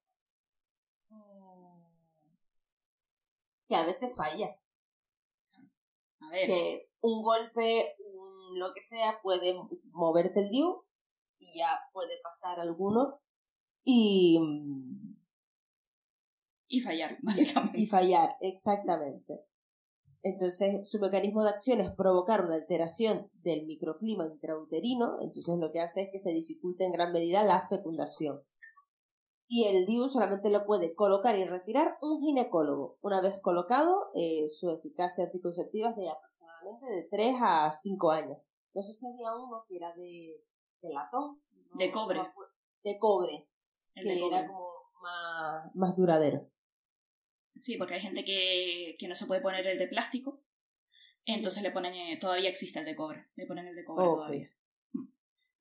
[1.10, 2.38] Mm,
[3.68, 4.56] que a veces falla.
[6.22, 6.48] A ver.
[6.48, 9.54] Que un golpe, un lo que sea, puede
[9.92, 10.84] moverte el DIU
[11.40, 13.22] y ya puede pasar alguno
[13.84, 15.16] y, mm,
[16.68, 17.80] Y fallar, básicamente.
[17.82, 19.42] y fallar, exactamente.
[20.22, 25.80] Entonces, su mecanismo de acción es provocar una alteración del microclima intrauterino, entonces lo que
[25.80, 28.42] hace es que se dificulte en gran medida la fecundación.
[29.48, 32.98] Y el DIU solamente lo puede colocar y retirar un ginecólogo.
[33.02, 38.38] Una vez colocado, eh, su eficacia anticonceptiva es de aproximadamente de 3 a 5 años.
[38.76, 40.44] No sé si había uno que era de,
[40.84, 41.40] de latón.
[41.72, 42.20] no- De cobre.
[42.84, 43.48] de cobre.
[43.96, 44.48] El que de era cobre.
[44.48, 44.68] como
[45.02, 46.50] más, más duradero.
[47.60, 50.44] Sí, porque hay gente que, que no se puede poner el de plástico.
[51.26, 53.28] Entonces le ponen, eh, todavía existe el de cobre.
[53.36, 54.50] Le ponen el de cobre todavía.
[54.94, 55.06] Mm.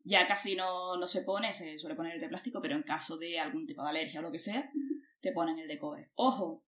[0.05, 3.18] Ya casi no, no se pone, se suele poner el de plástico, pero en caso
[3.18, 4.70] de algún tipo de alergia o lo que sea,
[5.20, 6.10] te ponen el de cobre.
[6.14, 6.64] Ojo,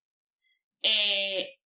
[0.82, 1.60] eh,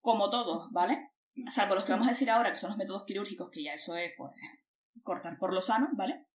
[0.00, 1.12] como todos, ¿vale?
[1.50, 3.96] Salvo los que vamos a decir ahora, que son los métodos quirúrgicos, que ya eso
[3.96, 4.32] es, pues,
[5.02, 6.26] cortar por lo sano, ¿vale?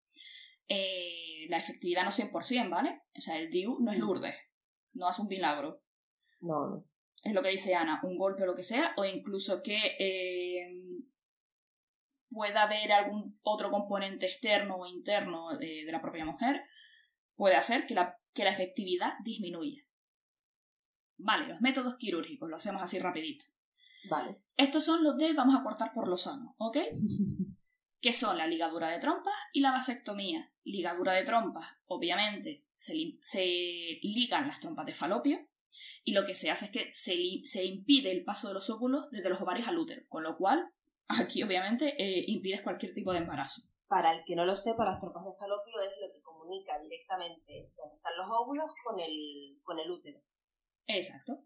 [0.68, 3.02] Eh, la efectividad no 100%, ¿vale?
[3.18, 4.36] O sea, el DIU no es Lourdes,
[4.94, 5.82] no hace un milagro
[6.42, 6.86] No, no.
[7.24, 10.68] es lo que dice Ana, un golpe o lo que sea, o incluso que eh,
[12.30, 16.62] pueda haber algún otro componente externo o interno de, de la propia mujer,
[17.36, 19.82] puede hacer que la, que la efectividad disminuya.
[21.18, 23.46] Vale, los métodos quirúrgicos, lo hacemos así rapidito.
[24.10, 24.42] Vale.
[24.56, 26.78] Estos son los de vamos a cortar por lo sano, ¿ok?
[28.02, 30.52] que son la ligadura de trompas y la vasectomía.
[30.64, 35.48] Ligadura de trompas, obviamente, se, se ligan las trompas de falopio
[36.04, 39.10] y lo que se hace es que se, se impide el paso de los óvulos
[39.12, 40.72] desde los ovarios al útero, con lo cual
[41.08, 45.00] aquí obviamente eh, impides cualquier tipo de embarazo, Para el que no lo sepa, las
[45.00, 49.80] trompas de falopio es lo que comunica directamente donde están los óvulos con el, con
[49.80, 50.20] el útero.
[50.86, 51.44] Exacto.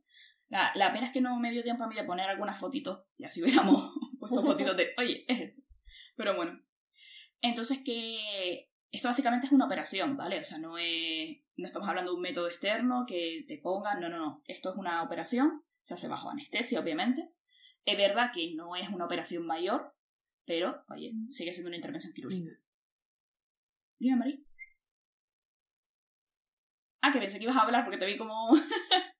[0.49, 3.05] La, la pena es que no me dio tiempo a mí de poner algunas fotitos
[3.17, 5.60] y así hubiéramos puesto fotitos de, oye, es esto.
[6.15, 6.61] Pero bueno.
[7.41, 10.39] Entonces que esto básicamente es una operación, ¿vale?
[10.39, 14.09] O sea, no es, no estamos hablando de un método externo que te pongan, no,
[14.09, 14.43] no, no.
[14.45, 17.31] Esto es una operación, se hace bajo anestesia, obviamente.
[17.85, 19.95] Es verdad que no es una operación mayor,
[20.45, 22.51] pero, oye, sigue siendo una intervención quirúrgica.
[23.97, 24.39] Dime, María.
[27.01, 28.49] Ah, que pensé que ibas a hablar porque te vi como...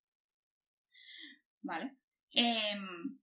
[1.61, 1.95] vale.
[2.31, 3.19] Em,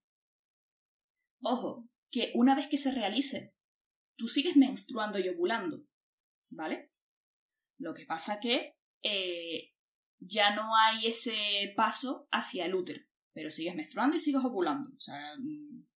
[1.43, 3.55] ojo, que una vez que se realice,
[4.19, 5.83] tú sigues menstruando y ovulando,
[6.51, 6.93] ¿vale?
[7.79, 9.73] Lo que pasa que eh,
[10.19, 13.01] ya no hay ese paso hacia el útero,
[13.33, 14.91] pero sigues menstruando y sigues ovulando.
[14.95, 15.87] O sea, mm,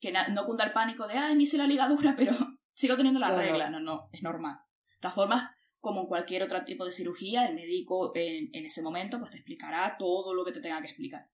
[0.00, 2.34] que no cunda el pánico de, ay, ni hice la ligadura, pero
[2.74, 3.70] sigo teniendo la regla.
[3.70, 4.58] No, no, es normal.
[4.90, 8.82] De todas formas, como en cualquier otro tipo de cirugía, el médico en, en ese
[8.82, 11.30] momento pues te explicará todo lo que te tenga que explicar.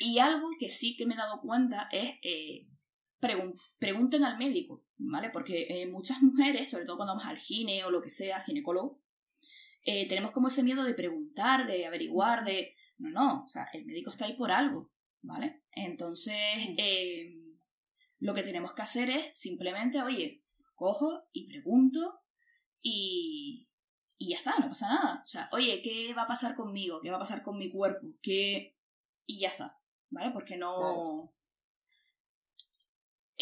[0.00, 2.66] Y algo que sí que me he dado cuenta es eh,
[3.22, 5.30] pregun- pregunten al médico, ¿vale?
[5.30, 9.00] Porque eh, muchas mujeres, sobre todo cuando vamos al gine o lo que sea, ginecólogo,
[9.84, 12.74] eh, tenemos como ese miedo de preguntar, de averiguar, de...
[12.98, 14.90] No, no, o sea, el médico está ahí por algo,
[15.22, 15.62] ¿vale?
[15.72, 16.36] Entonces,
[16.76, 17.34] eh,
[18.18, 20.42] lo que tenemos que hacer es simplemente, oye,
[20.74, 22.20] cojo y pregunto
[22.82, 23.68] y,
[24.18, 25.22] y ya está, no pasa nada.
[25.24, 27.00] O sea, oye, ¿qué va a pasar conmigo?
[27.00, 28.06] ¿Qué va a pasar con mi cuerpo?
[28.20, 28.76] ¿Qué...
[29.26, 29.78] Y ya está,
[30.10, 30.30] ¿vale?
[30.32, 30.76] Porque no...
[30.76, 31.32] Claro.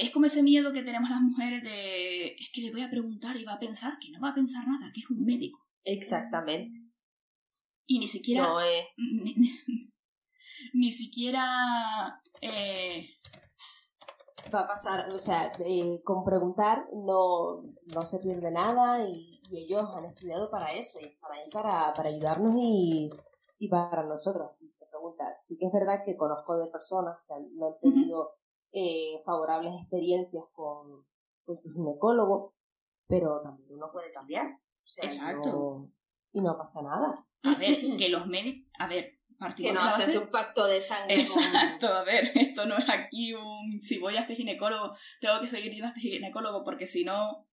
[0.01, 2.28] Es como ese miedo que tenemos las mujeres de...
[2.35, 4.66] Es que le voy a preguntar y va a pensar que no va a pensar
[4.66, 5.59] nada, que es un médico.
[5.85, 6.78] Exactamente.
[7.86, 8.43] Y ni siquiera...
[8.44, 8.85] No es...
[8.97, 9.90] Ni, ni-
[10.74, 12.22] ni siquiera...
[12.40, 13.06] Eh,
[14.55, 17.62] va a pasar, o sea, eh, con preguntar no,
[17.94, 21.93] no se pierde nada y, y ellos han estudiado para eso y están ahí para,
[21.93, 23.10] para ayudarnos y,
[23.59, 24.52] y para nosotros.
[24.60, 27.78] Y se pregunta, sí que es verdad que conozco de personas que han- no han
[27.81, 28.31] tenido
[28.72, 31.05] eh, favorables experiencias con,
[31.44, 32.55] con su ginecólogo,
[33.06, 34.47] pero también uno puede cambiar.
[34.47, 35.48] O sea, Exacto.
[35.51, 35.92] no-
[36.32, 37.14] y no pasa nada.
[37.42, 38.70] a ver, que los médicos...
[38.78, 42.66] A ver, partimos Que no haces un pacto de sangre con- Exacto, a ver, esto
[42.66, 43.80] no es aquí un...
[43.80, 47.47] Si voy a este ginecólogo, tengo que seguir yendo a este ginecólogo porque si no...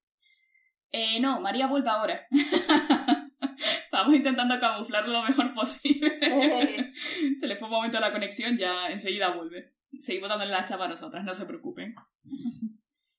[0.91, 2.27] Eh, no, María vuelve ahora.
[3.85, 6.19] Estamos intentando camuflarlo lo mejor posible.
[7.39, 9.73] Se le fue un momento la conexión, ya enseguida vuelve.
[9.99, 11.95] Seguimos dándole la chapa a nosotras, no se preocupen.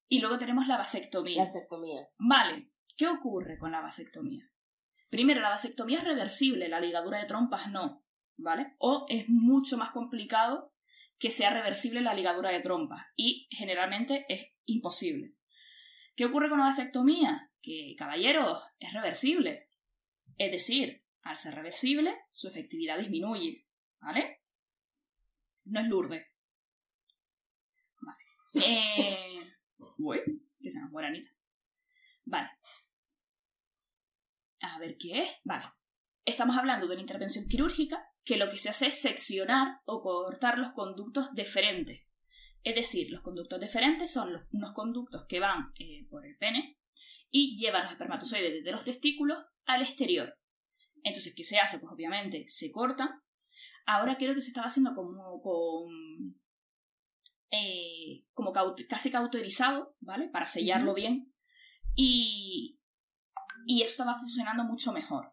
[0.08, 1.36] Y luego tenemos la vasectomía.
[1.36, 2.08] La vasectomía.
[2.18, 4.50] Vale, ¿qué ocurre con la vasectomía?
[5.10, 8.04] Primero, la vasectomía es reversible, la ligadura de trompas no,
[8.36, 8.74] ¿vale?
[8.78, 10.72] O es mucho más complicado
[11.18, 15.34] que sea reversible la ligadura de trompas y generalmente es imposible.
[16.14, 17.50] ¿Qué ocurre con la vasectomía?
[17.60, 19.68] Que, caballeros, es reversible.
[20.36, 23.66] Es decir, al ser reversible, su efectividad disminuye,
[24.00, 24.40] ¿vale?
[25.64, 26.26] No es Lourdes.
[28.54, 29.38] Eh...
[29.98, 30.20] Uy,
[30.58, 31.30] que se nos muere Anita.
[32.24, 32.50] Vale.
[34.60, 35.30] A ver qué es.
[35.44, 35.64] Vale.
[36.24, 40.58] Estamos hablando de una intervención quirúrgica que lo que se hace es seccionar o cortar
[40.58, 42.02] los conductos deferentes.
[42.64, 46.78] Es decir, los conductos deferentes son los- unos conductos que van eh, por el pene
[47.30, 50.38] y llevan los espermatozoides desde los testículos al exterior.
[51.02, 51.78] Entonces, ¿qué se hace?
[51.78, 53.08] Pues obviamente se cortan.
[53.86, 56.40] Ahora creo que se estaba haciendo como con.
[57.50, 60.28] Eh, como caut- casi cauterizado, ¿vale?
[60.28, 61.34] Para sellarlo bien.
[61.94, 62.74] Y.
[63.66, 65.32] Y eso estaba funcionando mucho mejor,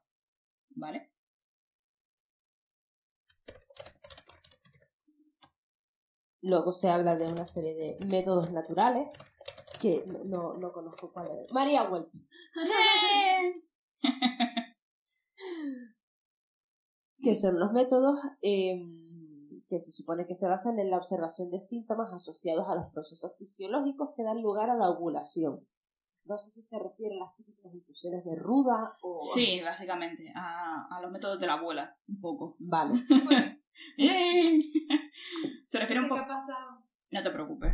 [0.72, 1.12] ¿vale?
[6.42, 9.08] Luego se habla de una serie de métodos naturales
[9.82, 11.52] que no, no conozco cuál es.
[11.54, 12.12] María ha vuelto.
[17.22, 18.76] que son los métodos eh,
[19.68, 23.32] que se supone que se basan en la observación de síntomas asociados a los procesos
[23.38, 25.68] fisiológicos que dan lugar a la ovulación.
[26.26, 29.18] No sé si se refiere a las típicas infusiones de ruda o...
[29.34, 32.58] Sí, básicamente, a, a los métodos de la abuela, un poco.
[32.60, 32.96] Vale.
[35.68, 36.22] Se refiere un ¿Qué poco...
[36.22, 36.84] ha pasado?
[37.12, 37.74] No te preocupes.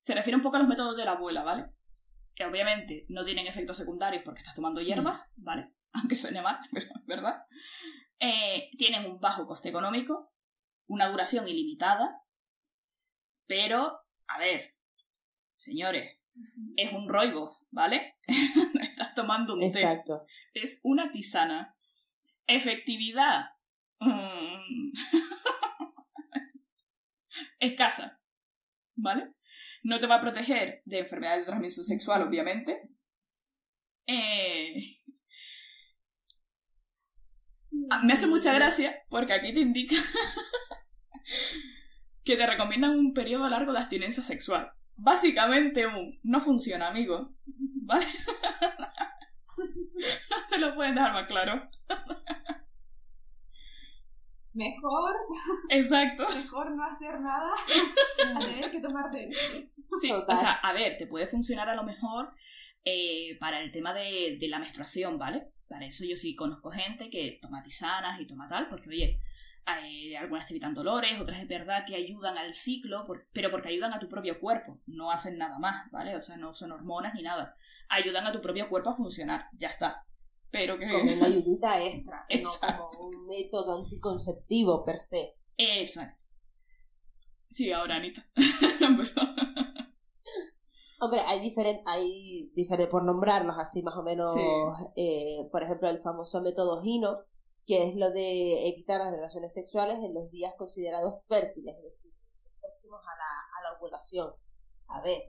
[0.00, 1.66] Se refiere un poco a los métodos de la abuela, ¿vale?
[2.34, 5.74] Que obviamente no tienen efectos secundarios porque estás tomando hierbas, ¿vale?
[5.92, 7.42] Aunque suene mal, pero es verdad.
[8.18, 10.32] Eh, tienen un bajo coste económico,
[10.90, 12.20] una duración ilimitada,
[13.46, 14.74] pero, a ver,
[15.54, 16.18] señores,
[16.76, 18.16] es un roibo, ¿vale?
[18.82, 19.66] Estás tomando un té.
[19.66, 20.26] Exacto.
[20.52, 21.76] Es una tisana.
[22.46, 23.50] Efectividad.
[24.00, 24.90] mm,
[27.60, 28.20] escasa.
[28.96, 29.34] ¿Vale?
[29.84, 32.90] No te va a proteger de enfermedades de transmisión sexual, obviamente.
[34.06, 34.98] Eh,
[37.90, 39.96] ah, me hace mucha gracia porque aquí te indica
[42.24, 44.72] que te recomiendan un periodo largo de abstinencia sexual.
[44.96, 47.32] Básicamente un no funciona, amigo.
[47.82, 48.06] ¿Vale?
[49.56, 51.68] no te lo pueden dejar más claro.
[54.52, 55.14] Mejor.
[55.70, 56.26] Exacto.
[56.34, 57.52] Mejor no hacer nada
[58.26, 59.30] a tener que tomarte
[60.00, 62.32] Sí, o sea, a ver, te puede funcionar a lo mejor
[62.84, 65.48] eh, para el tema de, de, la menstruación, ¿vale?
[65.68, 69.20] Para eso yo sí conozco gente que toma tisanas y toma tal, porque oye,
[69.64, 73.92] hay, algunas te evitan dolores, otras es verdad que ayudan al ciclo, pero porque ayudan
[73.92, 76.16] a tu propio cuerpo, no hacen nada más, ¿vale?
[76.16, 77.54] O sea, no son hormonas ni nada.
[77.88, 80.04] Ayudan a tu propio cuerpo a funcionar, ya está.
[80.50, 80.88] Pero que...
[80.88, 85.34] Como una ayudita extra, no como un método anticonceptivo per se.
[85.56, 86.24] Exacto.
[87.48, 88.26] Sí, ahora Anita.
[91.02, 94.34] Hombre, hay diferentes, hay diferentes, por nombrarlos así más o menos,
[94.96, 97.20] eh, por ejemplo, el famoso método Gino,
[97.70, 102.12] que es lo de evitar las relaciones sexuales en los días considerados fértiles, es decir,
[102.60, 104.28] próximos a la, a la ovulación.
[104.88, 105.22] A ver,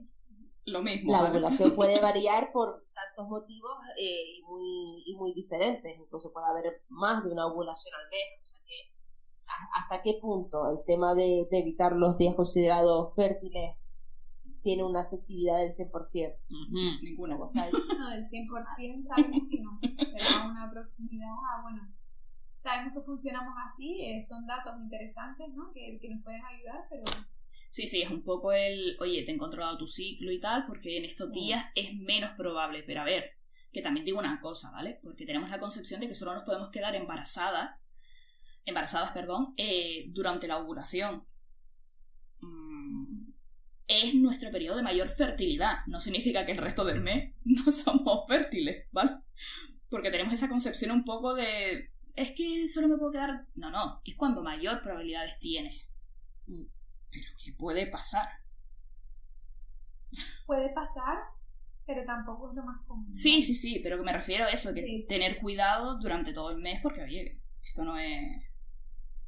[0.64, 1.12] lo mismo.
[1.12, 5.96] La ovulación puede variar por tantos motivos eh, y, muy, y muy diferentes.
[5.96, 8.40] Incluso puede haber más de una ovulación al mes.
[8.40, 8.92] O sea que,
[9.78, 13.76] ¿hasta qué punto el tema de, de evitar los días considerados fértiles
[14.64, 16.38] tiene una efectividad del 100%?
[17.04, 17.36] Ninguna.
[17.36, 19.78] No, del 100% sabemos que no.
[20.06, 22.01] Será una proximidad a, bueno,
[22.62, 25.72] sabemos que funcionamos así, eh, son datos interesantes, ¿no?
[25.72, 27.04] Que, que nos pueden ayudar, pero
[27.72, 30.98] Sí, sí, es un poco el, oye, te he controlado tu ciclo y tal, porque
[30.98, 32.82] en estos días es menos probable.
[32.82, 33.30] Pero a ver,
[33.72, 35.00] que también digo una cosa, ¿vale?
[35.02, 37.80] Porque tenemos la concepción de que solo nos podemos quedar embarazadas,
[38.66, 41.24] embarazadas, perdón, eh, durante la ovulación.
[42.42, 43.30] Mm,
[43.86, 45.78] es nuestro periodo de mayor fertilidad.
[45.86, 49.12] No significa que el resto del mes no somos fértiles, ¿vale?
[49.88, 53.46] Porque tenemos esa concepción un poco de, es que solo me puedo quedar...
[53.54, 55.82] No, no, es cuando mayor probabilidades tienes.
[56.46, 56.64] Mm.
[57.10, 58.28] Pero ¿qué puede pasar?
[60.46, 61.18] Puede pasar,
[61.86, 63.14] pero tampoco es lo más común.
[63.14, 66.58] Sí, sí, sí, pero que me refiero a eso, que tener cuidado durante todo el
[66.58, 68.42] mes, porque oye, esto no es,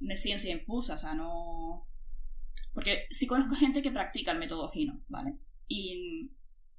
[0.00, 1.86] no es ciencia infusa, o sea, no...
[2.72, 5.38] Porque sí conozco gente que practica el método Gino, ¿vale?
[5.68, 6.32] Y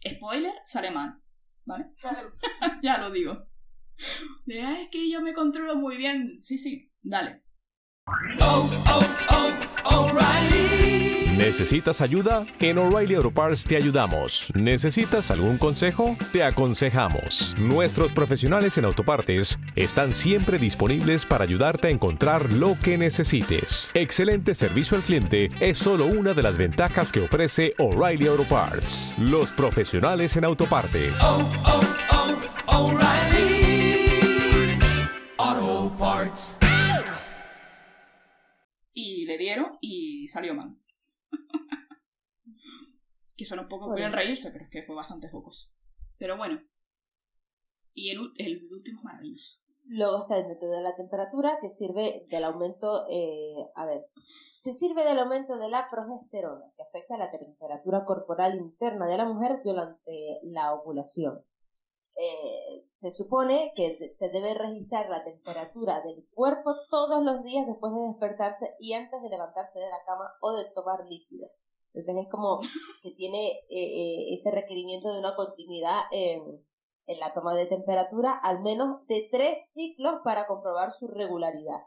[0.08, 1.20] spoiler, sale mal,
[1.66, 1.86] ¿vale?
[2.84, 3.48] ya lo digo.
[4.46, 6.40] De, es que yo me controlo muy bien.
[6.40, 7.42] Sí, sí, dale.
[8.42, 9.02] Oh, oh,
[9.32, 9.56] oh,
[11.38, 12.46] ¿Necesitas ayuda?
[12.60, 14.52] En O'Reilly Auto Parts te ayudamos.
[14.56, 16.16] ¿Necesitas algún consejo?
[16.32, 17.56] Te aconsejamos.
[17.60, 23.92] Nuestros profesionales en autopartes están siempre disponibles para ayudarte a encontrar lo que necesites.
[23.94, 29.16] Excelente servicio al cliente es solo una de las ventajas que ofrece O'Reilly Auto Parts.
[29.20, 31.14] Los profesionales en autopartes.
[35.98, 36.58] Parts
[38.94, 40.78] y le dieron y salió mal.
[43.38, 45.72] que suena un poco, pueden reírse, pero es que fue bastante focos.
[46.18, 46.62] Pero bueno.
[47.94, 49.60] Y el, el último es maravilloso.
[49.88, 54.08] Luego está el método de la temperatura, que sirve del aumento, eh, a ver,
[54.58, 59.18] se sirve del aumento de la progesterona, que afecta a la temperatura corporal interna de
[59.18, 61.44] la mujer durante la ovulación.
[62.18, 67.94] Eh, se supone que se debe registrar la temperatura del cuerpo todos los días después
[67.94, 71.50] de despertarse y antes de levantarse de la cama o de tomar líquido.
[71.88, 72.62] Entonces es como
[73.04, 76.66] que tiene eh, eh, ese requerimiento de una continuidad en,
[77.08, 81.82] en, la toma de temperatura al menos de tres ciclos para comprobar su regularidad.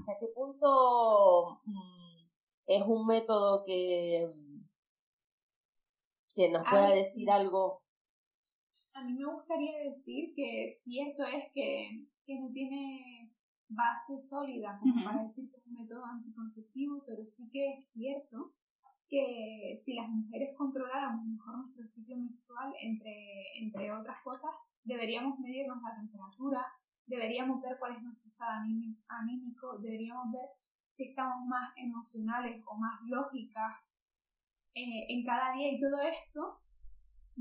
[0.00, 2.26] ¿Hasta qué punto mm,
[2.66, 4.26] es un método que,
[6.34, 7.83] que nos pueda decir algo
[8.94, 13.32] a mí me gustaría decir que cierto es que, que no tiene
[13.68, 18.54] base sólida como para decir que es un método anticonceptivo, pero sí que es cierto
[19.08, 24.50] que si las mujeres controláramos mejor nuestro ciclo menstrual, entre, entre otras cosas,
[24.82, 26.66] deberíamos medirnos la temperatura,
[27.06, 28.62] deberíamos ver cuál es nuestro estado
[29.08, 30.48] anímico, deberíamos ver
[30.88, 33.74] si estamos más emocionales o más lógicas
[34.74, 36.63] eh, en cada día y todo esto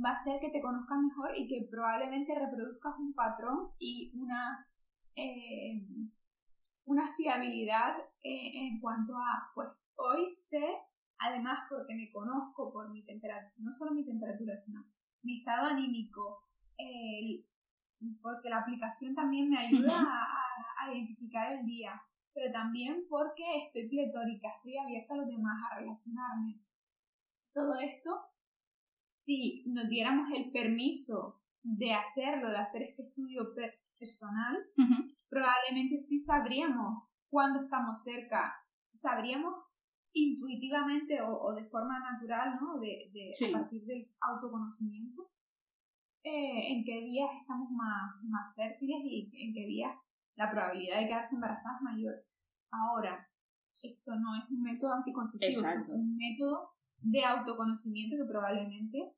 [0.03, 4.67] va a ser que te conozcas mejor y que probablemente reproduzcas un patrón y una,
[5.15, 5.85] eh,
[6.85, 10.65] una fiabilidad eh, en cuanto a, pues hoy sé,
[11.19, 14.85] además porque me conozco por mi temperatura, no solo mi temperatura, sino
[15.21, 16.41] mi estado anímico,
[18.21, 22.01] porque la aplicación también me ayuda a, a identificar el día,
[22.33, 26.59] pero también porque estoy pletórica, estoy abierta a los demás, a relacionarme.
[27.53, 28.32] Todo esto
[29.23, 33.53] si nos diéramos el permiso de hacerlo, de hacer este estudio
[33.97, 34.57] personal,
[35.29, 38.53] probablemente sí sabríamos cuándo estamos cerca,
[38.93, 39.55] sabríamos
[40.11, 42.79] intuitivamente o, de forma natural, ¿no?
[42.79, 45.31] De, a partir del autoconocimiento,
[46.23, 49.95] eh, en qué días estamos más, más fértiles y en qué días
[50.35, 52.25] la probabilidad de quedarse embarazada es mayor.
[52.71, 53.27] Ahora,
[53.81, 56.73] esto no es un método anticonceptivo, es un método
[57.03, 59.11] de autoconocimiento que probablemente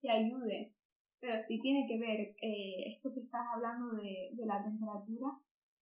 [0.00, 0.72] te ayude.
[1.20, 5.30] Pero sí tiene que ver, eh, esto que estás hablando de, de la temperatura,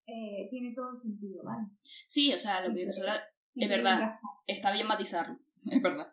[0.06, 1.66] eh, tiene todo el sentido, ¿vale?
[2.06, 5.38] Sí, o sea, lo que es verdad, está bien matizarlo,
[5.70, 6.12] es verdad.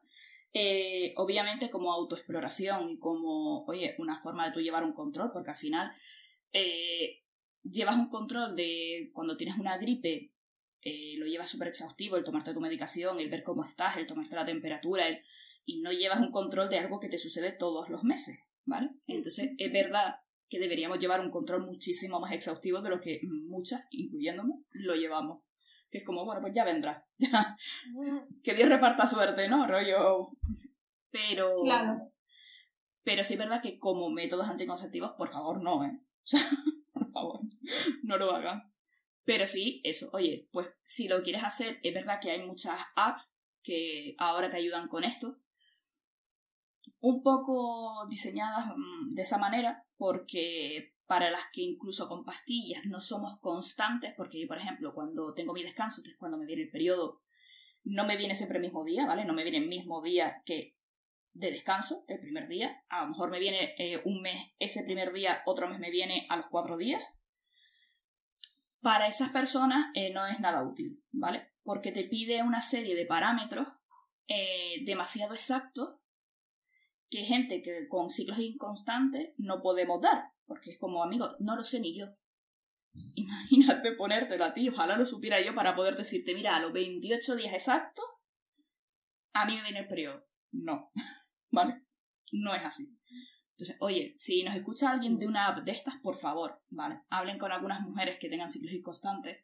[0.51, 5.51] Eh, obviamente como autoexploración y como, oye, una forma de tú llevar un control, porque
[5.51, 5.91] al final
[7.61, 10.34] llevas un control de cuando tienes una gripe,
[10.81, 14.35] eh, lo llevas súper exhaustivo, el tomarte tu medicación, el ver cómo estás, el tomarte
[14.35, 15.06] la temperatura,
[15.65, 18.89] y no llevas un control de algo que te sucede todos los meses, ¿vale?
[19.07, 20.15] Entonces es verdad
[20.49, 25.43] que deberíamos llevar un control muchísimo más exhaustivo de lo que muchas, incluyéndome, lo llevamos.
[25.91, 27.06] Que es como, bueno, pues ya vendrá.
[28.43, 29.68] que Dios reparta suerte, ¿no?
[29.68, 30.30] Rollo.
[31.11, 31.61] Pero.
[31.64, 32.11] Claro.
[33.03, 35.99] Pero sí es verdad que como métodos anticonceptivos, por favor, no, ¿eh?
[36.22, 36.47] O sea,
[36.93, 37.39] por favor,
[38.03, 38.68] no lo hagan.
[39.30, 43.31] Pero sí, eso, oye, pues si lo quieres hacer, es verdad que hay muchas apps
[43.61, 45.38] que ahora te ayudan con esto.
[46.99, 52.99] Un poco diseñadas mm, de esa manera, porque para las que incluso con pastillas no
[52.99, 56.64] somos constantes, porque yo, por ejemplo, cuando tengo mi descanso, que es cuando me viene
[56.64, 57.22] el periodo,
[57.84, 59.26] no me viene siempre el mismo día, ¿vale?
[59.26, 60.76] No me viene el mismo día que
[61.34, 62.84] de descanso, el primer día.
[62.89, 66.26] A lo mejor me viene eh, un mes ese primer día, otro mes me viene
[66.31, 67.03] a los cuatro días.
[68.81, 71.51] Para esas personas eh, no es nada útil, ¿vale?
[71.64, 73.68] Porque te pide una serie de parámetros
[74.27, 75.99] eh, demasiado exactos
[77.10, 81.64] que gente que con ciclos inconstantes no podemos dar, porque es como, amigo, no lo
[81.64, 82.07] sé ni yo.
[83.15, 87.35] Imagínate ponértelo a ti, ojalá lo supiera yo para poder decirte, mira, a los 28
[87.35, 88.06] días exactos,
[89.34, 90.26] a mí me viene el periodo.
[90.51, 90.91] No,
[91.51, 91.84] ¿vale?
[92.31, 92.98] No es así.
[93.60, 97.02] Entonces, oye, si nos escucha alguien de una app de estas, por favor, ¿vale?
[97.10, 99.44] Hablen con algunas mujeres que tengan ciclos inconstantes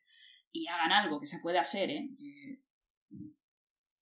[0.53, 2.15] y hagan algo que se puede hacer, ¿eh?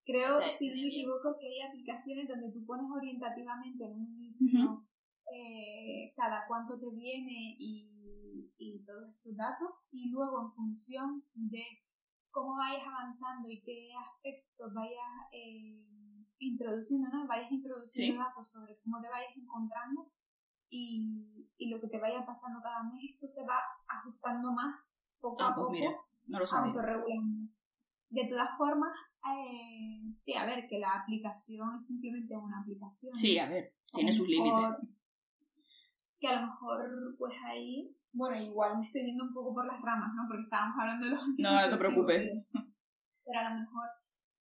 [0.05, 4.85] Creo, si no me equivoco, que hay aplicaciones donde tú pones orientativamente en un inicio
[5.33, 11.65] eh, cada cuánto te viene y, y, todos estos datos, y luego en función de
[12.29, 15.81] cómo vayas avanzando y qué aspectos vayas eh,
[16.47, 17.27] introduciendo, ¿no?
[17.27, 20.11] Vayas introduciendo datos sobre cómo te vayas encontrando
[20.69, 24.75] y, y, lo que te vaya pasando cada mes, esto se va ajustando más
[25.21, 25.91] poco ah, a pues poco, mira,
[26.27, 27.49] no lo autorregulando.
[28.09, 28.91] De todas formas,
[29.25, 33.15] eh, sí, a ver, que la aplicación es simplemente una aplicación.
[33.15, 34.77] Sí, a ver, tiene sus límites.
[36.19, 39.81] Que a lo mejor, pues ahí, bueno, igual me estoy viendo un poco por las
[39.81, 40.23] ramas, ¿no?
[40.27, 41.21] Porque estábamos hablando de los...
[41.37, 42.49] No, no te preocupes.
[43.25, 43.89] Pero a lo mejor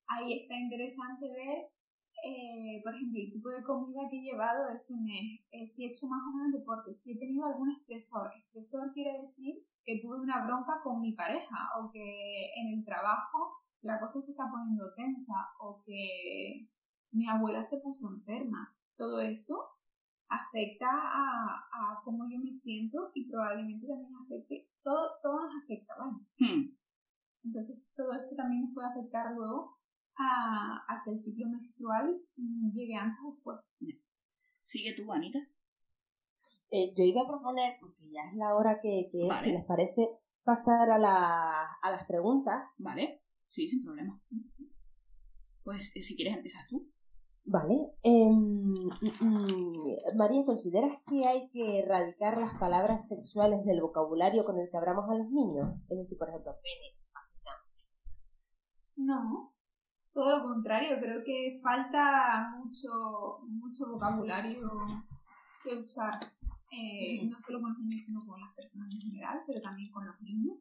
[0.09, 1.69] ahí está interesante ver,
[2.23, 5.89] eh, por ejemplo, el tipo de comida que he llevado ese mes, eh, si he
[5.89, 8.31] hecho más o menos deporte, si he tenido algún estresor.
[8.39, 13.57] Estresor quiere decir que tuve una bronca con mi pareja o que en el trabajo
[13.81, 16.69] la cosa se está poniendo tensa o que
[17.11, 18.73] mi abuela se puso enferma.
[18.97, 19.71] Todo eso
[20.29, 25.95] afecta a, a cómo yo me siento y probablemente también afecte, todo, todo nos afecta,
[25.99, 26.19] ¿vale?
[26.39, 26.77] Hmm.
[27.45, 29.82] Entonces todo esto también nos puede afectar luego
[30.19, 32.21] a, a que el ciclo menstrual
[32.73, 33.59] llegue antes o después.
[34.63, 35.39] ¿Sigue tú, Anita?
[36.71, 39.65] Eh, yo iba a proponer, porque ya es la hora que, que es, si les
[39.65, 40.09] parece,
[40.45, 42.63] pasar a, la, a las preguntas.
[42.79, 43.23] Vale.
[43.49, 44.21] Sí, sin problema.
[45.63, 46.91] Pues eh, si quieres empiezas tú.
[47.45, 47.75] Vale.
[48.03, 48.89] Em,
[49.21, 54.77] mm, María, ¿consideras que hay que erradicar las palabras sexuales del vocabulario con el que
[54.77, 55.77] hablamos a los niños?
[55.89, 56.97] Es decir, por ejemplo, pene,
[58.97, 59.52] No,
[60.13, 64.71] todo lo contrario, creo que falta mucho, mucho vocabulario
[65.65, 66.19] que usar,
[66.71, 70.07] eh, no solo con los niños, sino con las personas en general, pero también con
[70.07, 70.59] los niños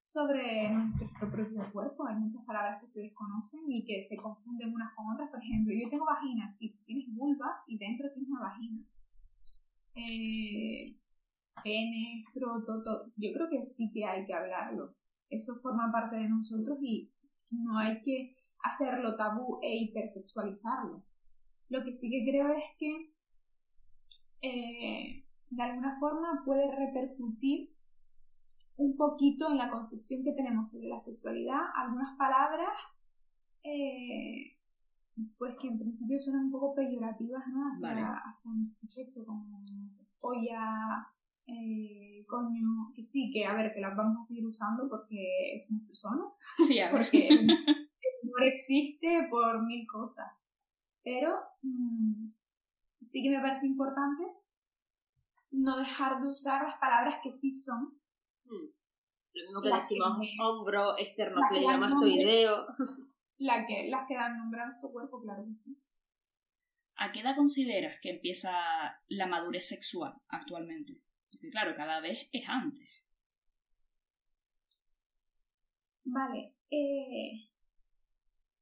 [0.00, 2.06] sobre nuestro propio cuerpo.
[2.06, 5.28] Hay muchas palabras que se desconocen y que se confunden unas con otras.
[5.28, 8.80] Por ejemplo, yo tengo vagina, sí, tienes vulva y dentro tienes una vagina.
[9.96, 10.96] Eh,
[11.64, 13.12] pene, todo.
[13.16, 14.94] Yo creo que sí que hay que hablarlo.
[15.28, 17.10] Eso forma parte de nosotros y
[17.50, 21.02] no hay que hacerlo tabú e hipersexualizarlo.
[21.68, 23.14] Lo que sí que creo es que
[24.42, 27.70] eh, de alguna forma puede repercutir
[28.76, 31.60] un poquito en la concepción que tenemos sobre la sexualidad.
[31.74, 32.72] Algunas palabras,
[33.62, 34.58] eh,
[35.38, 37.68] pues que en principio suenan un poco peyorativas, ¿no?
[37.70, 38.18] Hacia, Vale.
[38.24, 39.62] hacia nuestro sexo, como
[40.20, 41.06] polla,
[41.46, 45.84] eh, coño, que sí, que a ver, que las vamos a seguir usando porque somos
[45.86, 46.26] personas.
[46.66, 47.02] Sí, a ver.
[47.02, 47.28] porque
[48.42, 50.26] existe por mil cosas.
[51.04, 52.26] Pero mm,
[53.00, 54.24] sí que me parece importante
[55.52, 57.96] no dejar de usar las palabras que sí son.
[58.44, 62.66] Lo mismo que Las decimos que- hombro, esternocleidomastoideo.
[63.38, 65.76] La que, las que dan nombre a nuestro cuerpo, claro que sí.
[66.96, 68.52] ¿A qué edad consideras que empieza
[69.08, 71.00] la madurez sexual actualmente?
[71.32, 72.88] Porque claro, cada vez es antes.
[76.04, 77.48] Vale, eh,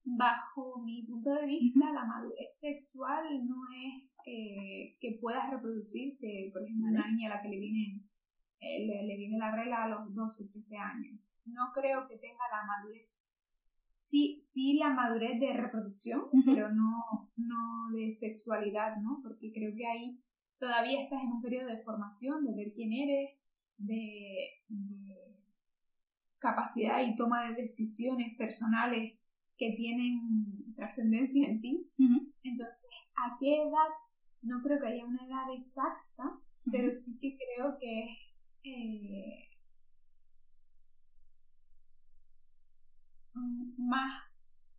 [0.05, 6.63] bajo mi punto de vista, la madurez sexual no es eh, que puedas reproducirte, por
[6.63, 8.03] ejemplo, una niña a la que le viene,
[8.61, 11.21] eh, le, le viene la regla a los 12 o 13 años.
[11.45, 13.29] No creo que tenga la madurez.
[13.99, 19.21] Sí, sí la madurez de reproducción, pero no, no de sexualidad, ¿no?
[19.23, 20.21] Porque creo que ahí
[20.59, 23.31] todavía estás en un periodo de formación, de ver quién eres,
[23.79, 25.17] de, de
[26.39, 29.15] capacidad y toma de decisiones personales
[29.63, 31.89] que tienen trascendencia en ti.
[32.43, 33.91] Entonces, ¿a qué edad?
[34.43, 36.41] No creo que haya una edad exacta,
[36.73, 38.19] pero sí que creo que es
[38.65, 39.49] eh,
[43.35, 44.25] mm, más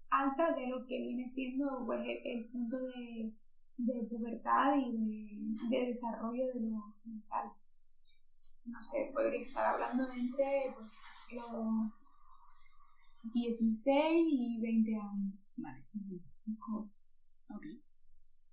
[0.09, 3.31] alta de lo que viene siendo pues, el, el punto de,
[3.77, 4.91] de pubertad y
[5.69, 7.53] de, de desarrollo de lo mental.
[8.65, 10.91] No sé, podría estar hablando de entre pues,
[11.31, 12.02] los
[13.23, 15.33] 16 y 20 años.
[15.57, 15.85] Vale.
[16.45, 16.89] Mejor.
[17.49, 17.65] Ok.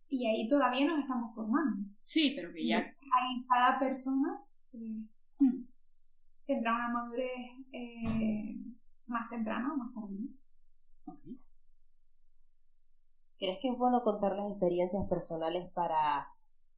[0.09, 1.89] Y ahí todavía nos estamos formando.
[2.03, 2.79] Sí, pero que ya...
[2.79, 4.43] Ahí cada persona
[4.73, 5.05] eh,
[6.47, 7.31] tendrá una madurez
[7.73, 8.57] eh,
[9.07, 10.29] más temprana o más tardía.
[13.39, 16.29] ¿Crees que es bueno contarles experiencias personales para,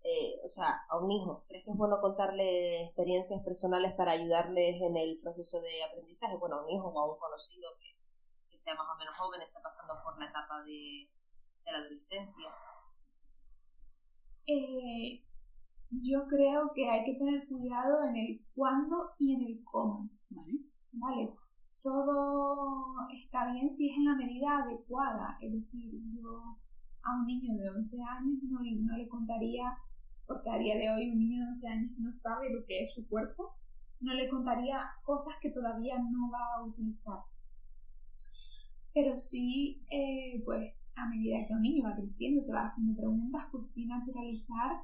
[0.04, 1.44] eh, o sea, a un hijo?
[1.48, 6.36] ¿Crees que es bueno contarle experiencias personales para ayudarles en el proceso de aprendizaje?
[6.36, 7.92] Bueno, a un hijo o a un conocido que,
[8.58, 11.08] sea más o menos joven, está pasando por la etapa de,
[11.64, 12.48] la adolescencia.
[14.46, 15.24] Eh,
[15.90, 20.10] yo creo que hay que tener cuidado en el cuándo y en el cómo.
[20.92, 21.32] Vale.
[21.80, 25.38] Todo está bien si es en la medida adecuada.
[25.40, 26.56] Es decir, yo
[27.02, 29.76] a un niño de 11 años no, no le contaría,
[30.32, 32.94] porque a día de hoy un niño de 11 años no sabe lo que es
[32.94, 33.54] su cuerpo,
[34.00, 37.18] no le contaría cosas que todavía no va a utilizar.
[38.94, 43.44] Pero sí, eh, pues a medida que un niño va creciendo, se va haciendo preguntas,
[43.50, 44.82] pues sí naturalizar,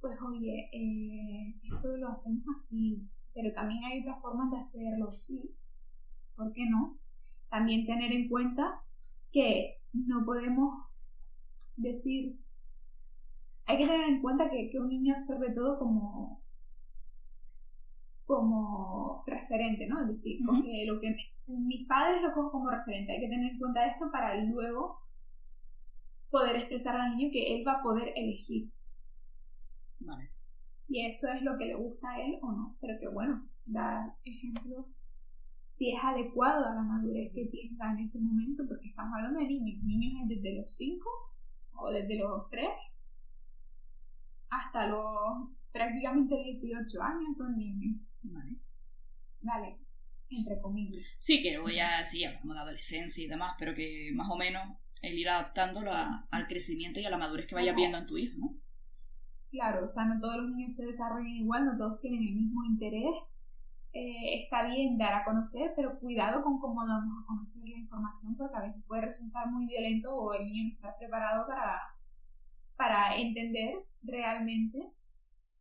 [0.00, 3.02] pues oye, eh, esto lo hacemos así,
[3.34, 5.54] pero también hay otras formas de hacerlo, sí,
[6.36, 6.98] ¿por qué no?
[7.50, 8.82] También tener en cuenta
[9.32, 10.84] que no podemos
[11.76, 12.38] decir,
[13.68, 16.42] hay que tener en cuenta que, que un niño absorbe todo como
[18.26, 20.00] como referente, ¿no?
[20.02, 23.12] Es decir, coge lo que me- mis padres lo cojo como referente.
[23.12, 25.00] Hay que tener en cuenta esto para luego
[26.30, 28.70] poder expresar al niño que él va a poder elegir.
[30.00, 30.30] Vale.
[30.88, 32.76] Y eso es lo que le gusta a él o no.
[32.80, 34.86] Pero que bueno, dar ejemplo
[35.66, 39.46] si es adecuado a la madurez que tenga en ese momento, porque estamos hablando de
[39.48, 39.84] niños.
[39.84, 41.10] Niños es desde los 5
[41.74, 42.68] o desde los 3
[44.50, 48.00] hasta los prácticamente 18 años son niños.
[48.22, 48.56] Vale.
[49.40, 49.78] Vale,
[50.30, 51.04] entre comillas.
[51.18, 54.76] Sí, que luego ya sí, hablamos de adolescencia y demás, pero que más o menos
[55.00, 58.16] el ir adaptándolo a- al crecimiento y a la madurez que vayas viendo en tu
[58.18, 58.54] hijo, ¿no?
[59.50, 62.64] Claro, o sea, no todos los niños se desarrollan igual, no todos tienen el mismo
[62.64, 63.14] interés.
[63.94, 68.36] Eh, está bien dar a conocer, pero cuidado con cómo damos a conocer la información,
[68.36, 71.80] porque a veces puede resultar muy violento o el niño no está preparado para,
[72.78, 74.78] para entender realmente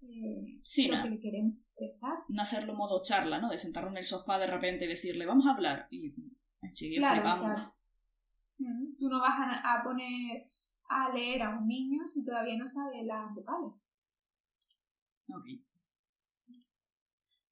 [0.03, 1.03] eh, Sí, lo no.
[1.03, 2.13] que le queremos expresar.
[2.29, 3.49] No hacerlo modo charla, ¿no?
[3.49, 5.87] De sentarlo en el sofá de repente y decirle, vamos a hablar.
[5.91, 6.13] Y
[6.73, 7.73] sigue Claro, o sea,
[8.59, 10.49] mm, tú no vas a, a poner
[10.89, 13.73] a leer a un niño si todavía no sabe las vocales.
[15.29, 15.45] Ok.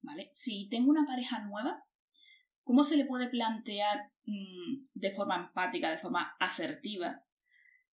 [0.02, 0.30] Vale.
[0.32, 1.84] Si tengo una pareja nueva,
[2.62, 7.22] ¿cómo se le puede plantear mm, de forma empática, de forma asertiva,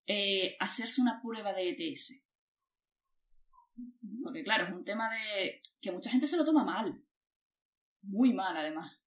[0.07, 2.21] eh, hacerse una prueba de ETS?
[4.23, 7.03] Porque claro, es un tema de que mucha gente se lo toma mal.
[8.03, 9.01] Muy mal, además.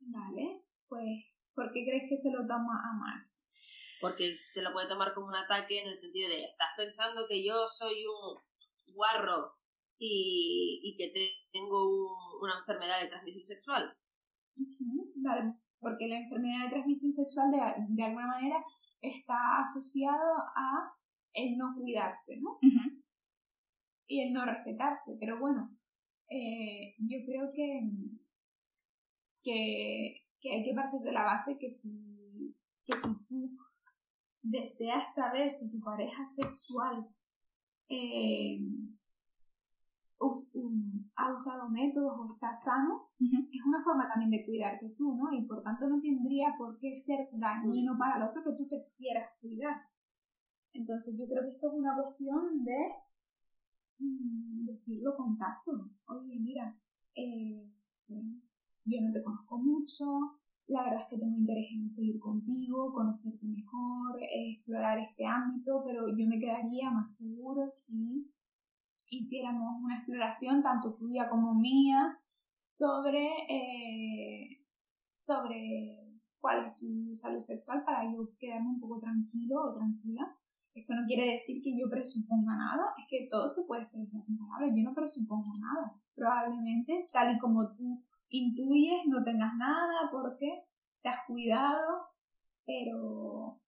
[0.00, 3.26] Vale, pues, ¿por qué crees que se lo toma a mal?
[4.00, 7.44] Porque se lo puede tomar como un ataque en el sentido de, estás pensando que
[7.44, 9.54] yo soy un guarro
[9.98, 13.96] y, y que te- tengo un- una enfermedad de transmisión sexual.
[15.16, 17.58] Vale, porque la enfermedad de transmisión sexual de,
[17.88, 18.64] de alguna manera
[19.00, 20.92] está asociado a
[21.32, 22.58] el no cuidarse, ¿no?
[24.06, 25.16] Y el no respetarse.
[25.20, 25.76] Pero bueno,
[26.30, 27.90] eh, yo creo que,
[29.42, 33.50] que, que, hay que partir de la base que si, que si tú
[34.42, 37.06] deseas saber si tu pareja sexual
[37.88, 38.60] eh,
[40.20, 45.32] ha usado métodos o está sano, es una forma también de cuidarte tú, ¿no?
[45.32, 48.84] Y por tanto no tendría por qué ser dañino para el otro que tú te
[48.96, 49.76] quieras cuidar.
[50.72, 52.92] Entonces yo creo que esto es una cuestión de
[53.98, 55.88] mm, decirlo con tacto.
[56.06, 56.76] Oye, mira,
[57.14, 57.70] eh,
[58.08, 63.46] yo no te conozco mucho, la verdad es que tengo interés en seguir contigo, conocerte
[63.46, 68.30] mejor, explorar este ámbito, pero yo me quedaría más seguro si
[69.10, 72.18] hiciéramos una exploración, tanto tuya como mía,
[72.66, 74.64] sobre, eh,
[75.16, 80.34] sobre cuál es tu salud sexual para yo quedarme un poco tranquilo o tranquila.
[80.74, 84.82] Esto no quiere decir que yo presuponga nada, es que todo se puede palabras, yo
[84.84, 85.92] no presupongo nada.
[86.14, 90.64] Probablemente, tal y como tú intuyes, no tengas nada porque
[91.02, 92.08] te has cuidado,
[92.64, 93.60] pero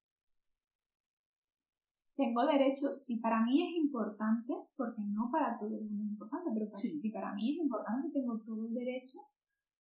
[2.21, 6.51] tengo derecho, si para mí es importante, porque no para todo el mundo es importante,
[6.53, 9.19] pero si para mí es importante, tengo todo el derecho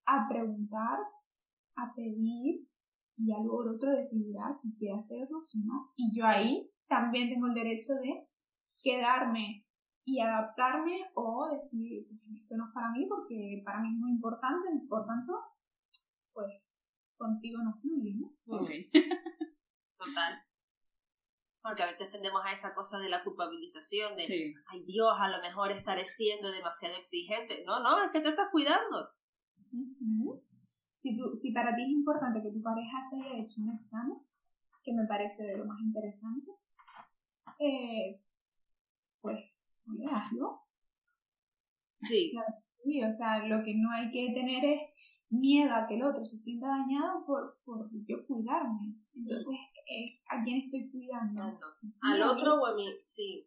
[0.07, 0.99] a preguntar,
[1.77, 2.67] a pedir
[3.19, 5.93] y a luego el otro decidirá si quiere hacerlo o si no.
[5.97, 8.27] Y yo ahí también tengo el derecho de
[8.83, 9.67] quedarme
[10.07, 14.69] y adaptarme o decir, esto no es para mí porque para mí es muy importante,
[14.89, 15.35] por tanto,
[16.33, 16.51] pues
[17.19, 18.33] contigo no fluye, ¿no?
[19.99, 20.50] Total.
[21.63, 25.43] Porque a veces tendemos a esa cosa de la culpabilización, de, ay Dios, a lo
[25.43, 27.63] mejor estaré siendo demasiado exigente.
[27.67, 29.11] No, no, es que te estás cuidando.
[30.97, 34.19] si, tú, si para ti es importante que tu pareja se haya hecho un examen,
[34.83, 36.51] que me parece de lo más interesante,
[37.59, 38.23] eh,
[39.21, 39.39] pues,
[39.87, 40.63] oye, hazlo.
[42.01, 42.33] Sí.
[42.83, 44.81] sí, o sea, lo que no hay que tener es
[45.29, 48.95] miedo a que el otro se sienta dañado por, por yo cuidarme.
[49.15, 49.55] Entonces,
[49.91, 51.43] eh, ¿a quién estoy cuidando?
[52.03, 52.87] ¿Al otro o a mí?
[53.05, 53.47] Sí.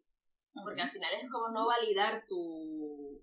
[0.62, 3.20] Porque al final es como no validar tu...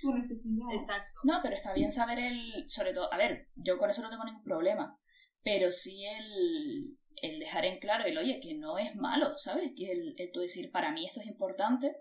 [0.00, 0.66] Tu necesidad.
[0.72, 1.20] Exacto.
[1.24, 2.68] No, pero está bien saber el...
[2.68, 5.00] Sobre todo, a ver, yo con eso no tengo ningún problema.
[5.42, 9.72] Pero sí el, el dejar en claro el, oye, que no es malo, ¿sabes?
[9.76, 11.96] Que el, el tú decir, para mí esto es importante,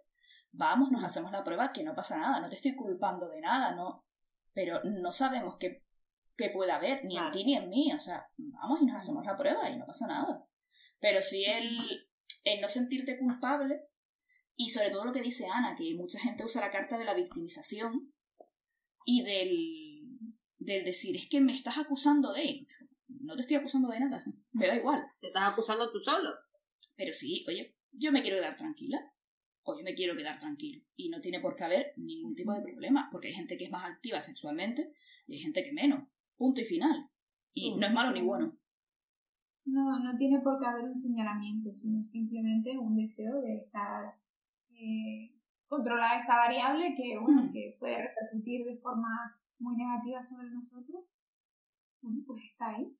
[0.52, 3.76] vamos, nos hacemos la prueba, que no pasa nada, no te estoy culpando de nada,
[3.76, 4.06] no,
[4.53, 5.85] pero no sabemos qué,
[6.38, 9.26] qué puede haber, ni en ti ni en mí, o sea, vamos y nos hacemos
[9.26, 10.45] la prueba y no pasa nada.
[10.99, 12.07] Pero sí el,
[12.44, 13.82] el no sentirte culpable
[14.56, 17.14] y sobre todo lo que dice Ana, que mucha gente usa la carta de la
[17.14, 18.14] victimización
[19.06, 20.18] y del,
[20.57, 22.66] del decir, es que me estás acusando de...
[23.07, 25.06] No te estoy acusando de nada, me da igual.
[25.20, 26.32] Te estás acusando tú solo.
[26.95, 29.12] Pero sí, oye, yo me quiero quedar tranquila
[29.64, 30.84] o yo me quiero quedar tranquilo.
[30.95, 33.72] Y no tiene por qué haber ningún tipo de problema, porque hay gente que es
[33.72, 34.94] más activa sexualmente
[35.28, 36.07] y hay gente que menos.
[36.38, 37.10] Punto y final.
[37.53, 38.57] Y no es malo ni bueno.
[39.66, 44.16] No, no tiene por qué haber un señalamiento, sino simplemente un deseo de estar
[44.72, 45.34] eh,
[45.68, 51.03] controlar esta variable que, bueno, que puede repercutir de forma muy negativa sobre nosotros.
[52.02, 52.95] Bueno, pues está ahí.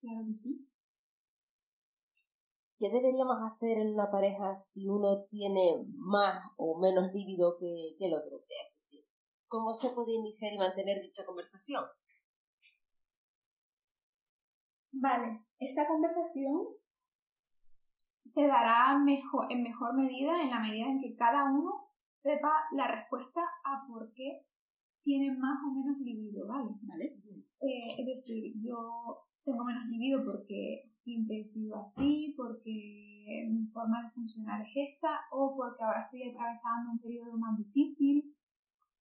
[0.00, 0.68] Claro que sí.
[2.78, 8.14] ¿Qué deberíamos hacer en una pareja si uno tiene más o menos líbido que, el
[8.14, 8.36] otro?
[8.36, 9.04] O sea, es decir,
[9.48, 11.84] ¿cómo se puede iniciar y mantener dicha conversación?
[15.00, 16.66] Vale, esta conversación
[18.24, 22.88] se dará mejor, en mejor medida en la medida en que cada uno sepa la
[22.88, 24.44] respuesta a por qué
[25.04, 26.70] tiene más o menos libido, ¿vale?
[26.82, 27.16] ¿Vale?
[27.60, 34.02] Eh, es decir, yo tengo menos libido porque siempre he sido así, porque mi forma
[34.02, 38.34] de funcionar es esta, o porque ahora estoy atravesando un periodo más difícil,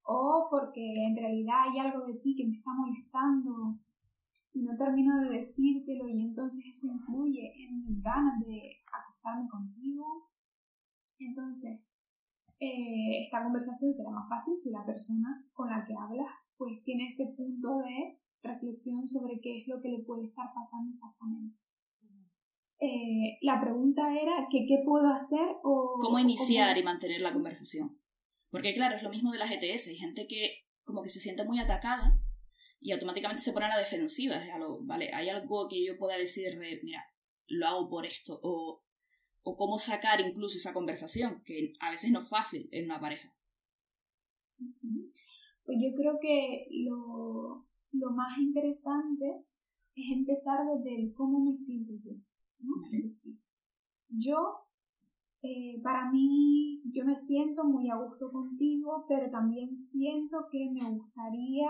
[0.04, 3.80] o porque en realidad hay algo de ti que me está molestando
[4.58, 10.30] y no termino de decírtelo y entonces eso influye en mis ganas de acostarme contigo.
[11.20, 11.82] Entonces,
[12.60, 16.28] eh, esta conversación será más fácil si la persona con la que hablas
[16.58, 20.90] pues tiene ese punto de reflexión sobre qué es lo que le puede estar pasando
[20.90, 21.56] exactamente.
[22.80, 25.98] Eh, la pregunta era que qué puedo hacer o...
[26.00, 28.00] ¿Cómo iniciar y mantener la conversación?
[28.50, 29.88] Porque claro, es lo mismo de las ETS.
[29.88, 32.20] Hay gente que como que se siente muy atacada
[32.80, 34.42] y automáticamente se pone a la defensiva.
[34.82, 35.12] ¿vale?
[35.14, 37.04] Hay algo que yo pueda decir de, mira,
[37.48, 38.40] lo hago por esto.
[38.44, 38.84] O,
[39.44, 43.34] o cómo sacar incluso esa conversación, que a veces no es fácil en una pareja.
[45.66, 49.46] Pues yo creo que lo, lo más interesante
[49.96, 52.14] es empezar desde el cómo me siento yo.
[52.60, 52.74] ¿no?
[52.92, 53.38] Es decir,
[54.10, 54.38] yo,
[55.42, 60.90] eh, para mí, yo me siento muy a gusto contigo, pero también siento que me
[60.90, 61.70] gustaría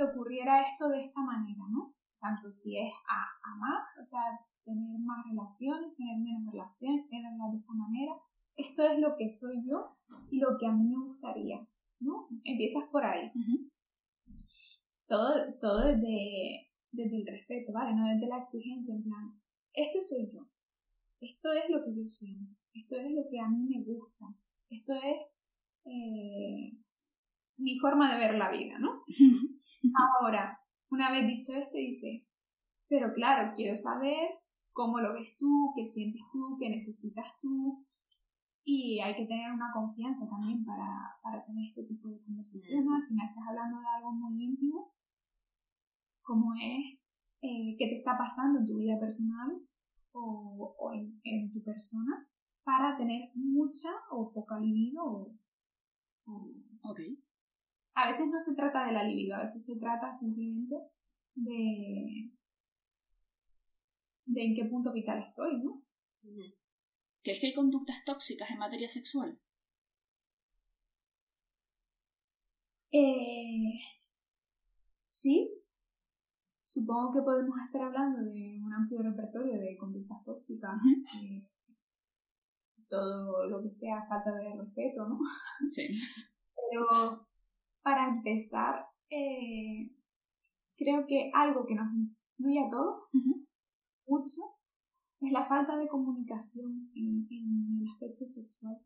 [0.00, 1.94] que ocurriera esto de esta manera, ¿no?
[2.20, 4.22] Tanto si es a, a más, o sea,
[4.64, 8.12] tener más relaciones, tener menos relaciones, tenerlas de esta manera.
[8.56, 9.96] Esto es lo que soy yo
[10.30, 11.66] y lo que a mí me gustaría,
[12.00, 12.28] ¿no?
[12.44, 13.30] Empiezas por ahí.
[15.06, 17.94] Todo, todo desde, desde el respeto, ¿vale?
[17.94, 19.40] No desde la exigencia, en plan,
[19.72, 20.46] este soy yo,
[21.20, 24.26] esto es lo que yo siento, esto es lo que a mí me gusta,
[24.68, 25.16] esto es
[25.84, 26.78] eh,
[27.56, 29.02] mi forma de ver la vida, ¿no?
[30.20, 32.26] Ahora, una vez dicho esto, dice,
[32.88, 34.40] pero claro, quiero saber
[34.72, 37.86] cómo lo ves tú, qué sientes tú, qué necesitas tú.
[38.64, 42.86] Y hay que tener una confianza también para, para tener este tipo de conversaciones.
[42.86, 44.92] Al final estás hablando de algo muy íntimo,
[46.22, 46.98] como es
[47.42, 49.60] eh, qué te está pasando en tu vida personal
[50.12, 52.28] o, o en, en, tu persona,
[52.64, 55.04] para tener mucha o poca libido.
[55.04, 55.34] O,
[56.82, 56.94] o...
[57.94, 60.76] A veces no se trata de la libido, a veces se trata simplemente
[61.34, 62.30] de,
[64.26, 65.82] de en qué punto vital estoy, ¿no?
[67.22, 69.38] ¿Crees que hay conductas tóxicas en materia sexual?
[72.92, 73.78] Eh,
[75.06, 75.50] sí.
[76.62, 80.72] Supongo que podemos estar hablando de un amplio repertorio de conductas tóxicas.
[81.22, 81.44] eh,
[82.88, 85.18] todo lo que sea falta de respeto, ¿no?
[85.70, 85.88] Sí.
[86.70, 87.29] Pero
[87.82, 89.90] para empezar, eh,
[90.76, 93.08] creo que algo que nos incluye a todos
[94.06, 94.40] mucho
[95.20, 98.76] es la falta de comunicación en, en, el aspecto sexual.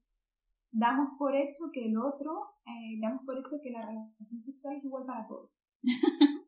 [0.71, 4.85] Damos por hecho que el otro, eh, damos por hecho que la relación sexual es
[4.85, 5.51] igual para todos.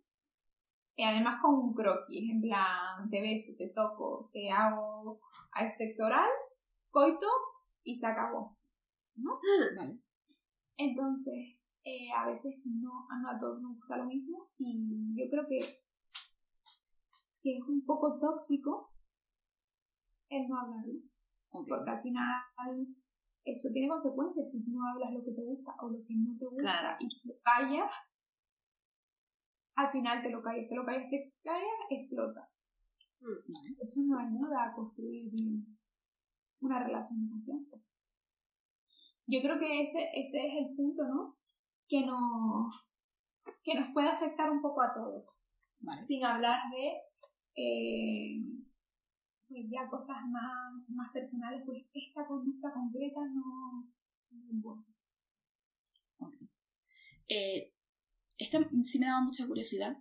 [0.97, 5.20] y además con un croquis, en plan, te beso, te toco, te hago
[5.52, 6.31] al sexo oral,
[6.90, 7.28] coito
[7.85, 8.56] y se acabó.
[9.14, 9.39] ¿No?
[9.77, 10.01] Vale.
[10.77, 11.55] Entonces,
[11.86, 15.58] eh, a veces no, no a todos nos gusta lo mismo y yo creo que
[17.46, 18.90] que es un poco tóxico
[20.28, 20.98] el no hablarlo.
[21.50, 21.68] Okay.
[21.68, 22.96] Porque al final
[23.44, 26.46] eso tiene consecuencias si no hablas lo que te gusta o lo que no te
[26.46, 26.96] gusta claro.
[26.98, 27.92] y te callas.
[29.76, 32.50] Al final te lo callas, te lo callas, te callas, explota.
[33.20, 33.80] Mm.
[33.80, 35.78] Eso no ayuda a construir bien
[36.60, 37.76] una relación de confianza.
[39.28, 41.35] Yo creo que ese, ese es el punto, ¿no?
[41.88, 42.74] Que nos,
[43.62, 45.24] que nos puede afectar un poco a todos.
[45.80, 46.02] Vale.
[46.02, 46.92] Sin hablar de
[47.56, 48.42] eh,
[49.48, 53.88] pues ya cosas más, más personales, pues esta conducta concreta no,
[54.30, 54.84] no es buena.
[56.18, 56.48] Okay.
[57.28, 57.72] Eh,
[58.38, 59.96] esta sí me daba mucha curiosidad.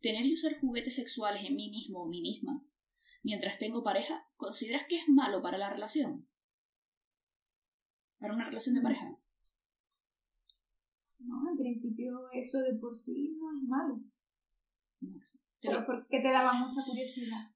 [0.00, 2.62] Tener y usar juguetes sexuales en mí mismo o mí misma
[3.22, 6.28] mientras tengo pareja, ¿consideras que es malo para la relación?
[8.18, 9.16] Para una relación de pareja.
[11.24, 14.00] No, en principio eso de por sí no es malo.
[15.00, 15.20] No.
[15.60, 17.50] ¿Pero por qué te daba mucha curiosidad?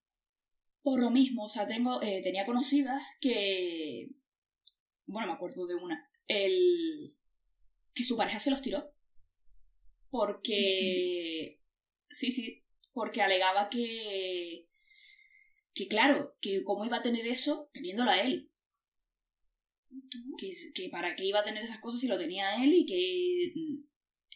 [0.82, 4.08] Por lo mismo, o sea, tengo, eh, tenía conocidas que...
[5.06, 6.08] Bueno, me acuerdo de una.
[6.28, 7.16] El...
[7.92, 8.92] Que su pareja se los tiró.
[10.10, 11.60] Porque...
[12.08, 12.64] Sí, sí.
[12.92, 14.68] Porque alegaba que...
[15.74, 18.50] Que claro, que cómo iba a tener eso teniéndolo a él.
[20.38, 23.82] Que, que para qué iba a tener esas cosas si lo tenía él y que...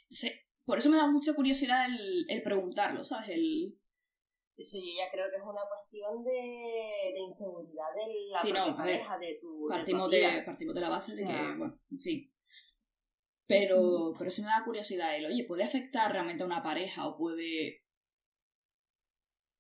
[0.09, 3.31] Sé, por eso me da mucha curiosidad el, el preguntarlo, ¿sabes?
[3.31, 3.77] El...
[4.57, 8.67] Eso yo ya creo que es una cuestión de, de inseguridad de la sí, propia
[8.67, 11.81] no, pareja, de tu partimos de, tu de, partimos de la base de que, bueno,
[11.91, 12.35] en fin.
[13.47, 17.17] Pero, pero sí me da curiosidad el, oye, ¿puede afectar realmente a una pareja o
[17.17, 17.85] puede...?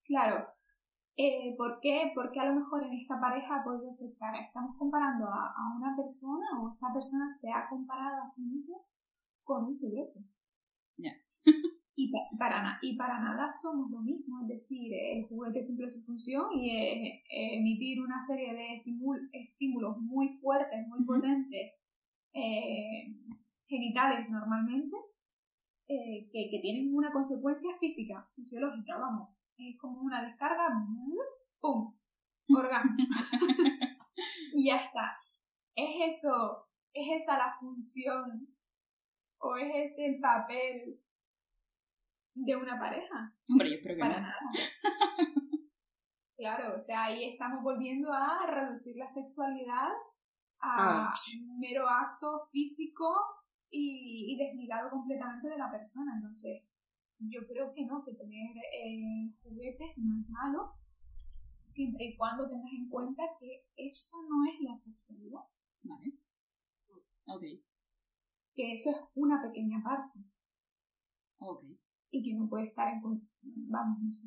[0.04, 0.46] Claro.
[1.22, 2.12] Eh, ¿Por qué?
[2.14, 4.34] Porque a lo mejor en esta pareja ha podido afectar.
[4.36, 8.78] Estamos comparando a, a una persona o esa persona se ha comparado a sí misma
[9.44, 10.24] con un juguete.
[11.96, 15.86] Y, pa para na y para nada somos lo mismo, es decir, el juguete cumple
[15.86, 21.06] su función y es emitir una serie de estímul estímulos muy fuertes, muy uh -huh.
[21.06, 21.74] potentes,
[22.32, 23.14] eh,
[23.66, 24.96] genitales normalmente,
[25.88, 29.28] eh, que, que, tienen una consecuencia física, fisiológica, vamos,
[29.60, 30.68] es como una descarga,
[31.60, 31.94] ¡pum!
[32.56, 32.96] Orgasmo.
[34.54, 35.16] y ya está.
[35.76, 38.48] ¿Es eso, es esa la función
[39.38, 41.00] o es ese el papel
[42.34, 43.34] de una pareja.
[43.48, 44.26] Hombre, yo espero que Para no.
[44.26, 44.38] nada.
[46.36, 49.90] claro, o sea, ahí estamos volviendo a reducir la sexualidad
[50.62, 51.14] a Ah.
[51.38, 53.14] un mero acto físico
[53.70, 56.12] y, y desligado completamente de la persona.
[56.16, 56.62] Entonces,
[57.20, 60.74] yo creo que no, que tener eh, juguetes no es malo,
[61.62, 65.40] siempre y cuando tengas en cuenta que eso no es la sexualidad.
[65.82, 66.18] Vale.
[67.26, 67.42] Ok.
[68.54, 70.18] Que eso es una pequeña parte.
[71.38, 71.64] Ok.
[72.10, 73.02] Y que no puede estar en.
[73.42, 74.26] Vamos, no sé.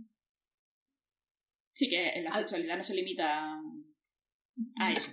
[1.74, 3.60] Sí, que la sexualidad no se limita
[4.78, 5.12] a eso.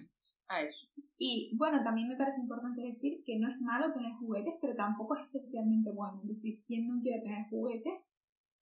[0.50, 0.88] A eso.
[1.16, 5.14] Y bueno, también me parece importante decir que no es malo tener juguetes, pero tampoco
[5.14, 6.18] es especialmente bueno.
[6.24, 7.94] Es decir, quien no quiere tener juguetes,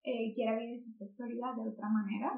[0.03, 2.33] eh, quiera vivir su sexualidad de otra manera.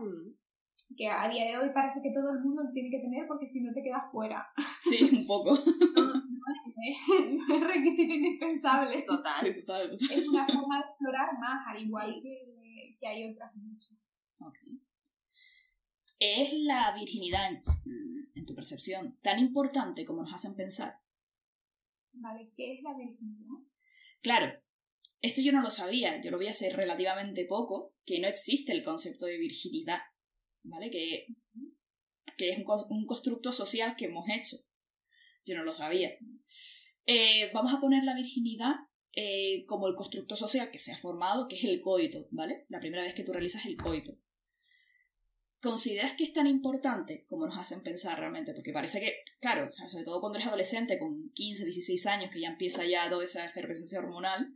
[0.96, 3.48] Que a día de hoy parece que todo el mundo lo tiene que tener porque
[3.48, 4.46] si no te quedas fuera.
[4.82, 5.50] Sí, un poco.
[5.50, 6.14] No, no
[6.86, 9.02] es, no es requisito indispensable.
[9.02, 9.34] Total.
[9.34, 9.96] Sí, total.
[9.98, 13.98] Es una forma de explorar más, al igual que, que hay otras muchas.
[14.38, 14.56] Ok.
[16.20, 17.50] ¿Es la virginidad,
[18.34, 20.98] en, tu percepción, tan importante como nos hacen pensar?
[22.12, 22.52] ¿Vale?
[22.56, 23.56] ¿Qué es la virginidad?
[24.20, 24.60] Claro,
[25.22, 28.84] esto yo no lo sabía, yo lo vi hace relativamente poco, que no existe el
[28.84, 30.00] concepto de virginidad,
[30.62, 30.90] ¿vale?
[30.90, 31.28] Que,
[32.36, 34.58] que es un, un constructo social que hemos hecho.
[35.46, 36.10] Yo no lo sabía.
[37.06, 38.74] Eh, vamos a poner la virginidad
[39.14, 42.66] eh, como el constructo social que se ha formado, que es el coito, ¿vale?
[42.68, 44.18] La primera vez que tú realizas el coito.
[45.62, 48.54] ¿Consideras que es tan importante como nos hacen pensar realmente?
[48.54, 52.30] Porque parece que, claro, o sea, sobre todo cuando eres adolescente, con 15, 16 años,
[52.30, 54.54] que ya empieza ya toda esa efervescencia hormonal,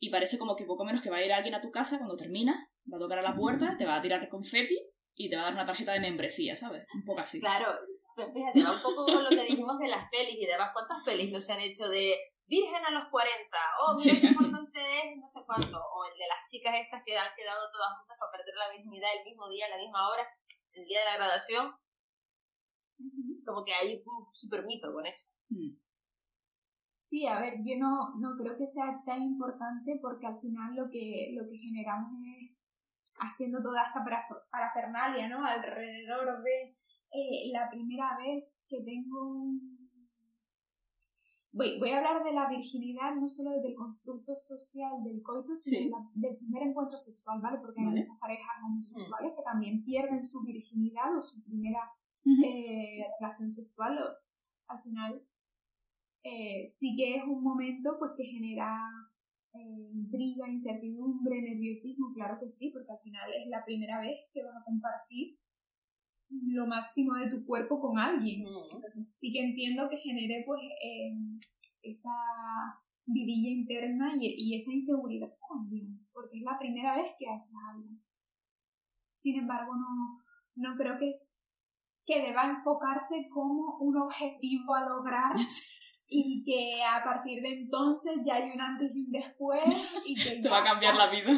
[0.00, 2.16] y parece como que poco menos que va a ir alguien a tu casa cuando
[2.16, 4.76] termina, va a tocar a la puerta, te va a tirar confeti
[5.14, 6.86] y te va a dar una tarjeta de membresía, ¿sabes?
[6.92, 7.38] Un poco así.
[7.38, 7.68] Claro,
[8.16, 10.70] pues fíjate, va un poco con lo que dijimos de las pelis y demás.
[10.72, 12.16] ¿Cuántas pelis no se han hecho de
[12.52, 13.56] Virgen a los 40?
[13.80, 15.72] Oh, mira qué importante es, no sé cuánto.
[15.80, 19.08] O el de las chicas estas que han quedado todas juntas para perder la virginidad
[19.16, 20.24] el mismo día, a la misma hora,
[20.76, 21.72] el día de la graduación.
[23.46, 25.26] Como que hay un super mito con eso.
[26.94, 30.84] Sí, a ver, yo no, no creo que sea tan importante porque al final lo
[30.90, 32.56] que, lo que generamos es
[33.18, 35.44] haciendo toda esta para- parafernalia, ¿no?
[35.44, 36.76] Alrededor de
[37.12, 39.81] eh, la primera vez que tengo un-
[41.54, 45.54] Voy, voy a hablar de la virginidad no solo desde el constructo social del coito,
[45.54, 45.90] sino Sí.
[45.90, 47.58] la- del primer encuentro sexual, ¿vale?
[47.60, 48.00] Porque hay Vale.
[48.00, 51.80] muchas parejas homosexuales que también pierden su virginidad o su primera
[52.24, 53.98] eh, relación sexual.
[53.98, 55.20] o- al final,
[56.22, 58.78] eh, sí que es un momento pues que genera
[59.54, 64.42] eh, intriga, incertidumbre, nerviosismo, claro que sí, porque al final es la primera vez que
[64.42, 65.36] vas a compartir
[66.46, 68.42] lo máximo de tu cuerpo con alguien.
[68.72, 71.12] Entonces sí que entiendo que genere pues eh,
[71.82, 72.10] esa
[73.06, 77.88] vidilla interna y, y esa inseguridad también, porque es la primera vez que haces algo.
[79.14, 80.22] Sin embargo, no,
[80.56, 81.38] no creo que, es-
[82.06, 85.32] que deba enfocarse como un objetivo a lograr
[86.08, 89.62] y que a partir de entonces ya hay un antes y un después
[90.04, 91.30] y que Te va a cambiar la vida.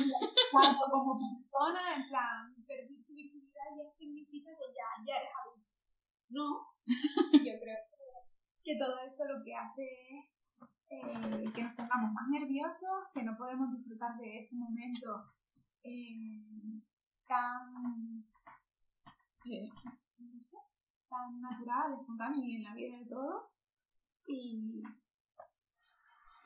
[0.51, 4.73] cuando como persona, en plan, perdí tu virginidad ya significa que
[5.05, 5.31] ya, eres.
[6.29, 7.79] No, yo creo
[8.63, 10.25] que, todo eso lo que hace es
[10.91, 15.35] eh, que nos pongamos más nerviosos, que no podemos disfrutar de ese momento
[15.83, 16.81] eh,
[17.27, 18.25] tan,
[19.45, 19.69] eh,
[20.19, 20.57] no sé,
[21.09, 23.45] tan natural, espontáneo y en la vida de todos.
[24.27, 24.83] Y,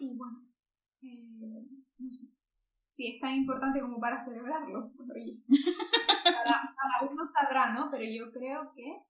[0.01, 0.49] y bueno,
[1.03, 1.69] eh,
[1.99, 2.27] no sé,
[2.99, 5.39] si es tan importante como para celebrarlo, oye,
[6.35, 7.89] cada uno sabrá, ¿no?
[7.93, 9.05] Pero yo creo que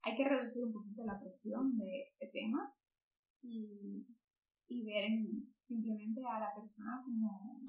[0.00, 2.72] hay que reducir un poquito la presión de este tema
[3.42, 4.06] y,
[4.66, 7.60] y ver en- simplemente a la persona como,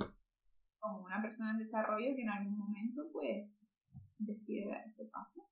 [0.79, 3.45] como una persona en desarrollo que en algún momento pues
[4.17, 5.45] decide dar ese paso.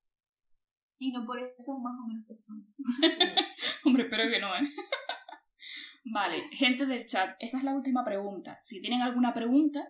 [1.00, 2.64] Y no por eso es más o menos persona.
[3.86, 4.72] Hombre, espero que no, ¿eh?
[6.06, 8.58] Vale, gente del chat, esta es la última pregunta.
[8.62, 9.86] Si tienen alguna pregunta,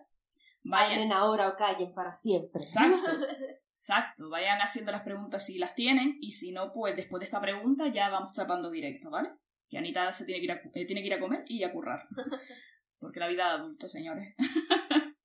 [0.64, 0.92] vayan.
[0.92, 2.60] Hablen ahora o callen para siempre.
[2.62, 2.96] Exacto.
[3.76, 7.40] Exacto, vayan haciendo las preguntas si las tienen y si no, pues después de esta
[7.40, 9.30] pregunta ya vamos chapando directo, ¿vale?
[9.68, 11.72] Que Anita se tiene que ir a, eh, tiene que ir a comer y a
[11.72, 12.06] currar.
[12.98, 14.34] Porque la vida de adulto, señores.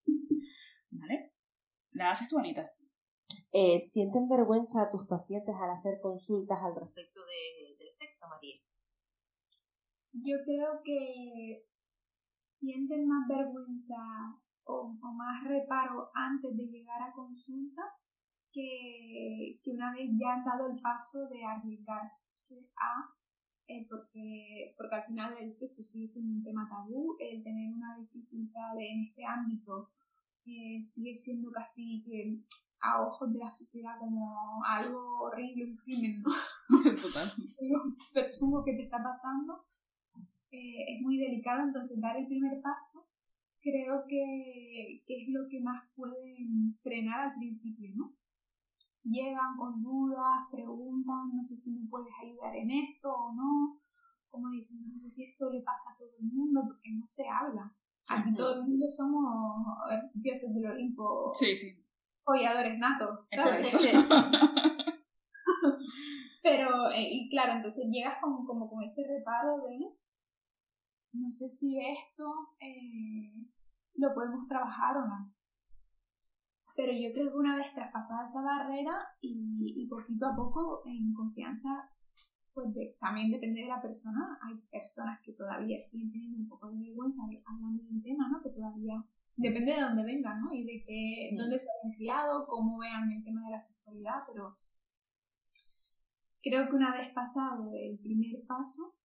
[0.90, 1.32] ¿Vale?
[1.92, 2.70] ¿La haces tú, Anita?
[3.52, 8.56] Eh, ¿Sienten vergüenza tus pacientes al hacer consultas al respecto de- del sexo, María?
[10.12, 11.64] Yo creo que
[12.34, 13.96] sienten más vergüenza
[14.70, 17.82] o, o más reparo antes de llegar a consulta
[18.52, 22.28] que, que una vez ya han dado el paso de arriesgarse
[22.78, 23.10] a,
[23.68, 27.98] eh, porque, porque al final el sexo sigue siendo un tema tabú, el tener una
[27.98, 29.90] dificultad en este ámbito
[30.46, 32.40] eh, sigue siendo casi que
[32.82, 36.32] a ojos de la sociedad como algo horrible, un crimen, ¿no?
[37.02, 37.30] Total.
[37.30, 39.66] algo súper chungo que te está pasando,
[40.52, 43.09] eh, es muy delicado, entonces dar el primer paso
[43.62, 48.14] creo que, que, es lo que más pueden frenar al principio, ¿no?
[49.04, 53.82] Llegan con dudas, preguntan, no sé si me puedes ayudar en esto o no,
[54.30, 57.28] como dicen, no sé si esto le pasa a todo el mundo, porque no se
[57.28, 57.74] habla.
[58.08, 59.66] Aquí todo el mundo somos
[60.14, 61.86] dioses del Olimpo, sí, sí.
[62.24, 63.72] folladores natos, ¿sabes?
[66.42, 69.92] Pero, eh, y claro, entonces llegas como, como con ese reparo de,
[71.14, 73.34] no sé si esto eh,
[73.96, 75.34] lo podemos trabajar o no.
[76.76, 81.14] Pero yo creo que una vez traspasada esa barrera y, y poquito a poco en
[81.14, 81.90] confianza,
[82.54, 82.68] pues
[83.00, 84.40] también depende de la persona.
[84.42, 88.42] Hay personas que todavía siguen teniendo un poco de vergüenza hablando del tema, ¿no?
[88.42, 89.04] Que todavía
[89.36, 90.54] depende de dónde vengan, ¿no?
[90.54, 94.56] Y de que, dónde se han criado, cómo vean el tema de la sexualidad, pero
[96.42, 98.96] creo que una vez pasado el primer paso,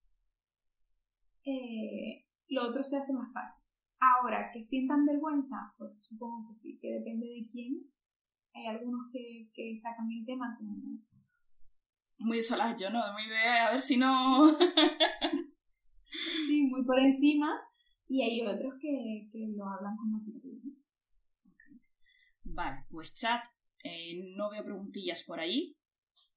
[1.45, 3.65] eh, lo otro se hace más fácil.
[4.01, 7.81] Ahora, que sientan vergüenza, pues supongo que sí, que depende de quién.
[8.55, 10.77] Hay algunos que, que sacan el tema como...
[12.19, 14.57] Muy solas, yo no muy idea, a ver si no...
[16.49, 17.51] sí, muy por encima.
[18.07, 20.63] Y hay otros que, que lo hablan con naturalidad.
[22.45, 23.43] Vale, pues chat,
[23.83, 25.77] eh, no veo preguntillas por ahí.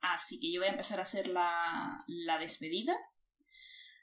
[0.01, 2.95] Así que yo voy a empezar a hacer la, la despedida.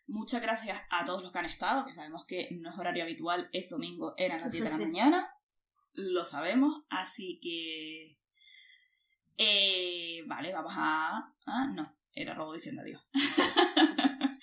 [0.07, 3.49] Muchas gracias a todos los que han estado, que sabemos que no es horario habitual,
[3.53, 5.31] es domingo, era las 10 de la mañana.
[5.93, 8.19] Lo sabemos, así que...
[9.37, 11.33] Eh, vale, vamos a...
[11.47, 13.03] Ah, no, era robo diciendo adiós.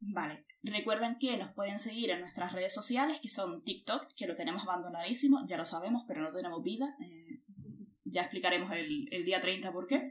[0.00, 4.34] vale, recuerden que nos pueden seguir en nuestras redes sociales, que son TikTok, que lo
[4.34, 6.96] tenemos abandonadísimo, ya lo sabemos, pero no tenemos vida.
[7.00, 7.42] Eh,
[8.04, 10.10] ya explicaremos el, el, día 30 por qué.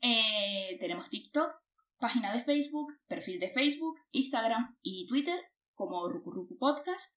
[0.00, 1.65] Eh, tenemos TikTok,
[1.98, 5.38] página de Facebook, perfil de Facebook, Instagram y Twitter
[5.74, 7.14] como Rukuruku Podcast.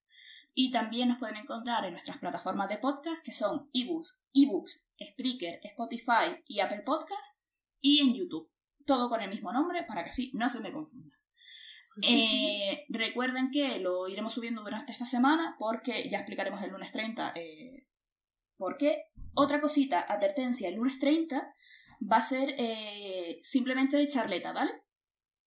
[0.53, 5.59] Y también nos pueden encontrar en nuestras plataformas de podcast que son ebooks, ebooks, Spreaker,
[5.63, 7.37] Spotify y Apple Podcast
[7.81, 8.49] y en YouTube.
[8.85, 11.15] Todo con el mismo nombre para que así no se me confunda.
[12.01, 17.33] Eh, recuerden que lo iremos subiendo durante esta semana porque ya explicaremos el lunes 30
[17.35, 17.87] eh,
[18.57, 19.05] por qué.
[19.33, 21.53] Otra cosita, advertencia, el lunes 30
[21.99, 24.71] va a ser eh, simplemente de charleta, ¿vale?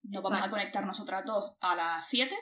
[0.05, 2.35] Nos vamos a conectar nosotras dos a las 7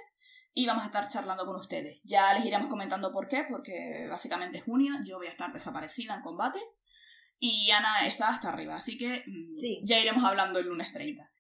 [0.55, 2.01] y vamos a estar charlando con ustedes.
[2.05, 6.15] Ya les iremos comentando por qué, porque básicamente es junio, yo voy a estar desaparecida
[6.15, 6.61] en combate
[7.39, 11.31] y Ana está hasta arriba, así que mm, ya iremos hablando el lunes 30.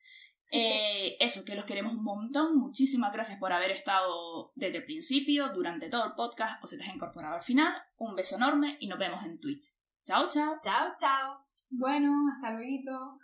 [0.52, 2.56] Eh, eso, que los queremos un montón.
[2.56, 6.82] Muchísimas gracias por haber estado desde el principio, durante todo el podcast o se te
[6.82, 7.72] has incorporado al final.
[7.98, 9.74] Un beso enorme y nos vemos en Twitch.
[10.04, 10.56] Chao, chao.
[10.62, 11.49] Chao, chao.
[11.70, 13.18] Bueno, hasta luego.